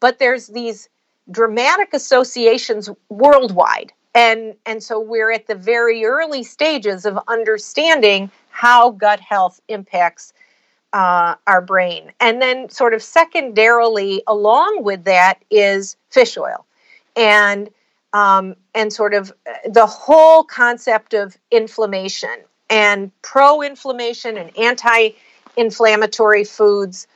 but 0.00 0.18
there's 0.18 0.48
these 0.48 0.88
dramatic 1.30 1.94
associations 1.94 2.90
worldwide 3.08 3.92
and 4.14 4.54
and 4.66 4.82
so 4.82 5.00
we're 5.00 5.32
at 5.32 5.46
the 5.46 5.54
very 5.54 6.04
early 6.04 6.42
stages 6.42 7.06
of 7.06 7.18
understanding 7.28 8.30
how 8.50 8.90
gut 8.90 9.20
health 9.20 9.60
impacts 9.68 10.32
uh, 10.92 11.34
our 11.46 11.60
brain. 11.60 12.12
And 12.20 12.40
then 12.40 12.68
sort 12.68 12.94
of 12.94 13.02
secondarily 13.02 14.22
along 14.26 14.82
with 14.84 15.04
that 15.04 15.42
is 15.50 15.96
fish 16.10 16.36
oil. 16.36 16.66
And 17.16 17.70
um, 18.12 18.56
and 18.74 18.92
sort 18.92 19.14
of 19.14 19.32
uh, 19.46 19.70
the 19.70 19.86
whole 19.86 20.44
concept 20.44 21.14
of 21.14 21.36
inflammation 21.50 22.36
and 22.68 23.10
pro-inflammation 23.22 24.36
and 24.36 24.56
anti-inflammatory 24.58 26.44
foods 26.44 27.06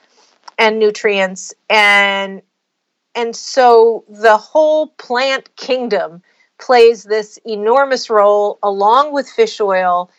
and 0.59 0.78
nutrients. 0.78 1.53
And 1.68 2.40
and 3.14 3.36
so 3.36 4.05
the 4.09 4.38
whole 4.38 4.88
plant 4.88 5.55
kingdom 5.57 6.22
plays 6.59 7.04
this 7.04 7.38
enormous 7.44 8.11
role 8.11 8.59
along 8.62 9.12
with 9.12 9.28
fish 9.28 9.61
oil. 9.61 10.11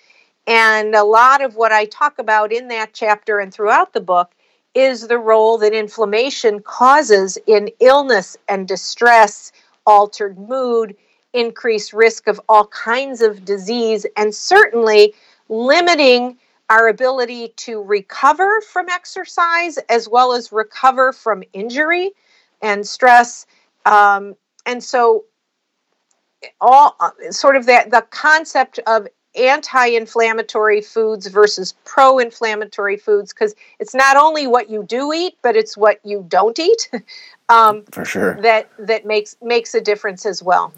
And 0.45 0.95
a 0.95 1.03
lot 1.03 1.41
of 1.41 1.55
what 1.55 1.71
I 1.71 1.85
talk 1.85 2.19
about 2.19 2.51
in 2.53 2.69
that 2.69 2.93
chapter 2.93 3.39
and 3.39 3.53
throughout 3.53 3.93
the 3.93 4.01
book 4.01 4.31
is 4.73 5.07
the 5.07 5.17
role 5.17 5.57
that 5.57 5.73
inflammation 5.73 6.61
causes 6.61 7.37
in 7.47 7.69
illness 7.79 8.37
and 8.47 8.67
distress, 8.67 9.51
altered 9.85 10.37
mood, 10.37 10.95
increased 11.33 11.93
risk 11.93 12.27
of 12.27 12.39
all 12.47 12.67
kinds 12.67 13.21
of 13.21 13.43
disease, 13.43 14.05
and 14.15 14.33
certainly 14.33 15.13
limiting 15.49 16.37
our 16.69 16.87
ability 16.87 17.49
to 17.55 17.81
recover 17.81 18.61
from 18.61 18.89
exercise 18.89 19.77
as 19.89 20.07
well 20.07 20.33
as 20.33 20.51
recover 20.51 21.13
from 21.13 21.43
injury 21.53 22.11
and 22.61 22.85
stress. 22.85 23.45
Um, 23.85 24.35
and 24.65 24.83
so 24.83 25.25
all 26.61 26.95
uh, 26.99 27.11
sort 27.31 27.55
of 27.55 27.65
that 27.65 27.91
the 27.91 28.01
concept 28.09 28.79
of 28.87 29.07
anti-inflammatory 29.35 30.81
foods 30.81 31.27
versus 31.27 31.75
pro-inflammatory 31.85 32.97
foods 32.97 33.33
because 33.33 33.53
it's 33.79 33.93
not 33.93 34.17
only 34.17 34.47
what 34.47 34.69
you 34.69 34.83
do 34.83 35.13
eat 35.13 35.37
but 35.43 35.55
it's 35.55 35.77
what 35.77 35.99
you 36.03 36.25
don't 36.27 36.57
eat 36.57 36.89
um, 37.49 37.83
for 37.91 38.03
sure. 38.03 38.39
that 38.41 38.69
that 38.79 39.05
makes 39.05 39.35
makes 39.41 39.75
a 39.75 39.81
difference 39.81 40.25
as 40.25 40.41
well. 40.41 40.73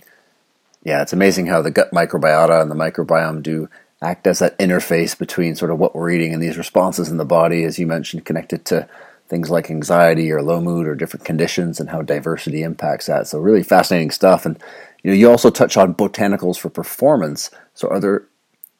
Yeah 0.83 1.01
it's 1.01 1.13
amazing 1.13 1.47
how 1.47 1.61
the 1.61 1.71
gut 1.71 1.91
microbiota 1.91 2.61
and 2.61 2.69
the 2.69 2.75
microbiome 2.75 3.41
do 3.41 3.69
act 4.01 4.27
as 4.27 4.39
that 4.39 4.57
interface 4.59 5.17
between 5.17 5.55
sort 5.55 5.71
of 5.71 5.77
what 5.77 5.93
we're 5.95 6.09
eating 6.09 6.33
and 6.33 6.41
these 6.41 6.57
responses 6.57 7.09
in 7.09 7.17
the 7.17 7.25
body 7.25 7.63
as 7.63 7.79
you 7.79 7.87
mentioned 7.87 8.25
connected 8.25 8.65
to 8.65 8.87
things 9.29 9.49
like 9.49 9.69
anxiety 9.69 10.31
or 10.31 10.41
low 10.41 10.59
mood 10.59 10.87
or 10.87 10.95
different 10.95 11.23
conditions 11.23 11.79
and 11.79 11.89
how 11.89 12.01
diversity 12.01 12.63
impacts 12.63 13.05
that. 13.05 13.27
So 13.27 13.37
really 13.37 13.63
fascinating 13.63 14.09
stuff 14.09 14.45
and 14.45 14.61
you 15.03 15.11
know 15.11 15.17
you 15.17 15.29
also 15.29 15.49
touch 15.49 15.77
on 15.77 15.93
botanicals 15.93 16.57
for 16.57 16.69
performance 16.69 17.49
so 17.73 17.87
are 17.89 17.99
there 17.99 18.27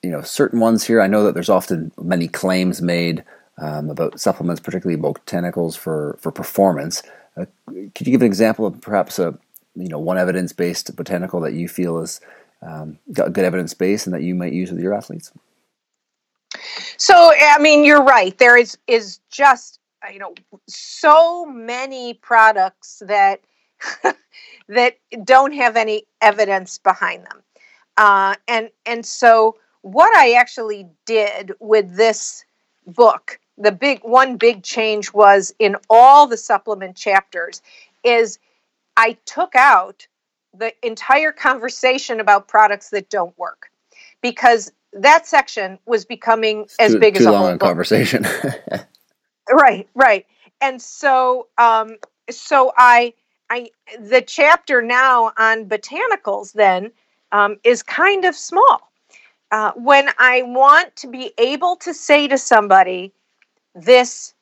you 0.04 0.10
know 0.10 0.22
certain 0.22 0.60
ones 0.60 0.86
here. 0.86 1.02
I 1.02 1.08
know 1.08 1.24
that 1.24 1.34
there's 1.34 1.50
often 1.50 1.92
many 2.02 2.28
claims 2.28 2.82
made 2.82 3.24
um, 3.58 3.90
about 3.90 4.20
supplements, 4.20 4.62
particularly 4.62 5.02
botanicals 5.02 5.78
for 5.78 6.18
for 6.22 6.32
performance. 6.32 7.04
Uh, 7.38 7.46
could 7.68 8.08
you 8.08 8.12
give 8.12 8.22
an 8.22 8.28
example 8.28 8.66
of 8.66 8.80
perhaps 8.82 9.20
a 9.20 9.38
you 9.76 9.90
know 9.90 10.00
one 10.00 10.18
evidence 10.18 10.54
based 10.54 10.96
botanical 10.96 11.40
that 11.42 11.54
you 11.54 11.68
feel 11.68 12.00
is 12.00 12.22
um, 12.62 12.98
got 13.12 13.34
good 13.34 13.46
evidence 13.46 13.74
base 13.74 14.06
and 14.06 14.14
that 14.14 14.24
you 14.24 14.36
might 14.36 14.54
use 14.54 14.72
with 14.72 14.80
your 14.80 14.94
athletes? 14.94 15.32
So 16.98 17.32
I 17.38 17.60
mean, 17.60 17.84
you're 17.84 18.04
right. 18.04 18.38
There 18.38 18.58
is 18.58 18.78
is 18.88 19.20
just 19.30 19.80
you 20.12 20.20
know 20.20 20.34
so 20.68 21.46
many 21.46 22.14
products 22.14 23.02
that 23.06 23.42
that 24.70 24.98
don't 25.24 25.54
have 25.54 25.76
any 25.76 26.04
evidence 26.22 26.78
behind 26.78 27.26
them, 27.26 27.44
uh, 27.98 28.36
and 28.48 28.70
and 28.86 29.06
so 29.06 29.58
what 29.82 30.16
I 30.16 30.34
actually 30.34 30.88
did 31.06 31.54
with 31.60 31.96
this 31.96 32.44
book, 32.86 33.40
the 33.58 33.72
big 33.72 34.00
one 34.04 34.38
big 34.38 34.64
change 34.64 35.14
was 35.14 35.54
in 35.60 35.76
all 35.90 36.28
the 36.28 36.38
supplement 36.38 36.96
chapters 36.96 37.62
is 38.04 38.40
I 38.98 39.18
took 39.26 39.56
out 39.56 40.08
the 40.54 40.74
entire 40.86 41.32
conversation 41.32 42.20
about 42.20 42.48
products 42.48 42.90
that 42.90 43.10
don't 43.10 43.38
work 43.38 43.72
because 44.22 44.72
that 44.94 45.28
section 45.28 45.78
was 45.86 46.06
becoming 46.06 46.68
as 46.80 46.94
too, 46.94 47.00
big 47.00 47.16
too 47.16 47.20
as 47.20 47.26
a 47.28 47.32
long 47.32 47.44
whole 47.44 47.58
conversation. 47.58 48.26
right, 49.52 49.88
right. 49.94 50.26
And 50.62 50.82
so 50.82 51.48
um 51.58 51.98
so 52.30 52.74
I 52.78 53.14
I 53.50 53.70
the 54.00 54.22
chapter 54.22 54.82
now 54.82 55.32
on 55.38 55.66
botanicals 55.66 56.54
then 56.54 56.92
um, 57.32 57.58
is 57.64 57.84
kind 57.84 58.26
of 58.26 58.36
small 58.36 58.90
uh, 59.52 59.72
when 59.76 60.10
I 60.18 60.44
want 60.44 60.96
to 60.98 61.08
be 61.08 61.32
able 61.38 61.76
to 61.78 61.94
say 61.94 62.28
to 62.28 62.38
somebody, 62.38 63.14
this 63.76 64.34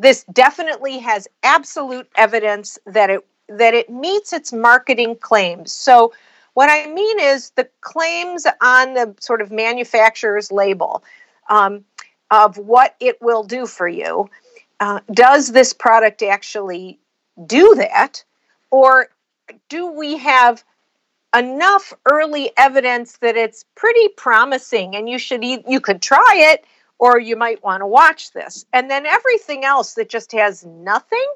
this 0.00 0.24
definitely 0.32 0.98
has 0.98 1.26
absolute 1.42 2.08
evidence 2.14 2.78
that 2.86 3.10
it 3.10 3.26
that 3.48 3.74
it 3.74 3.90
meets 3.90 4.32
its 4.32 4.52
marketing 4.52 5.16
claims. 5.16 5.72
So 5.72 6.12
what 6.54 6.68
I 6.70 6.86
mean 6.92 7.18
is 7.18 7.50
the 7.50 7.68
claims 7.80 8.46
on 8.60 8.94
the 8.94 9.14
sort 9.20 9.40
of 9.40 9.50
manufacturer's 9.50 10.52
label 10.52 11.02
um, 11.48 11.84
of 12.30 12.58
what 12.58 12.94
it 13.00 13.20
will 13.20 13.42
do 13.42 13.66
for 13.66 13.88
you. 13.88 14.28
Uh, 14.80 15.00
does 15.12 15.50
this 15.50 15.72
product 15.72 16.22
actually 16.22 16.98
do 17.46 17.74
that, 17.76 18.22
or 18.70 19.08
do 19.68 19.90
we 19.90 20.16
have 20.18 20.64
enough 21.36 21.92
early 22.10 22.50
evidence 22.56 23.18
that 23.18 23.36
it's 23.36 23.64
pretty 23.74 24.08
promising 24.16 24.96
and 24.96 25.08
you 25.08 25.18
should 25.18 25.44
e- 25.44 25.64
you 25.66 25.80
could 25.80 26.00
try 26.00 26.34
it 26.36 26.64
or 26.98 27.20
you 27.20 27.36
might 27.36 27.62
want 27.62 27.80
to 27.80 27.86
watch 27.86 28.32
this? 28.32 28.64
And 28.72 28.90
then 28.90 29.06
everything 29.06 29.64
else 29.64 29.94
that 29.94 30.08
just 30.08 30.32
has 30.32 30.64
nothing 30.64 31.26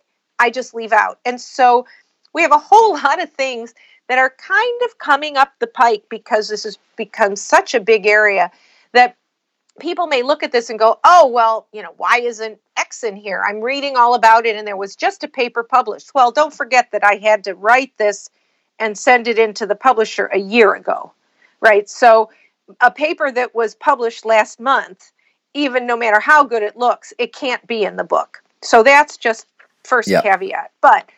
i 0.42 0.50
just 0.50 0.74
leave 0.74 0.92
out. 0.92 1.20
And 1.24 1.40
so 1.40 1.86
we 2.34 2.42
have 2.42 2.52
a 2.52 2.58
whole 2.58 2.94
lot 3.02 3.22
of 3.22 3.30
things 3.30 3.74
that 4.08 4.18
are 4.18 4.34
kind 4.38 4.82
of 4.84 4.98
coming 4.98 5.36
up 5.36 5.52
the 5.58 5.66
pike 5.66 6.04
because 6.10 6.48
this 6.48 6.64
has 6.64 6.78
become 6.96 7.36
such 7.36 7.74
a 7.74 7.80
big 7.80 8.06
area 8.06 8.50
that 8.92 9.16
people 9.80 10.06
may 10.06 10.22
look 10.22 10.42
at 10.42 10.52
this 10.52 10.70
and 10.70 10.78
go 10.78 10.98
oh 11.04 11.26
well 11.26 11.66
you 11.72 11.82
know 11.82 11.94
why 11.96 12.20
isn't 12.20 12.58
x 12.76 13.02
in 13.02 13.16
here 13.16 13.42
i'm 13.46 13.60
reading 13.60 13.96
all 13.96 14.14
about 14.14 14.44
it 14.44 14.54
and 14.54 14.66
there 14.66 14.76
was 14.76 14.94
just 14.94 15.24
a 15.24 15.28
paper 15.28 15.62
published 15.62 16.14
well 16.14 16.30
don't 16.30 16.52
forget 16.52 16.90
that 16.92 17.02
i 17.02 17.14
had 17.14 17.42
to 17.42 17.54
write 17.54 17.96
this 17.96 18.28
and 18.82 18.98
send 18.98 19.28
it 19.28 19.38
into 19.38 19.64
the 19.64 19.76
publisher 19.76 20.26
a 20.26 20.38
year 20.38 20.74
ago, 20.74 21.12
right? 21.60 21.88
So 21.88 22.30
a 22.80 22.90
paper 22.90 23.30
that 23.30 23.54
was 23.54 23.76
published 23.76 24.24
last 24.24 24.58
month, 24.58 25.12
even 25.54 25.86
no 25.86 25.96
matter 25.96 26.18
how 26.18 26.42
good 26.42 26.64
it 26.64 26.76
looks, 26.76 27.12
it 27.18 27.32
can't 27.32 27.64
be 27.68 27.84
in 27.84 27.96
the 27.96 28.04
book. 28.04 28.42
So 28.60 28.82
that's 28.82 29.16
just 29.16 29.46
first 29.84 30.08
yep. 30.08 30.24
caveat. 30.24 30.72
But 30.80 31.08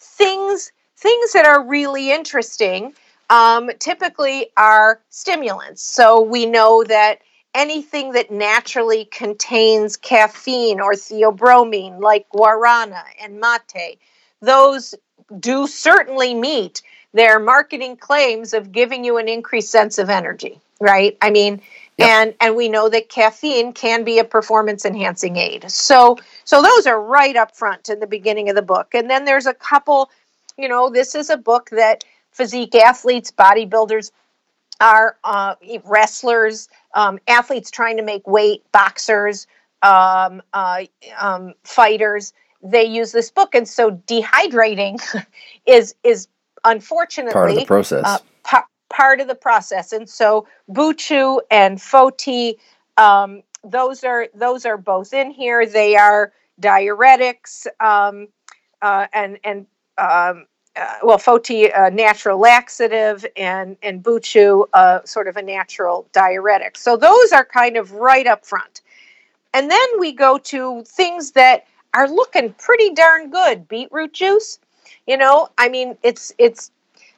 things 0.00 0.72
things 0.96 1.32
that 1.32 1.46
are 1.46 1.64
really 1.64 2.10
interesting 2.10 2.92
um, 3.30 3.70
typically 3.78 4.48
are 4.56 5.00
stimulants. 5.10 5.82
So 5.82 6.20
we 6.20 6.46
know 6.46 6.82
that 6.82 7.20
anything 7.58 8.12
that 8.12 8.30
naturally 8.30 9.04
contains 9.04 9.96
caffeine 9.96 10.80
or 10.80 10.92
theobromine, 10.92 12.00
like 12.00 12.28
guarana 12.30 13.02
and 13.20 13.40
mate, 13.40 13.98
those 14.40 14.94
do 15.40 15.66
certainly 15.66 16.34
meet 16.34 16.82
their 17.12 17.40
marketing 17.40 17.96
claims 17.96 18.54
of 18.54 18.70
giving 18.70 19.04
you 19.04 19.18
an 19.18 19.28
increased 19.28 19.72
sense 19.72 19.98
of 19.98 20.08
energy, 20.08 20.60
right? 20.80 21.18
I 21.20 21.30
mean, 21.30 21.60
yep. 21.96 22.08
and 22.08 22.34
and 22.40 22.54
we 22.54 22.68
know 22.68 22.88
that 22.88 23.08
caffeine 23.08 23.72
can 23.72 24.04
be 24.04 24.20
a 24.20 24.24
performance 24.24 24.84
enhancing 24.84 25.36
aid. 25.36 25.68
So 25.68 26.18
so 26.44 26.62
those 26.62 26.86
are 26.86 27.02
right 27.02 27.34
up 27.34 27.56
front 27.56 27.88
in 27.88 27.98
the 27.98 28.06
beginning 28.06 28.50
of 28.50 28.54
the 28.54 28.62
book. 28.62 28.94
And 28.94 29.10
then 29.10 29.24
there's 29.24 29.46
a 29.46 29.54
couple, 29.54 30.10
you 30.56 30.68
know, 30.68 30.90
this 30.90 31.16
is 31.16 31.28
a 31.28 31.36
book 31.36 31.70
that 31.70 32.04
physique 32.30 32.76
athletes, 32.76 33.32
bodybuilders 33.32 34.12
are 34.80 35.16
uh, 35.24 35.54
wrestlers, 35.84 36.68
um, 36.94 37.18
athletes 37.26 37.70
trying 37.70 37.96
to 37.96 38.02
make 38.02 38.26
weight, 38.26 38.64
boxers, 38.72 39.46
um, 39.82 40.42
uh, 40.52 40.84
um, 41.20 41.54
fighters 41.64 42.32
they 42.62 42.84
use 42.84 43.12
this 43.12 43.30
book. 43.30 43.54
And 43.54 43.68
so 43.68 43.92
dehydrating 43.92 44.98
is 45.66 45.94
is 46.02 46.28
unfortunately 46.64 47.32
part 47.34 47.50
of 47.50 47.56
the 47.56 47.66
process. 47.66 48.04
uh, 48.04 48.18
pa- 48.42 48.66
part 48.90 49.20
of 49.20 49.28
the 49.28 49.34
process. 49.34 49.92
And 49.92 50.08
so 50.08 50.46
buchu 50.70 51.40
and 51.50 51.78
foti 51.78 52.56
um, 52.96 53.42
those 53.62 54.02
are 54.04 54.28
those 54.34 54.66
are 54.66 54.76
both 54.76 55.12
in 55.12 55.30
here. 55.30 55.66
They 55.66 55.96
are 55.96 56.32
diuretics 56.60 57.66
um, 57.80 58.28
uh, 58.82 59.06
and 59.12 59.38
and 59.44 59.66
um, 59.96 60.46
uh, 60.78 60.94
well 61.02 61.18
foti 61.18 61.70
a 61.74 61.90
natural 61.90 62.38
laxative 62.38 63.26
and 63.36 63.76
and 63.82 64.02
buchu 64.02 64.66
uh, 64.72 65.00
sort 65.04 65.28
of 65.28 65.36
a 65.36 65.42
natural 65.42 66.06
diuretic 66.12 66.76
so 66.76 66.96
those 66.96 67.32
are 67.32 67.44
kind 67.44 67.76
of 67.76 67.92
right 67.92 68.26
up 68.26 68.46
front 68.46 68.82
and 69.54 69.70
then 69.70 69.88
we 69.98 70.12
go 70.12 70.38
to 70.38 70.84
things 70.84 71.32
that 71.32 71.66
are 71.94 72.08
looking 72.08 72.52
pretty 72.54 72.90
darn 72.90 73.30
good. 73.30 73.66
Beetroot 73.68 74.12
juice, 74.12 74.58
you 75.06 75.16
know, 75.16 75.48
I 75.58 75.68
mean, 75.68 75.96
it's 76.02 76.32
it's 76.38 76.70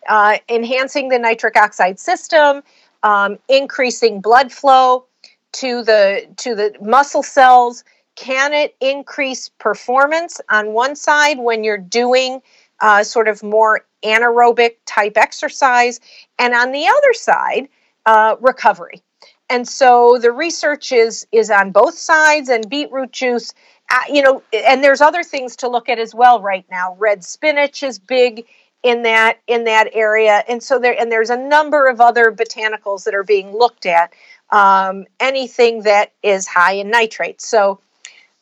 uh, 0.09 0.39
enhancing 0.49 1.09
the 1.09 1.19
nitric 1.19 1.57
oxide 1.57 1.99
system, 1.99 2.63
um, 3.03 3.39
increasing 3.49 4.21
blood 4.21 4.53
flow 4.53 5.05
to 5.53 5.83
the 5.83 6.27
to 6.37 6.55
the 6.55 6.75
muscle 6.81 7.23
cells. 7.23 7.85
Can 8.17 8.53
it 8.53 8.77
increase 8.81 9.49
performance 9.49 10.41
on 10.51 10.73
one 10.73 10.95
side 10.95 11.39
when 11.39 11.65
you're 11.65 11.79
doing 11.79 12.43
uh, 12.81 13.03
sort 13.03 13.29
of 13.29 13.43
more 13.43 13.87
anaerobic 14.05 14.77
type 14.87 15.17
exercise, 15.17 16.01
and 16.39 16.55
on 16.55 16.73
the 16.73 16.87
other 16.87 17.13
side, 17.13 17.69
uh, 18.07 18.37
recovery? 18.41 19.03
And 19.49 19.67
so 19.67 20.19
the 20.19 20.31
research 20.31 20.93
is 20.93 21.27
is 21.33 21.51
on 21.51 21.73
both 21.73 21.95
sides, 21.95 22.49
and 22.49 22.69
beetroot 22.69 23.13
juice 23.13 23.53
uh, 23.91 23.99
you 24.09 24.23
know, 24.23 24.43
and 24.53 24.85
there's 24.85 25.01
other 25.01 25.25
things 25.25 25.57
to 25.57 25.69
look 25.69 25.89
at 25.89 25.99
as 25.99 26.15
well 26.15 26.41
right 26.41 26.65
now. 26.71 26.95
Red 26.99 27.25
spinach 27.25 27.83
is 27.83 27.99
big 27.99 28.47
in 28.83 29.03
that 29.03 29.39
in 29.47 29.65
that 29.65 29.89
area, 29.93 30.45
and 30.49 30.63
so 30.63 30.79
there 30.79 30.99
and 30.99 31.11
there's 31.11 31.31
a 31.31 31.37
number 31.37 31.89
of 31.89 32.01
other 32.01 32.31
botanicals 32.31 33.05
that 33.05 33.15
are 33.15 33.25
being 33.25 33.53
looked 33.53 33.87
at. 33.87 34.13
Um, 34.51 35.07
anything 35.19 35.83
that 35.83 36.13
is 36.23 36.47
high 36.47 36.75
in 36.75 36.91
nitrates. 36.91 37.47
So, 37.47 37.81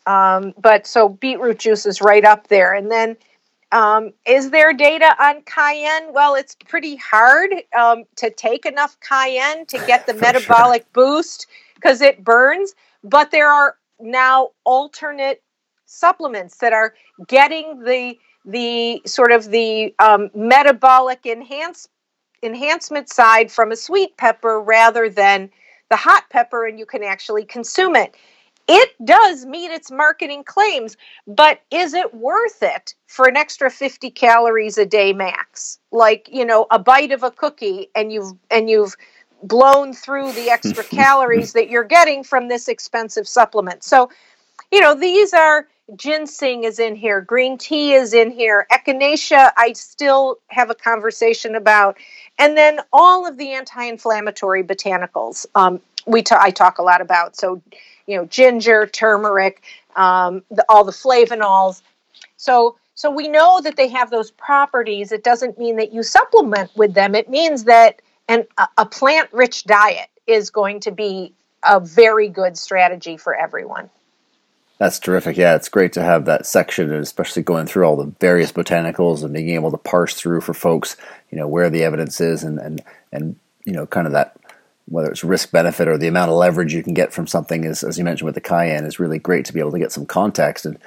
um, 0.06 0.54
but 0.58 0.86
so 0.86 1.08
beetroot 1.08 1.58
juice 1.58 1.86
is 1.86 2.00
right 2.00 2.24
up 2.24 2.48
there, 2.48 2.74
and 2.74 2.90
then. 2.90 3.16
Um, 3.70 4.12
is 4.26 4.50
there 4.50 4.72
data 4.72 5.14
on 5.22 5.42
cayenne? 5.42 6.12
Well, 6.12 6.34
it's 6.34 6.56
pretty 6.66 6.96
hard 6.96 7.50
um, 7.78 8.04
to 8.16 8.30
take 8.30 8.64
enough 8.64 8.98
cayenne 9.00 9.66
to 9.66 9.78
get 9.86 10.06
the 10.06 10.14
metabolic 10.20 10.82
sure. 10.82 10.90
boost 10.92 11.46
because 11.74 12.00
it 12.00 12.24
burns. 12.24 12.74
But 13.04 13.30
there 13.30 13.50
are 13.50 13.76
now 14.00 14.50
alternate 14.64 15.42
supplements 15.84 16.58
that 16.58 16.72
are 16.72 16.94
getting 17.26 17.82
the 17.82 18.16
the 18.44 19.02
sort 19.04 19.30
of 19.30 19.50
the 19.50 19.94
um, 19.98 20.30
metabolic 20.34 21.26
enhance, 21.26 21.88
enhancement 22.42 23.10
side 23.10 23.52
from 23.52 23.72
a 23.72 23.76
sweet 23.76 24.16
pepper 24.16 24.60
rather 24.60 25.10
than 25.10 25.50
the 25.90 25.96
hot 25.96 26.24
pepper 26.30 26.66
and 26.66 26.78
you 26.78 26.86
can 26.86 27.02
actually 27.02 27.44
consume 27.44 27.94
it. 27.94 28.16
It 28.68 28.90
does 29.02 29.46
meet 29.46 29.70
its 29.70 29.90
marketing 29.90 30.44
claims, 30.44 30.98
but 31.26 31.62
is 31.70 31.94
it 31.94 32.12
worth 32.14 32.62
it 32.62 32.94
for 33.06 33.26
an 33.26 33.34
extra 33.36 33.70
50 33.70 34.10
calories 34.10 34.76
a 34.76 34.84
day 34.84 35.14
max? 35.14 35.78
Like, 35.90 36.28
you 36.30 36.44
know, 36.44 36.66
a 36.70 36.78
bite 36.78 37.10
of 37.10 37.22
a 37.22 37.30
cookie 37.30 37.88
and 37.94 38.12
you've 38.12 38.32
and 38.50 38.68
you've 38.68 38.94
blown 39.42 39.94
through 39.94 40.32
the 40.32 40.50
extra 40.50 40.84
calories 40.90 41.54
that 41.54 41.70
you're 41.70 41.82
getting 41.82 42.22
from 42.22 42.48
this 42.48 42.68
expensive 42.68 43.26
supplement. 43.26 43.84
So, 43.84 44.10
you 44.70 44.80
know, 44.80 44.94
these 44.94 45.32
are 45.32 45.66
ginseng 45.96 46.64
is 46.64 46.78
in 46.78 46.94
here, 46.94 47.22
green 47.22 47.56
tea 47.56 47.94
is 47.94 48.12
in 48.12 48.30
here, 48.30 48.66
echinacea 48.70 49.50
I 49.56 49.72
still 49.72 50.36
have 50.48 50.68
a 50.68 50.74
conversation 50.74 51.54
about, 51.54 51.96
and 52.38 52.54
then 52.54 52.80
all 52.92 53.26
of 53.26 53.38
the 53.38 53.52
anti-inflammatory 53.52 54.62
botanicals 54.62 55.46
um, 55.54 55.80
we 56.06 56.22
ta- 56.22 56.40
I 56.40 56.50
talk 56.50 56.78
a 56.78 56.82
lot 56.82 57.00
about. 57.00 57.36
So, 57.36 57.62
you 58.08 58.16
know, 58.16 58.24
ginger, 58.24 58.86
turmeric, 58.86 59.62
um, 59.94 60.42
the, 60.50 60.64
all 60.68 60.82
the 60.82 60.92
flavonols. 60.92 61.82
So, 62.38 62.76
so 62.94 63.10
we 63.10 63.28
know 63.28 63.60
that 63.60 63.76
they 63.76 63.88
have 63.88 64.10
those 64.10 64.30
properties. 64.32 65.12
It 65.12 65.22
doesn't 65.22 65.58
mean 65.58 65.76
that 65.76 65.92
you 65.92 66.02
supplement 66.02 66.70
with 66.74 66.94
them. 66.94 67.14
It 67.14 67.28
means 67.28 67.64
that 67.64 68.02
an, 68.26 68.46
a, 68.56 68.66
a 68.78 68.86
plant-rich 68.86 69.64
diet 69.64 70.08
is 70.26 70.50
going 70.50 70.80
to 70.80 70.90
be 70.90 71.34
a 71.62 71.78
very 71.78 72.28
good 72.28 72.56
strategy 72.56 73.16
for 73.16 73.34
everyone. 73.34 73.90
That's 74.78 75.00
terrific. 75.00 75.36
Yeah, 75.36 75.56
it's 75.56 75.68
great 75.68 75.92
to 75.94 76.02
have 76.02 76.24
that 76.26 76.46
section, 76.46 76.92
and 76.92 77.02
especially 77.02 77.42
going 77.42 77.66
through 77.66 77.84
all 77.84 77.96
the 77.96 78.12
various 78.20 78.52
botanicals 78.52 79.24
and 79.24 79.34
being 79.34 79.50
able 79.50 79.72
to 79.72 79.76
parse 79.76 80.14
through 80.14 80.40
for 80.40 80.54
folks, 80.54 80.96
you 81.30 81.38
know, 81.38 81.48
where 81.48 81.68
the 81.68 81.82
evidence 81.82 82.20
is, 82.20 82.44
and 82.44 82.60
and 82.60 82.82
and 83.10 83.36
you 83.64 83.72
know, 83.72 83.86
kind 83.86 84.06
of 84.06 84.12
that 84.12 84.36
whether 84.88 85.10
it's 85.10 85.24
risk 85.24 85.50
benefit 85.50 85.88
or 85.88 85.98
the 85.98 86.08
amount 86.08 86.30
of 86.30 86.36
leverage 86.36 86.74
you 86.74 86.82
can 86.82 86.94
get 86.94 87.12
from 87.12 87.26
something, 87.26 87.64
is, 87.64 87.82
as 87.82 87.98
you 87.98 88.04
mentioned 88.04 88.26
with 88.26 88.34
the 88.34 88.40
cayenne, 88.40 88.84
is 88.84 88.98
really 88.98 89.18
great 89.18 89.44
to 89.46 89.52
be 89.52 89.60
able 89.60 89.72
to 89.72 89.78
get 89.78 89.92
some 89.92 90.06
context. 90.06 90.66
And 90.66 90.78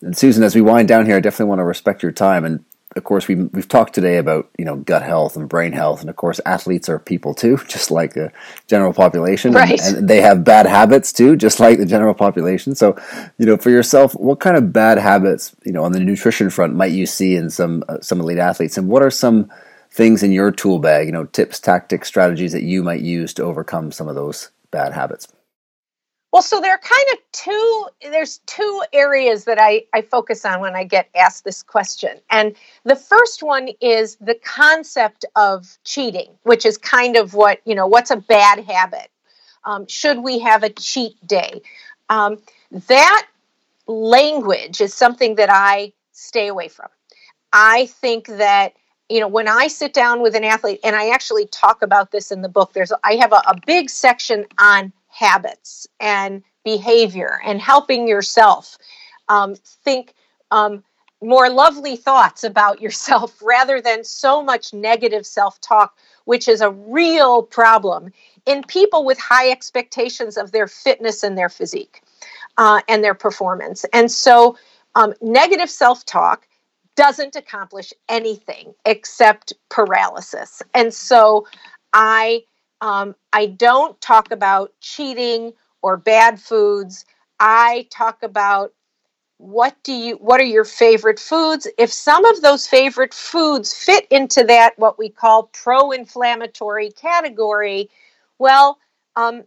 and 0.00 0.16
Susan, 0.16 0.44
as 0.44 0.54
we 0.54 0.60
wind 0.60 0.86
down 0.86 1.06
here, 1.06 1.16
I 1.16 1.20
definitely 1.20 1.48
want 1.48 1.58
to 1.58 1.64
respect 1.64 2.02
your 2.02 2.12
time 2.12 2.44
and 2.44 2.64
of 2.96 3.04
course, 3.04 3.28
we 3.28 3.34
we've 3.34 3.68
talked 3.68 3.94
today 3.94 4.16
about 4.16 4.48
you 4.58 4.64
know 4.64 4.76
gut 4.76 5.02
health 5.02 5.36
and 5.36 5.48
brain 5.48 5.72
health, 5.72 6.00
and 6.00 6.08
of 6.08 6.16
course, 6.16 6.40
athletes 6.46 6.88
are 6.88 6.98
people 6.98 7.34
too, 7.34 7.58
just 7.68 7.90
like 7.90 8.14
the 8.14 8.32
general 8.66 8.92
population, 8.92 9.52
right. 9.52 9.80
and, 9.80 9.98
and, 9.98 10.08
they 10.08 10.20
have 10.20 10.44
bad 10.44 10.66
habits 10.66 11.12
too, 11.12 11.36
just 11.36 11.60
like 11.60 11.78
the 11.78 11.86
general 11.86 12.14
population. 12.14 12.74
So, 12.74 12.96
you 13.38 13.46
know, 13.46 13.56
for 13.56 13.70
yourself, 13.70 14.14
what 14.14 14.40
kind 14.40 14.56
of 14.56 14.72
bad 14.72 14.98
habits, 14.98 15.54
you 15.64 15.72
know, 15.72 15.84
on 15.84 15.92
the 15.92 16.00
nutrition 16.00 16.50
front, 16.50 16.74
might 16.74 16.92
you 16.92 17.06
see 17.06 17.36
in 17.36 17.50
some 17.50 17.84
uh, 17.88 18.00
some 18.00 18.20
elite 18.20 18.38
athletes, 18.38 18.78
and 18.78 18.88
what 18.88 19.02
are 19.02 19.10
some 19.10 19.50
things 19.98 20.22
in 20.22 20.30
your 20.30 20.52
tool 20.52 20.78
bag, 20.78 21.06
you 21.06 21.12
know, 21.12 21.24
tips, 21.24 21.58
tactics, 21.58 22.06
strategies 22.06 22.52
that 22.52 22.62
you 22.62 22.84
might 22.84 23.00
use 23.00 23.34
to 23.34 23.42
overcome 23.42 23.90
some 23.90 24.06
of 24.06 24.14
those 24.14 24.48
bad 24.70 24.92
habits? 24.92 25.26
Well, 26.32 26.40
so 26.40 26.60
there 26.60 26.70
are 26.70 26.78
kind 26.78 27.04
of 27.14 27.18
two, 27.32 27.86
there's 28.02 28.38
two 28.46 28.82
areas 28.92 29.44
that 29.46 29.58
I, 29.60 29.86
I 29.92 30.02
focus 30.02 30.44
on 30.44 30.60
when 30.60 30.76
I 30.76 30.84
get 30.84 31.08
asked 31.16 31.42
this 31.42 31.64
question. 31.64 32.20
And 32.30 32.54
the 32.84 32.94
first 32.94 33.42
one 33.42 33.70
is 33.80 34.16
the 34.20 34.36
concept 34.36 35.24
of 35.34 35.66
cheating, 35.82 36.30
which 36.44 36.64
is 36.64 36.78
kind 36.78 37.16
of 37.16 37.34
what, 37.34 37.60
you 37.64 37.74
know, 37.74 37.88
what's 37.88 38.12
a 38.12 38.18
bad 38.18 38.60
habit? 38.60 39.10
Um, 39.64 39.84
should 39.88 40.18
we 40.18 40.38
have 40.38 40.62
a 40.62 40.70
cheat 40.70 41.14
day? 41.26 41.60
Um, 42.08 42.36
that 42.86 43.26
language 43.88 44.80
is 44.80 44.94
something 44.94 45.34
that 45.36 45.50
I 45.50 45.92
stay 46.12 46.46
away 46.46 46.68
from. 46.68 46.86
I 47.52 47.86
think 47.86 48.28
that 48.28 48.74
you 49.08 49.20
know 49.20 49.28
when 49.28 49.48
i 49.48 49.66
sit 49.66 49.92
down 49.92 50.20
with 50.20 50.34
an 50.34 50.44
athlete 50.44 50.80
and 50.84 50.96
i 50.96 51.10
actually 51.10 51.46
talk 51.46 51.82
about 51.82 52.10
this 52.10 52.30
in 52.30 52.42
the 52.42 52.48
book 52.48 52.72
there's 52.72 52.92
i 53.04 53.14
have 53.14 53.32
a, 53.32 53.42
a 53.46 53.58
big 53.66 53.90
section 53.90 54.44
on 54.58 54.92
habits 55.08 55.86
and 56.00 56.42
behavior 56.64 57.40
and 57.44 57.60
helping 57.60 58.06
yourself 58.06 58.78
um, 59.28 59.54
think 59.84 60.14
um, 60.50 60.82
more 61.20 61.50
lovely 61.50 61.96
thoughts 61.96 62.44
about 62.44 62.80
yourself 62.86 63.40
rather 63.42 63.80
than 63.80 64.04
so 64.04 64.42
much 64.42 64.72
negative 64.72 65.26
self 65.26 65.60
talk, 65.60 65.96
which 66.24 66.48
is 66.48 66.60
a 66.60 66.70
real 66.70 67.42
problem 67.42 68.12
in 68.46 68.62
people 68.64 69.04
with 69.04 69.18
high 69.18 69.50
expectations 69.50 70.36
of 70.36 70.52
their 70.52 70.66
fitness 70.66 71.22
and 71.22 71.36
their 71.36 71.48
physique 71.48 72.02
uh, 72.56 72.80
and 72.88 73.02
their 73.02 73.14
performance. 73.14 73.84
And 73.92 74.10
so, 74.10 74.56
um, 74.94 75.14
negative 75.20 75.70
self 75.70 76.04
talk 76.04 76.46
doesn't 76.98 77.36
accomplish 77.36 77.92
anything 78.08 78.74
except 78.84 79.52
paralysis. 79.70 80.60
And 80.74 80.92
so, 80.92 81.46
I 81.92 82.42
um, 82.80 83.14
I 83.32 83.46
don't 83.46 83.98
talk 84.00 84.32
about 84.32 84.72
cheating 84.80 85.52
or 85.80 85.96
bad 85.96 86.40
foods. 86.40 87.04
I 87.38 87.86
talk 87.90 88.24
about 88.24 88.72
what 89.36 89.76
do 89.84 89.92
you 89.92 90.16
what 90.16 90.40
are 90.40 90.44
your 90.44 90.64
favorite 90.64 91.20
foods 91.20 91.68
if 91.78 91.92
some 91.92 92.24
of 92.24 92.42
those 92.42 92.66
favorite 92.66 93.14
foods 93.14 93.72
fit 93.72 94.04
into 94.10 94.42
that 94.42 94.76
what 94.78 94.98
we 94.98 95.08
call 95.08 95.44
pro-inflammatory 95.52 96.90
category 96.90 97.88
well 98.40 98.78
um, 99.14 99.44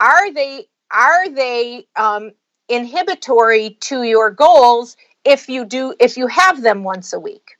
are 0.00 0.32
they 0.32 0.66
are 0.90 1.28
they 1.28 1.86
um, 1.96 2.30
inhibitory 2.70 3.76
to 3.80 4.04
your 4.04 4.30
goals 4.30 4.96
if 5.24 5.48
you 5.48 5.64
do 5.64 5.94
if 6.00 6.16
you 6.16 6.26
have 6.26 6.62
them 6.62 6.84
once 6.84 7.12
a 7.12 7.20
week 7.20 7.56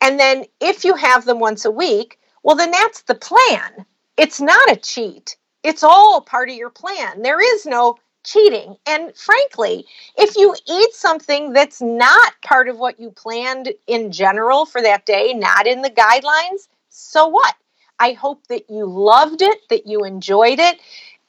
and 0.00 0.18
then 0.18 0.44
if 0.60 0.84
you 0.84 0.94
have 0.94 1.24
them 1.24 1.38
once 1.38 1.64
a 1.64 1.70
week 1.70 2.18
well, 2.42 2.56
then 2.56 2.70
that's 2.70 3.02
the 3.02 3.14
plan. 3.14 3.84
It's 4.16 4.40
not 4.40 4.70
a 4.70 4.76
cheat, 4.76 5.36
it's 5.62 5.82
all 5.82 6.20
part 6.20 6.48
of 6.48 6.56
your 6.56 6.70
plan. 6.70 7.22
There 7.22 7.40
is 7.40 7.66
no 7.66 7.96
cheating. 8.24 8.76
And 8.86 9.16
frankly, 9.16 9.86
if 10.16 10.36
you 10.36 10.54
eat 10.68 10.92
something 10.92 11.52
that's 11.52 11.80
not 11.80 12.34
part 12.42 12.68
of 12.68 12.78
what 12.78 13.00
you 13.00 13.10
planned 13.10 13.72
in 13.86 14.12
general 14.12 14.66
for 14.66 14.82
that 14.82 15.06
day, 15.06 15.32
not 15.32 15.66
in 15.66 15.82
the 15.82 15.90
guidelines, 15.90 16.68
so 16.90 17.28
what? 17.28 17.54
I 17.98 18.12
hope 18.12 18.46
that 18.48 18.68
you 18.70 18.86
loved 18.86 19.42
it, 19.42 19.58
that 19.68 19.86
you 19.86 20.04
enjoyed 20.04 20.58
it, 20.58 20.80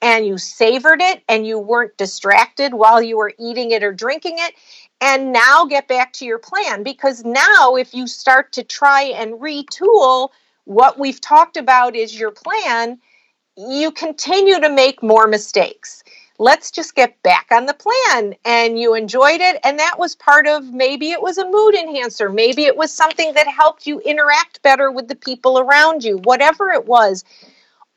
and 0.01 0.25
you 0.25 0.37
savored 0.37 1.01
it, 1.01 1.23
and 1.29 1.45
you 1.45 1.59
weren't 1.59 1.95
distracted 1.97 2.73
while 2.73 3.01
you 3.01 3.17
were 3.17 3.33
eating 3.37 3.71
it 3.71 3.83
or 3.83 3.93
drinking 3.93 4.35
it. 4.39 4.53
And 5.01 5.33
now 5.33 5.65
get 5.65 5.87
back 5.87 6.13
to 6.13 6.25
your 6.25 6.37
plan 6.37 6.83
because 6.83 7.25
now, 7.25 7.75
if 7.75 7.93
you 7.93 8.05
start 8.05 8.53
to 8.53 8.63
try 8.63 9.01
and 9.01 9.33
retool 9.33 10.29
what 10.65 10.99
we've 10.99 11.19
talked 11.19 11.57
about 11.57 11.95
is 11.95 12.17
your 12.17 12.29
plan, 12.29 12.99
you 13.57 13.91
continue 13.91 14.59
to 14.59 14.69
make 14.69 15.01
more 15.01 15.27
mistakes. 15.27 16.03
Let's 16.37 16.71
just 16.71 16.95
get 16.95 17.21
back 17.23 17.47
on 17.51 17.65
the 17.65 17.73
plan. 17.73 18.35
And 18.45 18.79
you 18.79 18.93
enjoyed 18.93 19.41
it. 19.41 19.59
And 19.63 19.79
that 19.79 19.97
was 19.99 20.15
part 20.15 20.47
of 20.47 20.71
maybe 20.71 21.11
it 21.11 21.21
was 21.21 21.39
a 21.39 21.49
mood 21.49 21.73
enhancer. 21.75 22.29
Maybe 22.29 22.65
it 22.65 22.77
was 22.77 22.93
something 22.93 23.33
that 23.33 23.47
helped 23.47 23.87
you 23.87 23.99
interact 23.99 24.61
better 24.61 24.91
with 24.91 25.07
the 25.07 25.15
people 25.15 25.59
around 25.59 26.03
you. 26.03 26.17
Whatever 26.19 26.69
it 26.69 26.85
was, 26.85 27.23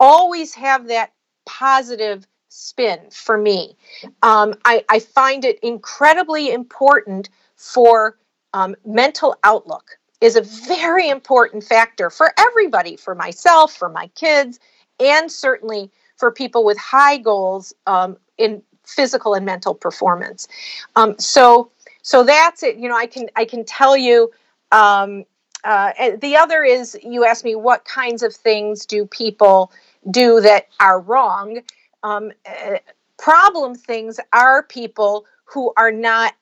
always 0.00 0.54
have 0.54 0.88
that 0.88 1.12
positive 1.46 2.26
spin 2.54 3.00
for 3.10 3.36
me. 3.36 3.76
Um, 4.22 4.54
I, 4.64 4.84
I, 4.88 5.00
find 5.00 5.44
it 5.44 5.58
incredibly 5.60 6.52
important 6.52 7.28
for 7.56 8.16
um, 8.52 8.76
mental 8.86 9.36
outlook 9.42 9.98
is 10.20 10.36
a 10.36 10.40
very 10.40 11.08
important 11.08 11.64
factor 11.64 12.10
for 12.10 12.32
everybody, 12.38 12.96
for 12.96 13.14
myself, 13.16 13.74
for 13.74 13.88
my 13.88 14.06
kids, 14.14 14.60
and 15.00 15.30
certainly 15.30 15.90
for 16.16 16.30
people 16.30 16.64
with 16.64 16.78
high 16.78 17.16
goals 17.16 17.74
um, 17.88 18.16
in 18.38 18.62
physical 18.84 19.34
and 19.34 19.44
mental 19.44 19.74
performance. 19.74 20.46
Um, 20.94 21.18
so, 21.18 21.72
so 22.02 22.22
that's 22.22 22.62
it. 22.62 22.76
You 22.76 22.88
know, 22.88 22.96
I 22.96 23.06
can 23.06 23.28
I 23.34 23.44
can 23.44 23.64
tell 23.64 23.96
you. 23.96 24.30
Um, 24.70 25.24
uh, 25.64 25.92
the 26.20 26.36
other 26.36 26.62
is 26.62 26.96
you 27.02 27.24
asked 27.24 27.42
me 27.42 27.54
what 27.54 27.86
kinds 27.86 28.22
of 28.22 28.34
things 28.34 28.84
do 28.84 29.06
people 29.06 29.72
do 30.10 30.40
that 30.42 30.68
are 30.78 31.00
wrong. 31.00 31.62
Um, 32.04 32.30
uh, 32.46 32.76
problem 33.18 33.74
things 33.74 34.20
are 34.32 34.62
people 34.62 35.26
who 35.46 35.72
are 35.76 35.90
not, 35.90 36.34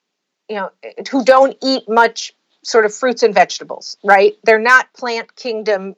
you 0.49 0.57
know, 0.57 0.71
who 1.11 1.25
don't 1.25 1.57
eat 1.63 1.89
much 1.89 2.35
sort 2.63 2.85
of 2.85 2.95
fruits 2.95 3.23
and 3.23 3.33
vegetables, 3.33 3.97
right? 4.05 4.37
They're 4.45 4.59
not 4.59 4.93
plant 4.93 5.35
kingdom 5.37 5.97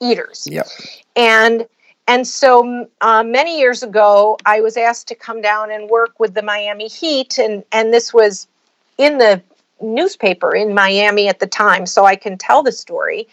eaters. 0.00 0.46
Yep. 0.48 0.66
And 1.16 1.66
and 2.06 2.26
so 2.26 2.88
uh, 3.00 3.22
many 3.22 3.58
years 3.58 3.82
ago, 3.82 4.36
I 4.44 4.60
was 4.60 4.76
asked 4.76 5.08
to 5.08 5.14
come 5.14 5.40
down 5.40 5.70
and 5.70 5.88
work 5.88 6.18
with 6.18 6.34
the 6.34 6.42
Miami 6.42 6.88
Heat, 6.88 7.38
and 7.38 7.64
and 7.72 7.92
this 7.92 8.12
was 8.12 8.48
in 8.98 9.18
the 9.18 9.40
newspaper 9.80 10.54
in 10.54 10.74
Miami 10.74 11.28
at 11.28 11.38
the 11.38 11.46
time, 11.46 11.86
so 11.86 12.04
I 12.04 12.16
can 12.16 12.36
tell 12.36 12.62
the 12.62 12.72
story. 12.72 13.28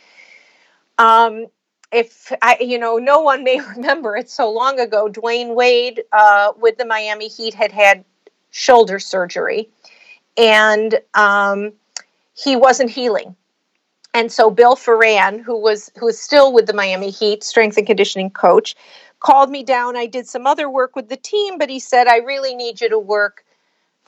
Um, 0.98 1.48
if 1.92 2.32
I, 2.42 2.58
you 2.60 2.78
know, 2.78 2.98
no 2.98 3.22
one 3.22 3.44
may 3.44 3.60
remember 3.76 4.16
it 4.16 4.30
so 4.30 4.52
long 4.52 4.80
ago. 4.80 5.10
Dwyane 5.10 5.56
Wade 5.56 6.04
uh, 6.12 6.54
with 6.60 6.78
the 6.78 6.86
Miami 6.86 7.28
Heat 7.28 7.54
had 7.54 7.72
had 7.72 8.04
shoulder 8.52 9.00
surgery, 9.00 9.70
and 10.38 11.00
um, 11.14 11.74
he 12.34 12.56
wasn't 12.56 12.90
healing. 12.90 13.36
And 14.14 14.32
so 14.32 14.50
Bill 14.50 14.76
Foran, 14.76 15.42
who 15.42 15.60
was 15.60 15.92
who 15.98 16.08
was 16.08 16.20
still 16.20 16.54
with 16.54 16.66
the 16.66 16.74
Miami 16.74 17.12
Heat, 17.12 17.44
strength 17.44 17.78
and 17.78 17.86
conditioning 17.86 18.32
coach, 18.32 18.76
called 19.20 19.50
me 19.50 19.64
down. 19.64 19.96
I 19.96 20.06
did 20.06 20.28
some 20.28 20.48
other 20.48 20.70
work 20.70 20.96
with 20.96 21.10
the 21.10 21.18
team, 21.18 21.58
but 21.58 21.70
he 21.70 21.80
said, 21.80 22.08
I 22.08 22.18
really 22.18 22.56
need 22.56 22.82
you 22.82 22.90
to 22.90 23.00
work 23.00 23.44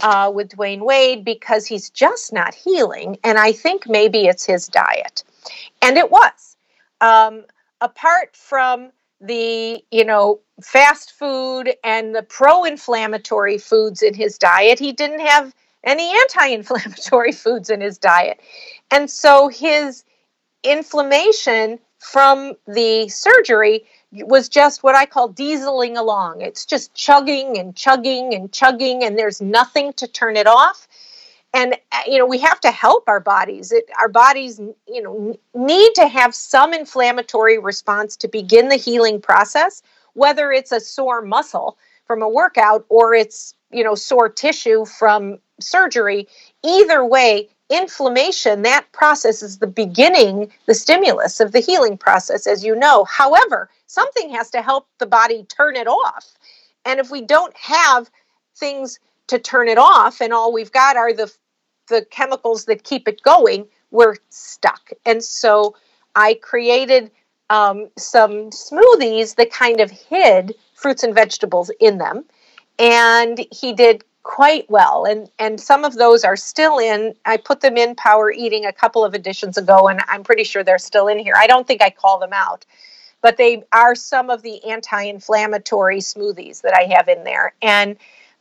uh, 0.01 0.31
with 0.33 0.49
Dwyane 0.49 0.81
Wade 0.81 1.25
because 1.25 1.65
he's 1.65 1.89
just 1.89 2.33
not 2.33 2.53
healing. 2.53 3.17
And 3.23 3.37
I 3.37 3.51
think 3.51 3.87
maybe 3.87 4.25
it's 4.25 4.45
his 4.45 4.67
diet. 4.67 5.23
And 5.81 5.97
it 5.97 6.09
was. 6.09 6.57
Um, 7.01 7.43
apart 7.81 8.35
from 8.35 8.91
the, 9.21 9.83
you 9.91 10.05
know, 10.05 10.39
fast 10.61 11.11
food 11.11 11.73
and 11.83 12.15
the 12.15 12.23
pro 12.23 12.63
inflammatory 12.63 13.57
foods 13.57 14.01
in 14.01 14.13
his 14.13 14.37
diet, 14.37 14.79
he 14.79 14.91
didn't 14.91 15.19
have 15.21 15.53
any 15.83 16.09
anti 16.09 16.47
inflammatory 16.47 17.31
foods 17.43 17.69
in 17.69 17.81
his 17.81 17.97
diet. 17.97 18.39
And 18.91 19.09
so 19.09 19.47
his 19.47 20.03
inflammation 20.63 21.79
from 21.99 22.53
the 22.67 23.07
surgery 23.09 23.85
was 24.11 24.49
just 24.49 24.83
what 24.83 24.95
I 24.95 25.05
call 25.05 25.27
dieseling 25.27 25.97
along. 25.97 26.41
It's 26.41 26.65
just 26.65 26.93
chugging 26.93 27.57
and 27.57 27.75
chugging 27.75 28.33
and 28.33 28.51
chugging, 28.51 29.03
and 29.03 29.17
there's 29.17 29.41
nothing 29.41 29.93
to 29.93 30.07
turn 30.07 30.35
it 30.35 30.47
off. 30.47 30.87
And 31.53 31.75
uh, 31.91 32.01
you 32.07 32.17
know 32.17 32.25
we 32.25 32.39
have 32.39 32.59
to 32.61 32.71
help 32.71 33.05
our 33.07 33.19
bodies. 33.19 33.71
It, 33.71 33.89
our 33.99 34.09
bodies, 34.09 34.59
you 34.87 35.01
know, 35.01 35.35
need 35.53 35.95
to 35.95 36.07
have 36.07 36.35
some 36.35 36.73
inflammatory 36.73 37.57
response 37.57 38.15
to 38.17 38.27
begin 38.27 38.69
the 38.69 38.75
healing 38.75 39.21
process. 39.21 39.81
Whether 40.13 40.51
it's 40.51 40.71
a 40.71 40.79
sore 40.79 41.21
muscle 41.21 41.77
from 42.05 42.21
a 42.21 42.29
workout 42.29 42.85
or 42.89 43.13
it's 43.13 43.55
you 43.71 43.83
know 43.83 43.95
sore 43.95 44.29
tissue 44.29 44.85
from 44.85 45.39
surgery, 45.59 46.27
either 46.63 47.05
way, 47.05 47.49
inflammation, 47.69 48.63
that 48.63 48.91
process 48.91 49.43
is 49.43 49.59
the 49.59 49.67
beginning, 49.67 50.51
the 50.65 50.73
stimulus 50.73 51.39
of 51.39 51.51
the 51.51 51.59
healing 51.59 51.97
process, 51.97 52.47
as 52.47 52.63
you 52.63 52.75
know. 52.75 53.03
However, 53.05 53.69
something 53.87 54.29
has 54.31 54.49
to 54.51 54.61
help 54.61 54.87
the 54.99 55.05
body 55.05 55.43
turn 55.43 55.75
it 55.75 55.87
off. 55.87 56.33
And 56.85 56.99
if 56.99 57.11
we 57.11 57.21
don't 57.21 57.55
have 57.55 58.09
things 58.55 58.99
to 59.29 59.39
turn 59.39 59.67
it 59.67 59.77
off 59.77 60.21
and 60.21 60.33
all 60.33 60.51
we've 60.51 60.71
got 60.71 60.97
are 60.97 61.13
the 61.13 61.31
the 61.89 62.05
chemicals 62.11 62.65
that 62.65 62.83
keep 62.83 63.07
it 63.07 63.21
going, 63.23 63.67
we're 63.91 64.15
stuck. 64.29 64.91
And 65.05 65.23
so 65.23 65.75
I 66.15 66.35
created 66.35 67.11
um, 67.49 67.89
some 67.97 68.51
smoothies 68.51 69.35
that 69.35 69.51
kind 69.51 69.79
of 69.79 69.89
hid 69.91 70.53
fruits 70.75 71.03
and 71.03 71.15
vegetables 71.15 71.71
in 71.79 71.97
them. 71.97 72.25
And 72.77 73.45
he 73.51 73.73
did 73.73 74.03
quite 74.23 74.69
well 74.69 75.05
and 75.05 75.29
and 75.39 75.59
some 75.59 75.85
of 75.85 75.95
those 75.95 76.25
are 76.25 76.35
still 76.35 76.77
in 76.77 77.15
i 77.25 77.37
put 77.37 77.61
them 77.61 77.77
in 77.77 77.95
power 77.95 78.29
eating 78.31 78.65
a 78.65 78.73
couple 78.73 79.03
of 79.03 79.15
editions 79.15 79.57
ago 79.57 79.87
and 79.87 80.01
i'm 80.09 80.23
pretty 80.23 80.43
sure 80.43 80.61
they're 80.61 80.77
still 80.77 81.07
in 81.07 81.17
here 81.17 81.33
i 81.37 81.47
don't 81.47 81.65
think 81.65 81.81
i 81.81 81.89
call 81.89 82.19
them 82.19 82.33
out 82.33 82.65
but 83.21 83.37
they 83.37 83.63
are 83.71 83.95
some 83.95 84.29
of 84.29 84.41
the 84.41 84.63
anti-inflammatory 84.65 85.99
smoothies 85.99 86.61
that 86.61 86.75
i 86.75 86.83
have 86.83 87.07
in 87.07 87.23
there 87.23 87.53
and 87.61 87.95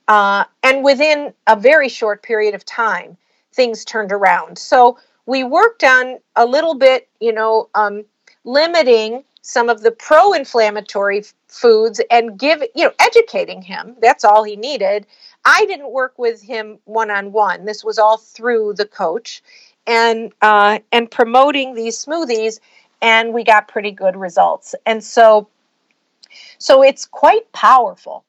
uh, 0.09 0.45
and 0.63 0.85
within 0.85 1.33
a 1.47 1.57
very 1.57 1.89
short 1.89 2.23
period 2.23 2.55
of 2.55 2.65
time 2.65 3.17
things 3.53 3.85
turned 3.85 4.13
around 4.13 4.59
so 4.59 4.99
we 5.27 5.45
worked 5.45 5.85
on 5.85 6.19
a 6.37 6.45
little 6.47 6.75
bit 6.75 7.09
you 7.21 7.33
know 7.33 7.69
um, 7.75 8.05
limiting 8.45 9.25
some 9.43 9.69
of 9.69 9.83
the 9.83 9.91
pro-inflammatory 9.91 11.25
foods 11.47 12.01
and 12.11 12.39
give 12.39 12.63
you 12.75 12.85
know 12.85 12.93
educating 12.99 13.63
him 13.63 13.97
that's 14.01 14.25
all 14.25 14.43
he 14.43 14.57
needed 14.57 15.07
I 15.45 15.65
didn't 15.67 15.91
work 15.91 16.19
with 16.19 16.43
him 16.43 16.79
one 16.85 17.11
on 17.11 17.33
one. 17.33 17.65
This 17.65 17.85
was 17.85 17.99
all 17.99 18.19
through 18.19 18.75
the 18.75 18.87
coach, 18.87 19.43
and 19.87 20.33
uh, 20.43 20.81
and 20.93 21.11
promoting 21.11 21.75
these 21.75 22.05
smoothies, 22.05 22.61
and 23.01 23.33
we 23.33 23.45
got 23.45 23.69
pretty 23.69 23.91
good 23.91 24.17
results. 24.17 24.75
And 24.85 25.03
so, 25.03 25.49
so 26.59 26.83
it's 26.83 27.07
quite 27.07 27.51
powerful, 27.53 28.25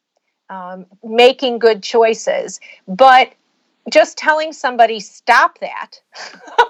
um, 0.49 0.85
making 1.03 1.59
good 1.59 1.83
choices. 1.83 2.59
But 2.87 3.33
just 3.89 4.17
telling 4.17 4.53
somebody 4.53 4.99
stop 4.99 5.59
that 5.59 6.01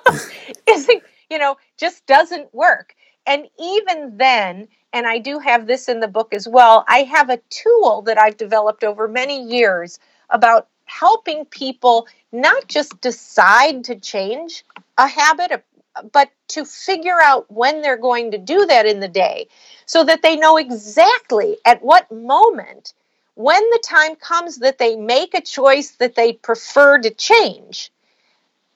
isn't, 0.69 1.03
you 1.29 1.37
know, 1.37 1.57
just 1.77 2.05
doesn't 2.05 2.53
work. 2.53 2.95
And 3.25 3.47
even 3.59 4.17
then, 4.17 4.67
and 4.93 5.05
I 5.05 5.19
do 5.19 5.39
have 5.39 5.67
this 5.67 5.87
in 5.87 5.99
the 5.99 6.07
book 6.07 6.33
as 6.33 6.47
well. 6.47 6.85
I 6.87 6.99
have 7.03 7.29
a 7.29 7.39
tool 7.49 8.01
that 8.03 8.17
I've 8.17 8.37
developed 8.37 8.83
over 8.83 9.07
many 9.07 9.43
years 9.43 9.99
about 10.29 10.67
helping 10.85 11.45
people 11.45 12.07
not 12.31 12.67
just 12.67 12.99
decide 13.01 13.83
to 13.83 13.95
change 13.95 14.65
a 14.97 15.07
habit, 15.07 15.63
but 16.11 16.29
to 16.49 16.65
figure 16.65 17.21
out 17.21 17.45
when 17.51 17.81
they're 17.81 17.97
going 17.97 18.31
to 18.31 18.37
do 18.37 18.65
that 18.65 18.85
in 18.85 18.99
the 18.99 19.07
day 19.07 19.47
so 19.85 20.03
that 20.03 20.21
they 20.21 20.35
know 20.35 20.57
exactly 20.57 21.57
at 21.65 21.83
what 21.83 22.11
moment, 22.11 22.93
when 23.39 23.61
the 23.69 23.83
time 23.83 24.15
comes 24.15 24.57
that 24.57 24.77
they 24.77 24.95
make 24.95 25.33
a 25.33 25.41
choice 25.41 25.91
that 25.91 26.15
they 26.15 26.33
prefer 26.33 26.99
to 26.99 27.09
change, 27.09 27.91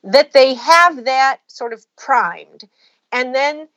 that 0.03 0.33
they 0.33 0.53
have 0.53 1.05
that 1.05 1.39
sort 1.47 1.73
of 1.73 1.85
primed. 1.95 2.63
And 3.11 3.35
then 3.35 3.67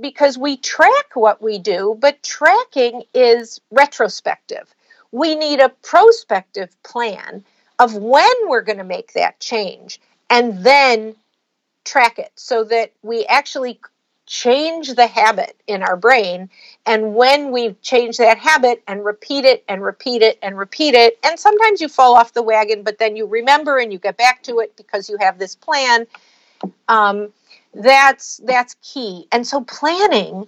because 0.00 0.38
we 0.38 0.56
track 0.56 1.14
what 1.14 1.42
we 1.42 1.58
do, 1.58 1.96
but 2.00 2.22
tracking 2.22 3.02
is 3.14 3.60
retrospective 3.70 4.74
we 5.14 5.36
need 5.36 5.60
a 5.60 5.68
prospective 5.68 6.76
plan 6.82 7.44
of 7.78 7.94
when 7.94 8.34
we're 8.48 8.62
going 8.62 8.78
to 8.78 8.84
make 8.84 9.12
that 9.12 9.38
change 9.38 10.00
and 10.28 10.64
then 10.64 11.14
track 11.84 12.18
it 12.18 12.32
so 12.34 12.64
that 12.64 12.90
we 13.02 13.24
actually 13.26 13.78
change 14.26 14.94
the 14.94 15.06
habit 15.06 15.56
in 15.66 15.82
our 15.82 15.96
brain. 15.96 16.48
And 16.86 17.14
when 17.14 17.52
we 17.52 17.74
change 17.82 18.16
that 18.18 18.38
habit 18.38 18.82
and 18.86 19.04
repeat 19.04 19.44
it 19.44 19.64
and 19.68 19.82
repeat 19.82 20.22
it 20.22 20.38
and 20.42 20.56
repeat 20.56 20.94
it, 20.94 21.18
and 21.24 21.38
sometimes 21.38 21.80
you 21.80 21.88
fall 21.88 22.14
off 22.14 22.32
the 22.32 22.42
wagon, 22.42 22.82
but 22.82 22.98
then 22.98 23.16
you 23.16 23.26
remember 23.26 23.78
and 23.78 23.92
you 23.92 23.98
get 23.98 24.16
back 24.16 24.42
to 24.44 24.60
it 24.60 24.76
because 24.76 25.08
you 25.08 25.16
have 25.20 25.38
this 25.38 25.54
plan. 25.54 26.06
Um, 26.88 27.32
that's 27.74 28.38
that's 28.44 28.76
key. 28.82 29.26
And 29.32 29.46
so 29.46 29.62
planning 29.62 30.46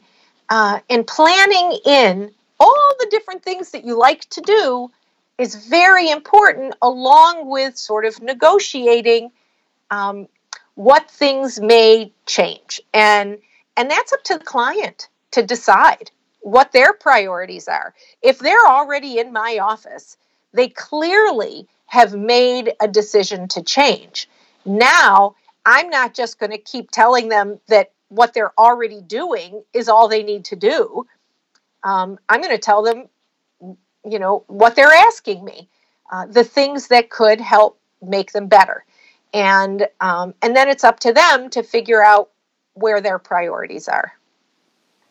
uh, 0.48 0.80
and 0.88 1.06
planning 1.06 1.78
in 1.84 2.30
all 2.58 2.94
the 2.98 3.08
different 3.10 3.42
things 3.42 3.72
that 3.72 3.84
you 3.84 3.98
like 3.98 4.24
to 4.30 4.40
do 4.40 4.90
is 5.38 5.66
very 5.68 6.10
important, 6.10 6.74
along 6.80 7.50
with 7.50 7.76
sort 7.76 8.06
of 8.06 8.22
negotiating 8.22 9.30
um, 9.90 10.28
what 10.74 11.10
things 11.10 11.60
may 11.60 12.12
change. 12.24 12.80
And, 12.94 13.38
and 13.76 13.90
that's 13.90 14.12
up 14.12 14.22
to 14.24 14.38
the 14.38 14.44
client 14.44 15.08
to 15.32 15.42
decide 15.42 16.10
what 16.40 16.72
their 16.72 16.92
priorities 16.92 17.68
are. 17.68 17.94
If 18.22 18.38
they're 18.38 18.66
already 18.66 19.18
in 19.18 19.32
my 19.32 19.58
office, 19.60 20.16
they 20.52 20.68
clearly 20.68 21.66
have 21.86 22.14
made 22.14 22.72
a 22.80 22.88
decision 22.88 23.48
to 23.48 23.62
change. 23.62 24.28
Now, 24.64 25.34
I'm 25.64 25.90
not 25.90 26.14
just 26.14 26.38
going 26.38 26.52
to 26.52 26.58
keep 26.58 26.90
telling 26.90 27.28
them 27.28 27.60
that 27.68 27.92
what 28.08 28.34
they're 28.34 28.58
already 28.58 29.00
doing 29.02 29.62
is 29.72 29.88
all 29.88 30.08
they 30.08 30.22
need 30.22 30.44
to 30.46 30.56
do 30.56 31.06
um, 31.86 32.18
I'm 32.28 32.40
going 32.40 32.54
to 32.54 32.58
tell 32.58 32.82
them, 32.82 33.08
you 34.04 34.18
know, 34.18 34.44
what 34.48 34.74
they're 34.74 34.92
asking 34.92 35.44
me, 35.44 35.68
uh, 36.10 36.26
the 36.26 36.44
things 36.44 36.88
that 36.88 37.10
could 37.10 37.40
help 37.40 37.78
make 38.02 38.32
them 38.32 38.48
better, 38.48 38.84
and 39.32 39.86
um, 40.00 40.34
and 40.42 40.54
then 40.56 40.68
it's 40.68 40.84
up 40.84 41.00
to 41.00 41.12
them 41.12 41.48
to 41.50 41.62
figure 41.62 42.04
out 42.04 42.30
where 42.76 43.00
their 43.00 43.18
priorities 43.18 43.88
are. 43.88 44.12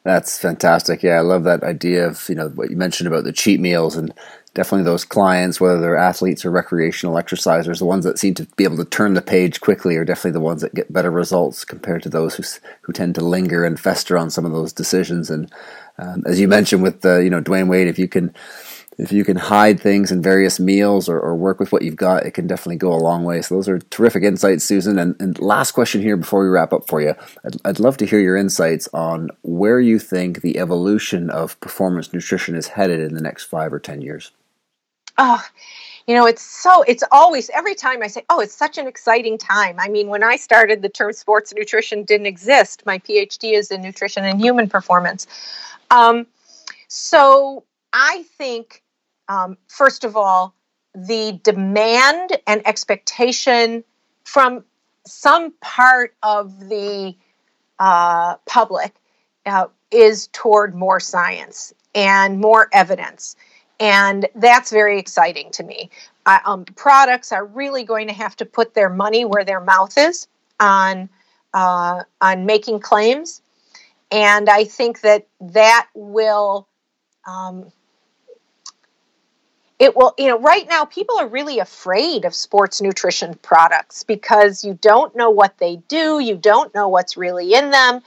That's 0.03 0.37
fantastic. 0.37 1.01
Yeah, 1.01 1.17
I 1.17 1.21
love 1.21 1.43
that 1.45 1.63
idea 1.63 2.07
of 2.07 2.29
you 2.29 2.35
know 2.35 2.49
what 2.49 2.69
you 2.69 2.77
mentioned 2.77 3.07
about 3.07 3.23
the 3.23 3.33
cheat 3.33 3.59
meals 3.59 3.95
and 3.95 4.13
definitely 4.53 4.85
those 4.85 5.03
clients, 5.03 5.59
whether 5.59 5.81
they're 5.81 5.97
athletes 5.97 6.45
or 6.45 6.51
recreational 6.51 7.15
exercisers, 7.15 7.79
the 7.79 7.85
ones 7.85 8.05
that 8.05 8.17
seem 8.17 8.33
to 8.35 8.45
be 8.55 8.63
able 8.63 8.77
to 8.77 8.85
turn 8.85 9.13
the 9.13 9.21
page 9.21 9.61
quickly 9.61 9.97
are 9.97 10.05
definitely 10.05 10.31
the 10.31 10.39
ones 10.39 10.61
that 10.61 10.73
get 10.73 10.93
better 10.93 11.11
results 11.11 11.65
compared 11.65 12.03
to 12.03 12.09
those 12.09 12.35
who 12.35 12.43
who 12.81 12.93
tend 12.93 13.15
to 13.15 13.21
linger 13.25 13.65
and 13.65 13.79
fester 13.79 14.17
on 14.17 14.29
some 14.29 14.45
of 14.45 14.51
those 14.51 14.71
decisions. 14.71 15.29
And 15.29 15.51
um, 15.97 16.23
as 16.25 16.39
you 16.39 16.47
mentioned 16.47 16.83
with 16.83 17.01
the, 17.01 17.17
you 17.23 17.29
know 17.29 17.41
Dwyane 17.41 17.67
Wade, 17.67 17.87
if 17.87 17.99
you 17.99 18.07
can 18.07 18.33
if 18.97 19.11
you 19.11 19.25
can 19.25 19.37
hide 19.37 19.79
things 19.79 20.11
in 20.11 20.21
various 20.21 20.59
meals 20.59 21.09
or, 21.09 21.19
or, 21.19 21.35
work 21.35 21.59
with 21.59 21.71
what 21.71 21.81
you've 21.81 21.97
got, 21.97 22.25
it 22.25 22.31
can 22.31 22.47
definitely 22.47 22.77
go 22.77 22.93
a 22.93 22.95
long 22.95 23.23
way. 23.23 23.41
So 23.41 23.55
those 23.55 23.67
are 23.67 23.79
terrific 23.79 24.23
insights, 24.23 24.63
Susan. 24.63 24.97
And, 24.97 25.15
and 25.19 25.37
last 25.39 25.71
question 25.71 26.01
here 26.01 26.15
before 26.15 26.41
we 26.41 26.49
wrap 26.49 26.71
up 26.71 26.87
for 26.87 27.01
you, 27.01 27.13
I'd, 27.43 27.57
I'd, 27.65 27.79
love 27.79 27.97
to 27.97 28.05
hear 28.05 28.19
your 28.19 28.37
insights 28.37 28.87
on 28.93 29.29
where 29.41 29.79
you 29.79 29.99
think 29.99 30.41
the 30.41 30.57
evolution 30.57 31.29
of 31.29 31.59
performance 31.59 32.13
nutrition 32.13 32.55
is 32.55 32.69
headed 32.69 33.01
in 33.01 33.13
the 33.13 33.21
next 33.21 33.43
five 33.43 33.73
or 33.73 33.79
ten 33.79 34.01
years. 34.01 34.31
Oh, 35.17 35.43
you 36.07 36.13
know, 36.13 36.25
it's 36.25 36.43
so, 36.43 36.83
it's 36.83 37.03
always, 37.11 37.49
every 37.49 37.73
time 37.73 38.03
I 38.03 38.07
say, 38.07 38.23
oh, 38.29 38.39
it's 38.39 38.55
such 38.55 38.77
an 38.77 38.87
exciting 38.87 39.37
time. 39.37 39.77
I 39.79 39.87
mean, 39.87 40.07
when 40.07 40.23
I 40.23 40.35
started, 40.35 40.81
the 40.81 40.89
term 40.89 41.13
sports 41.13 41.53
nutrition 41.55 42.03
didn't 42.03 42.27
exist. 42.27 42.83
My 42.85 42.99
PhD 42.99 43.53
is 43.53 43.71
in 43.71 43.81
nutrition 43.81 44.23
and 44.23 44.39
human 44.39 44.69
performance. 44.69 45.25
Um, 45.89 46.27
so 46.87 47.63
I 47.91 48.23
think, 48.37 48.83
um, 49.27 49.57
first 49.67 50.03
of 50.03 50.15
all, 50.15 50.53
the 50.93 51.39
demand 51.43 52.37
and 52.47 52.65
expectation 52.65 53.83
from 54.23 54.63
some 55.05 55.53
part 55.61 56.15
of 56.23 56.69
the 56.69 57.15
uh, 57.79 58.35
public 58.45 58.95
uh, 59.45 59.67
is 59.91 60.27
toward 60.27 60.73
more 60.73 60.99
science 60.99 61.73
and 61.93 62.39
more 62.39 62.69
evidence. 62.71 63.35
And 63.79 64.27
that's 64.35 64.71
very 64.71 64.99
exciting 64.99 65.51
to 65.51 65.63
me. 65.63 65.89
Um, 66.25 66.65
products 66.65 67.31
are 67.31 67.45
really 67.45 67.83
going 67.83 68.07
to 68.07 68.13
have 68.13 68.35
to 68.37 68.45
put 68.45 68.73
their 68.73 68.89
money 68.89 69.25
where 69.25 69.43
their 69.43 69.59
mouth 69.59 69.97
is 69.97 70.27
on 70.59 71.09
uh, 71.53 72.03
on 72.19 72.45
making 72.45 72.79
claims, 72.79 73.41
and 74.11 74.49
I 74.49 74.65
think 74.65 75.01
that 75.01 75.27
that 75.39 75.87
will 75.93 76.67
um, 77.25 77.71
it 79.79 79.95
will 79.95 80.13
you 80.17 80.27
know 80.27 80.39
right 80.39 80.67
now 80.69 80.85
people 80.85 81.17
are 81.17 81.27
really 81.27 81.59
afraid 81.59 82.25
of 82.25 82.33
sports 82.33 82.81
nutrition 82.81 83.33
products 83.41 84.03
because 84.03 84.63
you 84.63 84.77
don't 84.81 85.15
know 85.15 85.29
what 85.29 85.57
they 85.57 85.77
do 85.87 86.19
you 86.19 86.35
don't 86.35 86.73
know 86.73 86.87
what's 86.87 87.17
really 87.17 87.53
in 87.53 87.71
them 87.71 88.01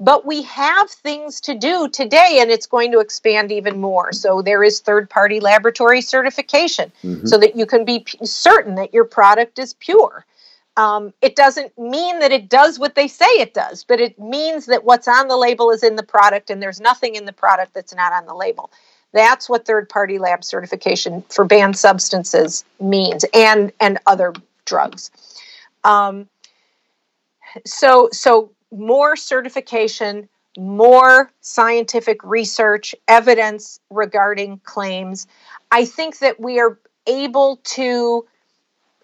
but 0.00 0.24
we 0.24 0.42
have 0.42 0.90
things 0.90 1.42
to 1.42 1.54
do 1.54 1.86
today 1.88 2.38
and 2.40 2.50
it's 2.50 2.66
going 2.66 2.90
to 2.92 3.00
expand 3.00 3.52
even 3.52 3.80
more. 3.80 4.12
So 4.12 4.40
there 4.40 4.64
is 4.64 4.80
third 4.80 5.10
party 5.10 5.40
laboratory 5.40 6.00
certification 6.00 6.90
mm-hmm. 7.04 7.26
so 7.26 7.36
that 7.36 7.54
you 7.54 7.66
can 7.66 7.84
be 7.84 8.00
p- 8.00 8.18
certain 8.24 8.76
that 8.76 8.94
your 8.94 9.04
product 9.04 9.58
is 9.58 9.74
pure. 9.74 10.24
Um, 10.78 11.12
it 11.20 11.36
doesn't 11.36 11.78
mean 11.78 12.20
that 12.20 12.32
it 12.32 12.48
does 12.48 12.78
what 12.78 12.94
they 12.94 13.08
say 13.08 13.26
it 13.26 13.52
does 13.52 13.84
but 13.84 14.00
it 14.00 14.18
means 14.18 14.66
that 14.66 14.84
what's 14.84 15.08
on 15.08 15.26
the 15.26 15.36
label 15.36 15.72
is 15.72 15.82
in 15.82 15.96
the 15.96 16.02
product 16.02 16.48
and 16.48 16.62
there's 16.62 16.80
nothing 16.80 17.16
in 17.16 17.24
the 17.24 17.32
product 17.32 17.74
that's 17.74 17.94
not 17.94 18.12
on 18.12 18.24
the 18.24 18.34
label 18.34 18.70
that's 19.12 19.48
what 19.48 19.66
third 19.66 19.88
party 19.88 20.18
lab 20.18 20.44
certification 20.44 21.22
for 21.28 21.44
banned 21.44 21.76
substances 21.76 22.64
means 22.80 23.24
and 23.34 23.72
and 23.80 23.98
other 24.06 24.32
drugs. 24.64 25.10
Um, 25.84 26.28
so 27.66 28.08
so 28.12 28.52
more 28.70 29.16
certification, 29.16 30.28
more 30.56 31.32
scientific 31.40 32.22
research, 32.22 32.94
evidence 33.08 33.80
regarding 33.90 34.58
claims. 34.64 35.26
I 35.72 35.84
think 35.84 36.18
that 36.18 36.38
we 36.40 36.60
are 36.60 36.78
able 37.06 37.56
to 37.64 38.26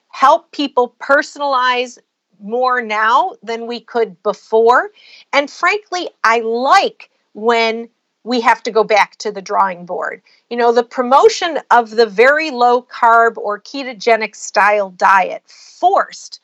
help 0.09 0.51
people 0.53 0.95
personalize 1.01 1.99
more 2.41 2.81
now 2.83 3.33
than 3.43 3.67
we 3.67 3.81
could 3.81 4.23
before. 4.23 4.91
And 5.33 5.51
frankly, 5.51 6.11
I 6.23 6.41
like 6.41 7.11
when 7.33 7.89
we 8.27 8.41
have 8.41 8.61
to 8.61 8.73
go 8.73 8.83
back 8.83 9.15
to 9.19 9.31
the 9.31 9.41
drawing 9.41 9.87
board. 9.87 10.21
You 10.51 10.57
know, 10.57 10.73
the 10.73 10.83
promotion 10.83 11.61
of 11.71 11.91
the 11.91 12.07
very 12.07 12.51
low 12.51 12.83
carb 12.83 13.37
or 13.37 13.61
ketogenic 13.61 14.35
style 14.35 14.91
diet 14.91 15.45
forced 15.47 16.41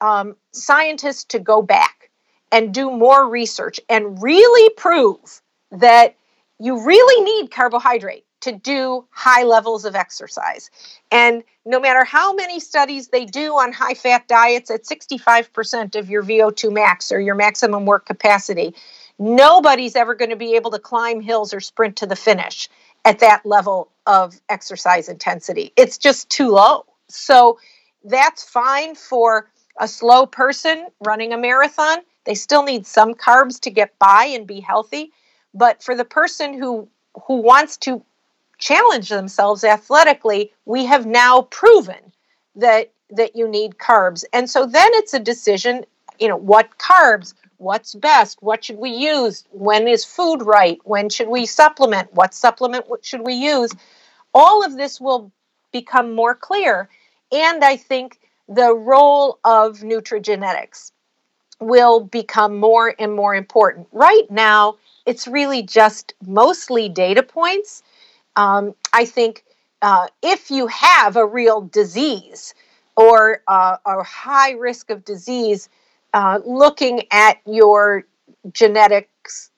um, 0.00 0.34
scientists 0.50 1.22
to 1.24 1.38
go 1.38 1.62
back 1.62 2.10
and 2.50 2.74
do 2.74 2.90
more 2.90 3.28
research 3.28 3.78
and 3.88 4.20
really 4.20 4.70
prove 4.70 5.40
that 5.70 6.16
you 6.58 6.84
really 6.84 7.22
need 7.22 7.52
carbohydrate 7.52 8.24
to 8.40 8.50
do 8.50 9.06
high 9.10 9.44
levels 9.44 9.84
of 9.84 9.94
exercise. 9.94 10.68
And 11.12 11.44
no 11.64 11.78
matter 11.78 12.02
how 12.02 12.34
many 12.34 12.58
studies 12.58 13.08
they 13.08 13.24
do 13.24 13.52
on 13.52 13.72
high 13.72 13.94
fat 13.94 14.26
diets 14.26 14.68
at 14.68 14.82
65% 14.82 15.94
of 15.94 16.10
your 16.10 16.24
VO2 16.24 16.72
max 16.72 17.12
or 17.12 17.20
your 17.20 17.36
maximum 17.36 17.86
work 17.86 18.06
capacity, 18.06 18.74
Nobody's 19.20 19.96
ever 19.96 20.14
going 20.14 20.30
to 20.30 20.36
be 20.36 20.54
able 20.56 20.70
to 20.70 20.78
climb 20.78 21.20
hills 21.20 21.52
or 21.52 21.60
sprint 21.60 21.96
to 21.96 22.06
the 22.06 22.16
finish 22.16 22.70
at 23.04 23.18
that 23.18 23.44
level 23.44 23.90
of 24.06 24.40
exercise 24.48 25.10
intensity. 25.10 25.74
It's 25.76 25.98
just 25.98 26.30
too 26.30 26.48
low. 26.48 26.86
So 27.08 27.58
that's 28.02 28.42
fine 28.42 28.94
for 28.94 29.50
a 29.78 29.86
slow 29.86 30.24
person 30.24 30.86
running 31.04 31.34
a 31.34 31.38
marathon. 31.38 31.98
They 32.24 32.34
still 32.34 32.62
need 32.62 32.86
some 32.86 33.12
carbs 33.12 33.60
to 33.60 33.70
get 33.70 33.98
by 33.98 34.24
and 34.24 34.46
be 34.46 34.60
healthy. 34.60 35.12
But 35.52 35.82
for 35.82 35.94
the 35.94 36.04
person 36.04 36.54
who 36.54 36.88
who 37.26 37.42
wants 37.42 37.76
to 37.78 38.02
challenge 38.58 39.10
themselves 39.10 39.64
athletically, 39.64 40.52
we 40.64 40.86
have 40.86 41.04
now 41.04 41.42
proven 41.42 42.12
that 42.56 42.90
that 43.10 43.36
you 43.36 43.46
need 43.46 43.76
carbs. 43.76 44.24
And 44.32 44.48
so 44.48 44.64
then 44.64 44.88
it's 44.94 45.12
a 45.12 45.18
decision, 45.18 45.84
you 46.18 46.28
know, 46.28 46.36
what 46.36 46.78
carbs, 46.78 47.34
what's 47.60 47.94
best 47.94 48.38
what 48.40 48.64
should 48.64 48.78
we 48.78 48.90
use 48.90 49.44
when 49.50 49.86
is 49.86 50.04
food 50.04 50.38
right 50.42 50.78
when 50.84 51.10
should 51.10 51.28
we 51.28 51.44
supplement 51.44 52.12
what 52.14 52.32
supplement 52.32 52.86
should 53.02 53.20
we 53.20 53.34
use? 53.34 53.70
All 54.32 54.64
of 54.64 54.76
this 54.76 55.00
will 55.00 55.30
become 55.70 56.14
more 56.14 56.34
clear 56.34 56.88
and 57.30 57.62
i 57.62 57.76
think 57.76 58.18
the 58.48 58.74
role 58.74 59.38
of 59.44 59.80
nutrigenetics 59.80 60.90
will 61.60 62.00
become 62.00 62.58
more 62.58 62.94
and 62.98 63.14
more 63.14 63.34
important. 63.34 63.86
Right 63.92 64.28
now 64.30 64.76
it's 65.04 65.28
really 65.28 65.62
just 65.62 66.14
mostly 66.26 66.88
data 66.88 67.22
points. 67.22 67.82
Um, 68.36 68.74
i 68.92 69.04
think 69.04 69.44
uh, 69.82 70.06
if 70.22 70.50
you 70.50 70.66
have 70.68 71.16
a 71.16 71.26
real 71.26 71.60
disease 71.60 72.54
or 72.96 73.42
uh, 73.48 73.76
a 73.86 74.02
high 74.02 74.52
risk 74.52 74.90
of 74.90 75.04
disease 75.04 75.68
uh, 76.12 76.40
looking 76.44 77.02
at 77.10 77.38
your 77.46 78.04
genetics 78.52 79.50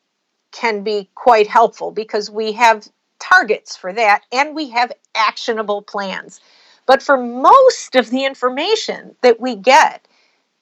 can 0.50 0.82
be 0.82 1.09
quite 1.14 1.46
helpful 1.46 1.90
because 1.90 2.30
we 2.30 2.53
have 2.53 2.86
targets 3.18 3.76
for 3.76 3.92
that 3.92 4.22
and 4.32 4.55
we 4.55 4.68
have 4.70 4.92
actionable 5.14 5.82
plans. 5.82 6.40
But 6.86 7.03
for 7.03 7.16
most 7.16 7.94
of 7.94 8.11
the 8.11 8.24
information 8.24 9.14
that 9.22 9.40
we 9.40 9.57
get, 9.57 10.07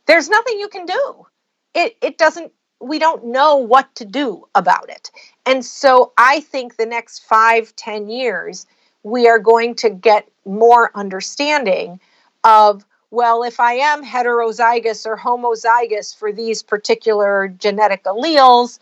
there's 0.06 0.28
nothing 0.28 0.58
you 0.58 0.68
can 0.68 0.86
do. 0.86 1.26
It, 1.74 1.96
it 2.02 2.18
doesn't, 2.18 2.52
we 2.80 2.98
don't 2.98 3.26
know 3.26 3.56
what 3.56 3.94
to 3.96 4.04
do 4.04 4.46
about 4.54 4.90
it. 4.90 5.10
And 5.46 5.64
so 5.64 6.12
I 6.18 6.40
think 6.40 6.76
the 6.76 6.86
next 6.86 7.20
five, 7.20 7.74
ten 7.76 8.08
years, 8.08 8.66
we 9.02 9.28
are 9.28 9.38
going 9.38 9.74
to 9.76 9.90
get 9.90 10.28
more 10.44 10.90
understanding 10.94 12.00
of 12.44 12.84
well, 13.10 13.42
if 13.42 13.58
I 13.58 13.74
am 13.74 14.04
heterozygous 14.04 15.06
or 15.06 15.16
homozygous 15.16 16.16
for 16.16 16.32
these 16.32 16.62
particular 16.62 17.48
genetic 17.48 18.04
alleles 18.04 18.78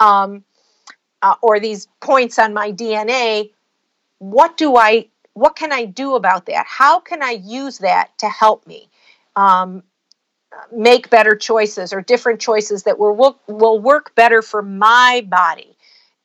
um, 0.00 0.44
uh, 1.22 1.34
or 1.42 1.60
these 1.60 1.88
points 2.00 2.38
on 2.38 2.54
my 2.54 2.72
DNA, 2.72 3.50
what 4.18 4.56
do 4.56 4.76
I, 4.76 5.08
what 5.34 5.56
can 5.56 5.72
I 5.72 5.84
do 5.84 6.14
about 6.14 6.46
that? 6.46 6.64
How 6.66 7.00
can 7.00 7.22
I 7.22 7.32
use 7.32 7.78
that 7.78 8.16
to 8.18 8.28
help 8.28 8.66
me 8.66 8.88
um, 9.34 9.82
make 10.72 11.10
better 11.10 11.36
choices 11.36 11.92
or 11.92 12.00
different 12.00 12.40
choices 12.40 12.84
that 12.84 12.98
will 12.98 13.38
will 13.46 13.78
work 13.78 14.14
better 14.14 14.40
for 14.40 14.62
my 14.62 15.26
body? 15.28 15.76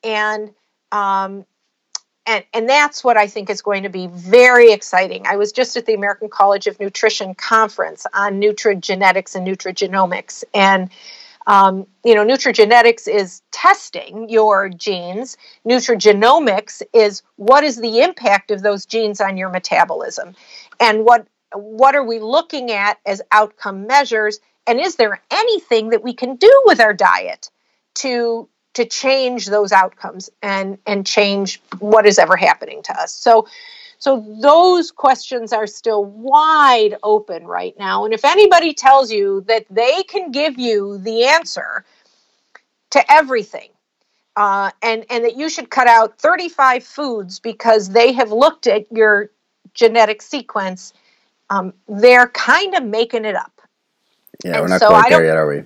And 0.02 0.54
um, 0.90 1.44
and 2.26 2.44
and 2.52 2.68
that's 2.68 3.02
what 3.02 3.16
I 3.16 3.26
think 3.26 3.50
is 3.50 3.62
going 3.62 3.82
to 3.82 3.88
be 3.88 4.06
very 4.06 4.72
exciting. 4.72 5.26
I 5.26 5.36
was 5.36 5.52
just 5.52 5.76
at 5.76 5.86
the 5.86 5.94
American 5.94 6.28
College 6.28 6.66
of 6.66 6.78
Nutrition 6.78 7.34
conference 7.34 8.06
on 8.14 8.40
nutrigenetics 8.40 9.34
and 9.34 9.46
nutrigenomics, 9.46 10.44
and 10.54 10.90
um, 11.46 11.86
you 12.04 12.14
know, 12.14 12.24
nutrigenetics 12.24 13.08
is 13.08 13.42
testing 13.50 14.28
your 14.28 14.68
genes. 14.68 15.36
Nutrigenomics 15.66 16.82
is 16.92 17.22
what 17.36 17.64
is 17.64 17.80
the 17.80 18.02
impact 18.02 18.50
of 18.52 18.62
those 18.62 18.86
genes 18.86 19.20
on 19.20 19.36
your 19.36 19.48
metabolism, 19.48 20.34
and 20.78 21.04
what 21.04 21.26
what 21.54 21.94
are 21.94 22.04
we 22.04 22.20
looking 22.20 22.70
at 22.70 22.98
as 23.04 23.20
outcome 23.32 23.86
measures, 23.86 24.38
and 24.66 24.80
is 24.80 24.96
there 24.96 25.20
anything 25.30 25.90
that 25.90 26.04
we 26.04 26.14
can 26.14 26.36
do 26.36 26.62
with 26.66 26.80
our 26.80 26.94
diet 26.94 27.50
to 27.94 28.48
to 28.74 28.84
change 28.84 29.46
those 29.46 29.72
outcomes 29.72 30.30
and 30.42 30.78
and 30.86 31.06
change 31.06 31.60
what 31.78 32.06
is 32.06 32.18
ever 32.18 32.36
happening 32.36 32.82
to 32.84 33.00
us. 33.00 33.12
So 33.12 33.46
so 33.98 34.24
those 34.40 34.90
questions 34.90 35.52
are 35.52 35.66
still 35.66 36.04
wide 36.04 36.96
open 37.04 37.46
right 37.46 37.78
now. 37.78 38.04
And 38.04 38.12
if 38.12 38.24
anybody 38.24 38.74
tells 38.74 39.12
you 39.12 39.42
that 39.42 39.64
they 39.70 40.02
can 40.02 40.32
give 40.32 40.58
you 40.58 40.98
the 40.98 41.24
answer 41.24 41.84
to 42.90 43.12
everything 43.12 43.68
uh, 44.36 44.70
and 44.82 45.04
and 45.10 45.24
that 45.24 45.36
you 45.36 45.48
should 45.48 45.70
cut 45.70 45.86
out 45.86 46.18
35 46.18 46.84
foods 46.84 47.38
because 47.38 47.90
they 47.90 48.12
have 48.12 48.32
looked 48.32 48.66
at 48.66 48.90
your 48.90 49.30
genetic 49.74 50.20
sequence 50.20 50.92
um, 51.50 51.74
they're 51.86 52.28
kind 52.28 52.74
of 52.74 52.82
making 52.82 53.24
it 53.24 53.36
up. 53.36 53.52
Yeah 54.42 54.54
and 54.54 54.62
we're 54.62 54.68
not 54.68 54.80
so 54.80 54.88
quite 54.88 55.10
there 55.10 55.24
yet 55.24 55.36
are 55.36 55.46
we 55.46 55.62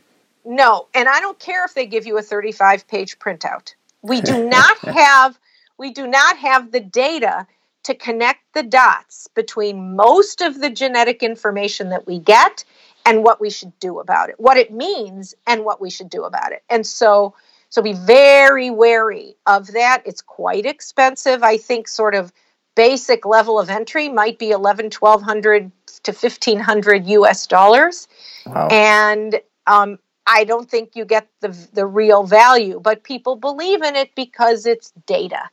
no, 0.46 0.86
and 0.94 1.08
I 1.08 1.20
don't 1.20 1.38
care 1.38 1.64
if 1.64 1.74
they 1.74 1.86
give 1.86 2.06
you 2.06 2.16
a 2.18 2.22
35 2.22 2.86
page 2.86 3.18
printout. 3.18 3.74
We 4.02 4.20
do 4.20 4.48
not 4.48 4.78
have 4.78 5.38
we 5.78 5.92
do 5.92 6.06
not 6.06 6.38
have 6.38 6.72
the 6.72 6.80
data 6.80 7.46
to 7.82 7.94
connect 7.94 8.40
the 8.54 8.62
dots 8.62 9.28
between 9.34 9.94
most 9.94 10.40
of 10.40 10.60
the 10.60 10.70
genetic 10.70 11.22
information 11.22 11.90
that 11.90 12.06
we 12.06 12.18
get 12.18 12.64
and 13.04 13.22
what 13.22 13.40
we 13.40 13.50
should 13.50 13.78
do 13.78 14.00
about 14.00 14.28
it. 14.28 14.36
What 14.38 14.56
it 14.56 14.72
means 14.72 15.34
and 15.46 15.64
what 15.64 15.80
we 15.80 15.90
should 15.90 16.10
do 16.10 16.24
about 16.24 16.52
it. 16.52 16.62
And 16.70 16.86
so 16.86 17.34
so 17.68 17.82
be 17.82 17.92
very 17.92 18.70
wary 18.70 19.36
of 19.46 19.72
that. 19.72 20.02
It's 20.06 20.22
quite 20.22 20.64
expensive. 20.64 21.42
I 21.42 21.56
think 21.56 21.88
sort 21.88 22.14
of 22.14 22.32
basic 22.74 23.26
level 23.26 23.58
of 23.58 23.68
entry 23.68 24.08
might 24.08 24.38
be 24.38 24.50
11 24.50 24.90
1200 24.98 25.72
to 26.04 26.12
1500 26.12 27.06
US 27.06 27.46
dollars. 27.46 28.08
Wow. 28.46 28.68
And 28.68 29.40
um, 29.66 29.98
I 30.26 30.44
don't 30.44 30.68
think 30.68 30.96
you 30.96 31.04
get 31.04 31.28
the 31.40 31.56
the 31.72 31.86
real 31.86 32.24
value, 32.24 32.80
but 32.80 33.02
people 33.04 33.36
believe 33.36 33.82
in 33.82 33.96
it 33.96 34.14
because 34.14 34.66
it's 34.66 34.92
data, 35.06 35.48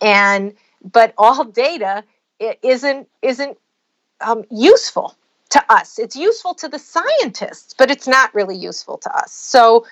and 0.00 0.54
but 0.92 1.14
all 1.16 1.44
data 1.44 2.04
isn't 2.62 3.08
isn't 3.22 3.58
um, 4.20 4.44
useful 4.50 5.14
to 5.50 5.72
us. 5.72 5.98
It's 5.98 6.16
useful 6.16 6.54
to 6.54 6.68
the 6.68 6.78
scientists, 6.78 7.74
but 7.76 7.90
it's 7.90 8.08
not 8.08 8.34
really 8.34 8.56
useful 8.56 8.98
to 8.98 9.16
us. 9.16 9.32
So, 9.32 9.86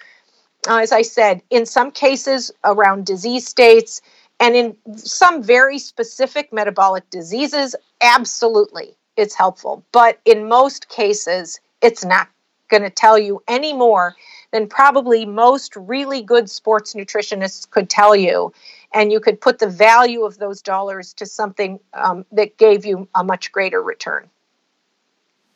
uh, 0.69 0.79
as 0.79 0.93
I 0.93 1.03
said, 1.03 1.43
in 1.51 1.67
some 1.67 1.91
cases 1.91 2.51
around 2.65 3.07
disease 3.07 3.47
states, 3.47 4.01
and 4.41 4.57
in 4.57 4.77
some 4.97 5.43
very 5.43 5.79
specific 5.79 6.53
metabolic 6.53 7.09
diseases, 7.11 7.77
absolutely, 8.01 8.97
it's 9.17 9.35
helpful. 9.35 9.85
But 9.93 10.19
in 10.25 10.49
most 10.49 10.89
cases, 10.89 11.61
it's 11.81 12.05
not 12.05 12.29
going 12.69 12.83
to 12.83 12.91
tell 12.91 13.19
you 13.19 13.43
any 13.49 13.73
more 13.73 14.15
than 14.53 14.69
probably 14.69 15.27
most 15.27 15.77
really 15.77 16.23
good 16.23 16.49
sports 16.49 16.95
nutritionists 16.95 17.69
could 17.69 17.91
tell 17.91 18.15
you. 18.15 18.53
And 18.93 19.11
you 19.11 19.19
could 19.19 19.41
put 19.41 19.59
the 19.59 19.69
value 19.69 20.25
of 20.25 20.39
those 20.39 20.63
dollars 20.63 21.13
to 21.15 21.27
something 21.27 21.81
um, 21.93 22.25
that 22.31 22.57
gave 22.57 22.87
you 22.87 23.09
a 23.15 23.25
much 23.25 23.51
greater 23.51 23.83
return. 23.83 24.31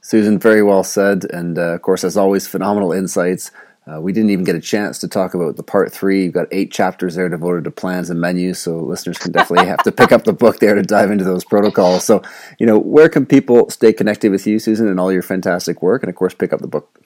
Susan, 0.00 0.38
very 0.38 0.62
well 0.62 0.82
said. 0.82 1.24
And 1.26 1.58
uh, 1.58 1.74
of 1.74 1.82
course, 1.82 2.02
as 2.02 2.16
always, 2.16 2.46
phenomenal 2.46 2.92
insights. 2.92 3.50
Uh, 3.88 4.00
we 4.00 4.12
didn't 4.12 4.30
even 4.30 4.44
get 4.44 4.54
a 4.54 4.60
chance 4.60 4.98
to 4.98 5.08
talk 5.08 5.32
about 5.32 5.56
the 5.56 5.62
part 5.62 5.90
three. 5.90 6.24
You've 6.24 6.34
got 6.34 6.48
eight 6.50 6.70
chapters 6.70 7.14
there 7.14 7.28
devoted 7.28 7.64
to 7.64 7.70
plans 7.70 8.10
and 8.10 8.20
menus, 8.20 8.58
so 8.58 8.78
listeners 8.80 9.16
can 9.16 9.32
definitely 9.32 9.66
have 9.66 9.82
to 9.84 9.92
pick 9.92 10.12
up 10.12 10.24
the 10.24 10.32
book 10.32 10.58
there 10.58 10.74
to 10.74 10.82
dive 10.82 11.10
into 11.10 11.24
those 11.24 11.44
protocols. 11.44 12.04
So, 12.04 12.22
you 12.58 12.66
know, 12.66 12.78
where 12.78 13.08
can 13.08 13.24
people 13.24 13.70
stay 13.70 13.92
connected 13.92 14.30
with 14.30 14.46
you, 14.46 14.58
Susan, 14.58 14.88
and 14.88 15.00
all 15.00 15.10
your 15.12 15.22
fantastic 15.22 15.80
work, 15.80 16.02
and 16.02 16.10
of 16.10 16.16
course, 16.16 16.34
pick 16.34 16.52
up 16.52 16.60
the 16.60 16.66
book? 16.66 17.00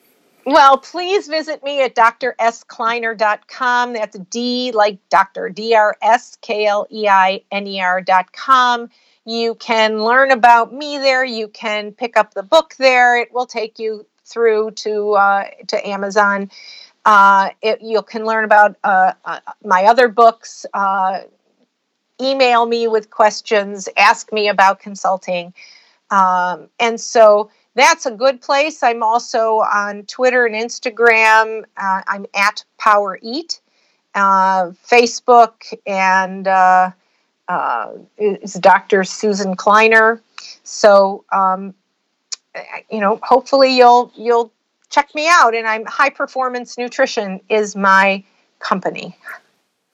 Well, 0.45 0.79
please 0.79 1.29
visit 1.29 1.63
me 1.63 1.83
at 1.83 1.95
drskleiner.com. 1.95 3.93
That's 3.93 4.19
D 4.19 4.73
like 4.73 4.99
Dr. 5.09 5.51
D 5.51 5.75
R 5.75 5.97
S 6.03 6.37
K 6.41 6.67
L 6.67 6.89
E 6.91 7.07
I 7.07 7.43
N 7.53 7.69
E 7.69 7.81
R.com. 7.81 8.91
You 9.25 9.55
can 9.55 10.03
learn 10.03 10.33
about 10.33 10.73
me 10.75 10.99
there. 10.99 11.25
You 11.25 11.47
can 11.47 11.93
pick 11.93 12.17
up 12.17 12.35
the 12.35 12.43
book 12.43 12.75
there. 12.79 13.21
It 13.21 13.33
will 13.33 13.47
take 13.47 13.79
you 13.79 14.05
through 14.25 14.73
to 14.73 15.13
uh, 15.13 15.45
to 15.69 15.89
Amazon. 15.89 16.51
Uh, 17.05 17.51
it, 17.63 17.81
you 17.83 18.01
can 18.03 18.25
learn 18.25 18.45
about 18.45 18.77
uh, 18.85 19.13
uh 19.25 19.41
my 19.65 19.85
other 19.85 20.09
books. 20.09 20.67
Uh, 20.73 21.21
email 22.21 22.67
me 22.67 22.87
with 22.87 23.11
questions. 23.11 23.89
Ask 23.97 24.33
me 24.33 24.49
about 24.49 24.81
consulting. 24.81 25.53
Um, 26.11 26.69
and 26.79 27.01
so 27.01 27.51
that's 27.75 28.07
a 28.07 28.11
good 28.11 28.41
place. 28.41 28.83
I'm 28.83 29.03
also 29.03 29.61
on 29.61 30.05
Twitter 30.05 30.47
and 30.47 30.55
Instagram. 30.55 31.65
Uh, 31.77 32.03
I'm 32.07 32.27
at 32.35 32.65
Power 32.79 33.19
Eat. 33.23 33.61
Facebook 34.15 35.73
and 35.87 36.47
uh, 36.47 36.91
is 38.19 38.55
Dr. 38.55 39.05
Susan 39.05 39.57
Kleiner. 39.57 40.21
So, 40.65 41.25
um, 41.33 41.75
you 42.91 43.01
know, 43.01 43.19
hopefully 43.23 43.77
you'll 43.77 44.13
you'll 44.17 44.53
check 44.91 45.15
me 45.15 45.29
out. 45.29 45.55
And 45.55 45.67
I'm 45.67 45.85
High 45.87 46.11
Performance 46.11 46.79
Nutrition 46.79 47.41
is 47.49 47.75
my 47.75 48.25
company. 48.59 49.17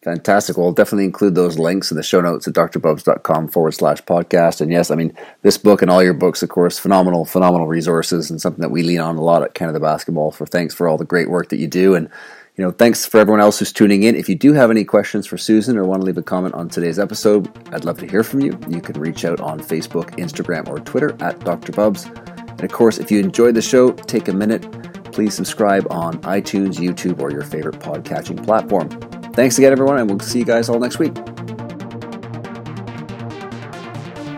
Fantastic. 0.02 0.56
Well, 0.56 0.66
will 0.66 0.72
definitely 0.72 1.06
include 1.06 1.34
those 1.34 1.58
links 1.58 1.90
in 1.90 1.96
the 1.96 2.04
show 2.04 2.20
notes 2.20 2.46
at 2.46 2.54
drbubbs.com 2.54 3.48
forward 3.48 3.72
slash 3.72 4.00
podcast. 4.02 4.60
And 4.60 4.70
yes, 4.70 4.92
I 4.92 4.94
mean, 4.94 5.12
this 5.42 5.58
book 5.58 5.82
and 5.82 5.90
all 5.90 6.02
your 6.02 6.14
books, 6.14 6.42
of 6.42 6.48
course, 6.48 6.78
phenomenal, 6.78 7.24
phenomenal 7.24 7.66
resources 7.66 8.30
and 8.30 8.40
something 8.40 8.62
that 8.62 8.70
we 8.70 8.84
lean 8.84 9.00
on 9.00 9.16
a 9.16 9.20
lot 9.20 9.42
at 9.42 9.54
Canada 9.54 9.80
Basketball 9.80 10.30
for. 10.30 10.46
Thanks 10.46 10.72
for 10.72 10.86
all 10.86 10.98
the 10.98 11.04
great 11.04 11.28
work 11.28 11.48
that 11.48 11.58
you 11.58 11.66
do. 11.66 11.96
And 11.96 12.08
you 12.54 12.64
know, 12.64 12.70
thanks 12.70 13.06
for 13.06 13.18
everyone 13.18 13.40
else 13.40 13.58
who's 13.58 13.72
tuning 13.72 14.02
in. 14.02 14.16
If 14.16 14.28
you 14.28 14.34
do 14.34 14.52
have 14.52 14.70
any 14.70 14.84
questions 14.84 15.26
for 15.26 15.38
Susan 15.38 15.76
or 15.76 15.84
want 15.84 16.02
to 16.02 16.06
leave 16.06 16.18
a 16.18 16.22
comment 16.22 16.54
on 16.54 16.68
today's 16.68 16.98
episode, 16.98 17.48
I'd 17.72 17.84
love 17.84 17.98
to 17.98 18.06
hear 18.06 18.24
from 18.24 18.40
you. 18.40 18.58
You 18.68 18.80
can 18.80 19.00
reach 19.00 19.24
out 19.24 19.40
on 19.40 19.60
Facebook, 19.60 20.10
Instagram, 20.16 20.68
or 20.68 20.80
Twitter 20.80 21.16
at 21.20 21.38
Dr. 21.40 21.72
Bubbs. 21.72 22.06
And 22.58 22.64
of 22.64 22.72
course, 22.72 22.98
if 22.98 23.10
you 23.10 23.20
enjoyed 23.20 23.54
the 23.54 23.62
show, 23.62 23.92
take 23.92 24.28
a 24.28 24.32
minute. 24.32 24.62
Please 25.12 25.34
subscribe 25.34 25.86
on 25.90 26.20
iTunes, 26.22 26.76
YouTube, 26.76 27.20
or 27.20 27.30
your 27.30 27.42
favorite 27.42 27.78
podcatching 27.78 28.44
platform. 28.44 28.88
Thanks 29.32 29.58
again, 29.58 29.72
everyone, 29.72 29.98
and 29.98 30.10
we'll 30.10 30.20
see 30.20 30.40
you 30.40 30.44
guys 30.44 30.68
all 30.68 30.78
next 30.78 30.98
week. 30.98 31.14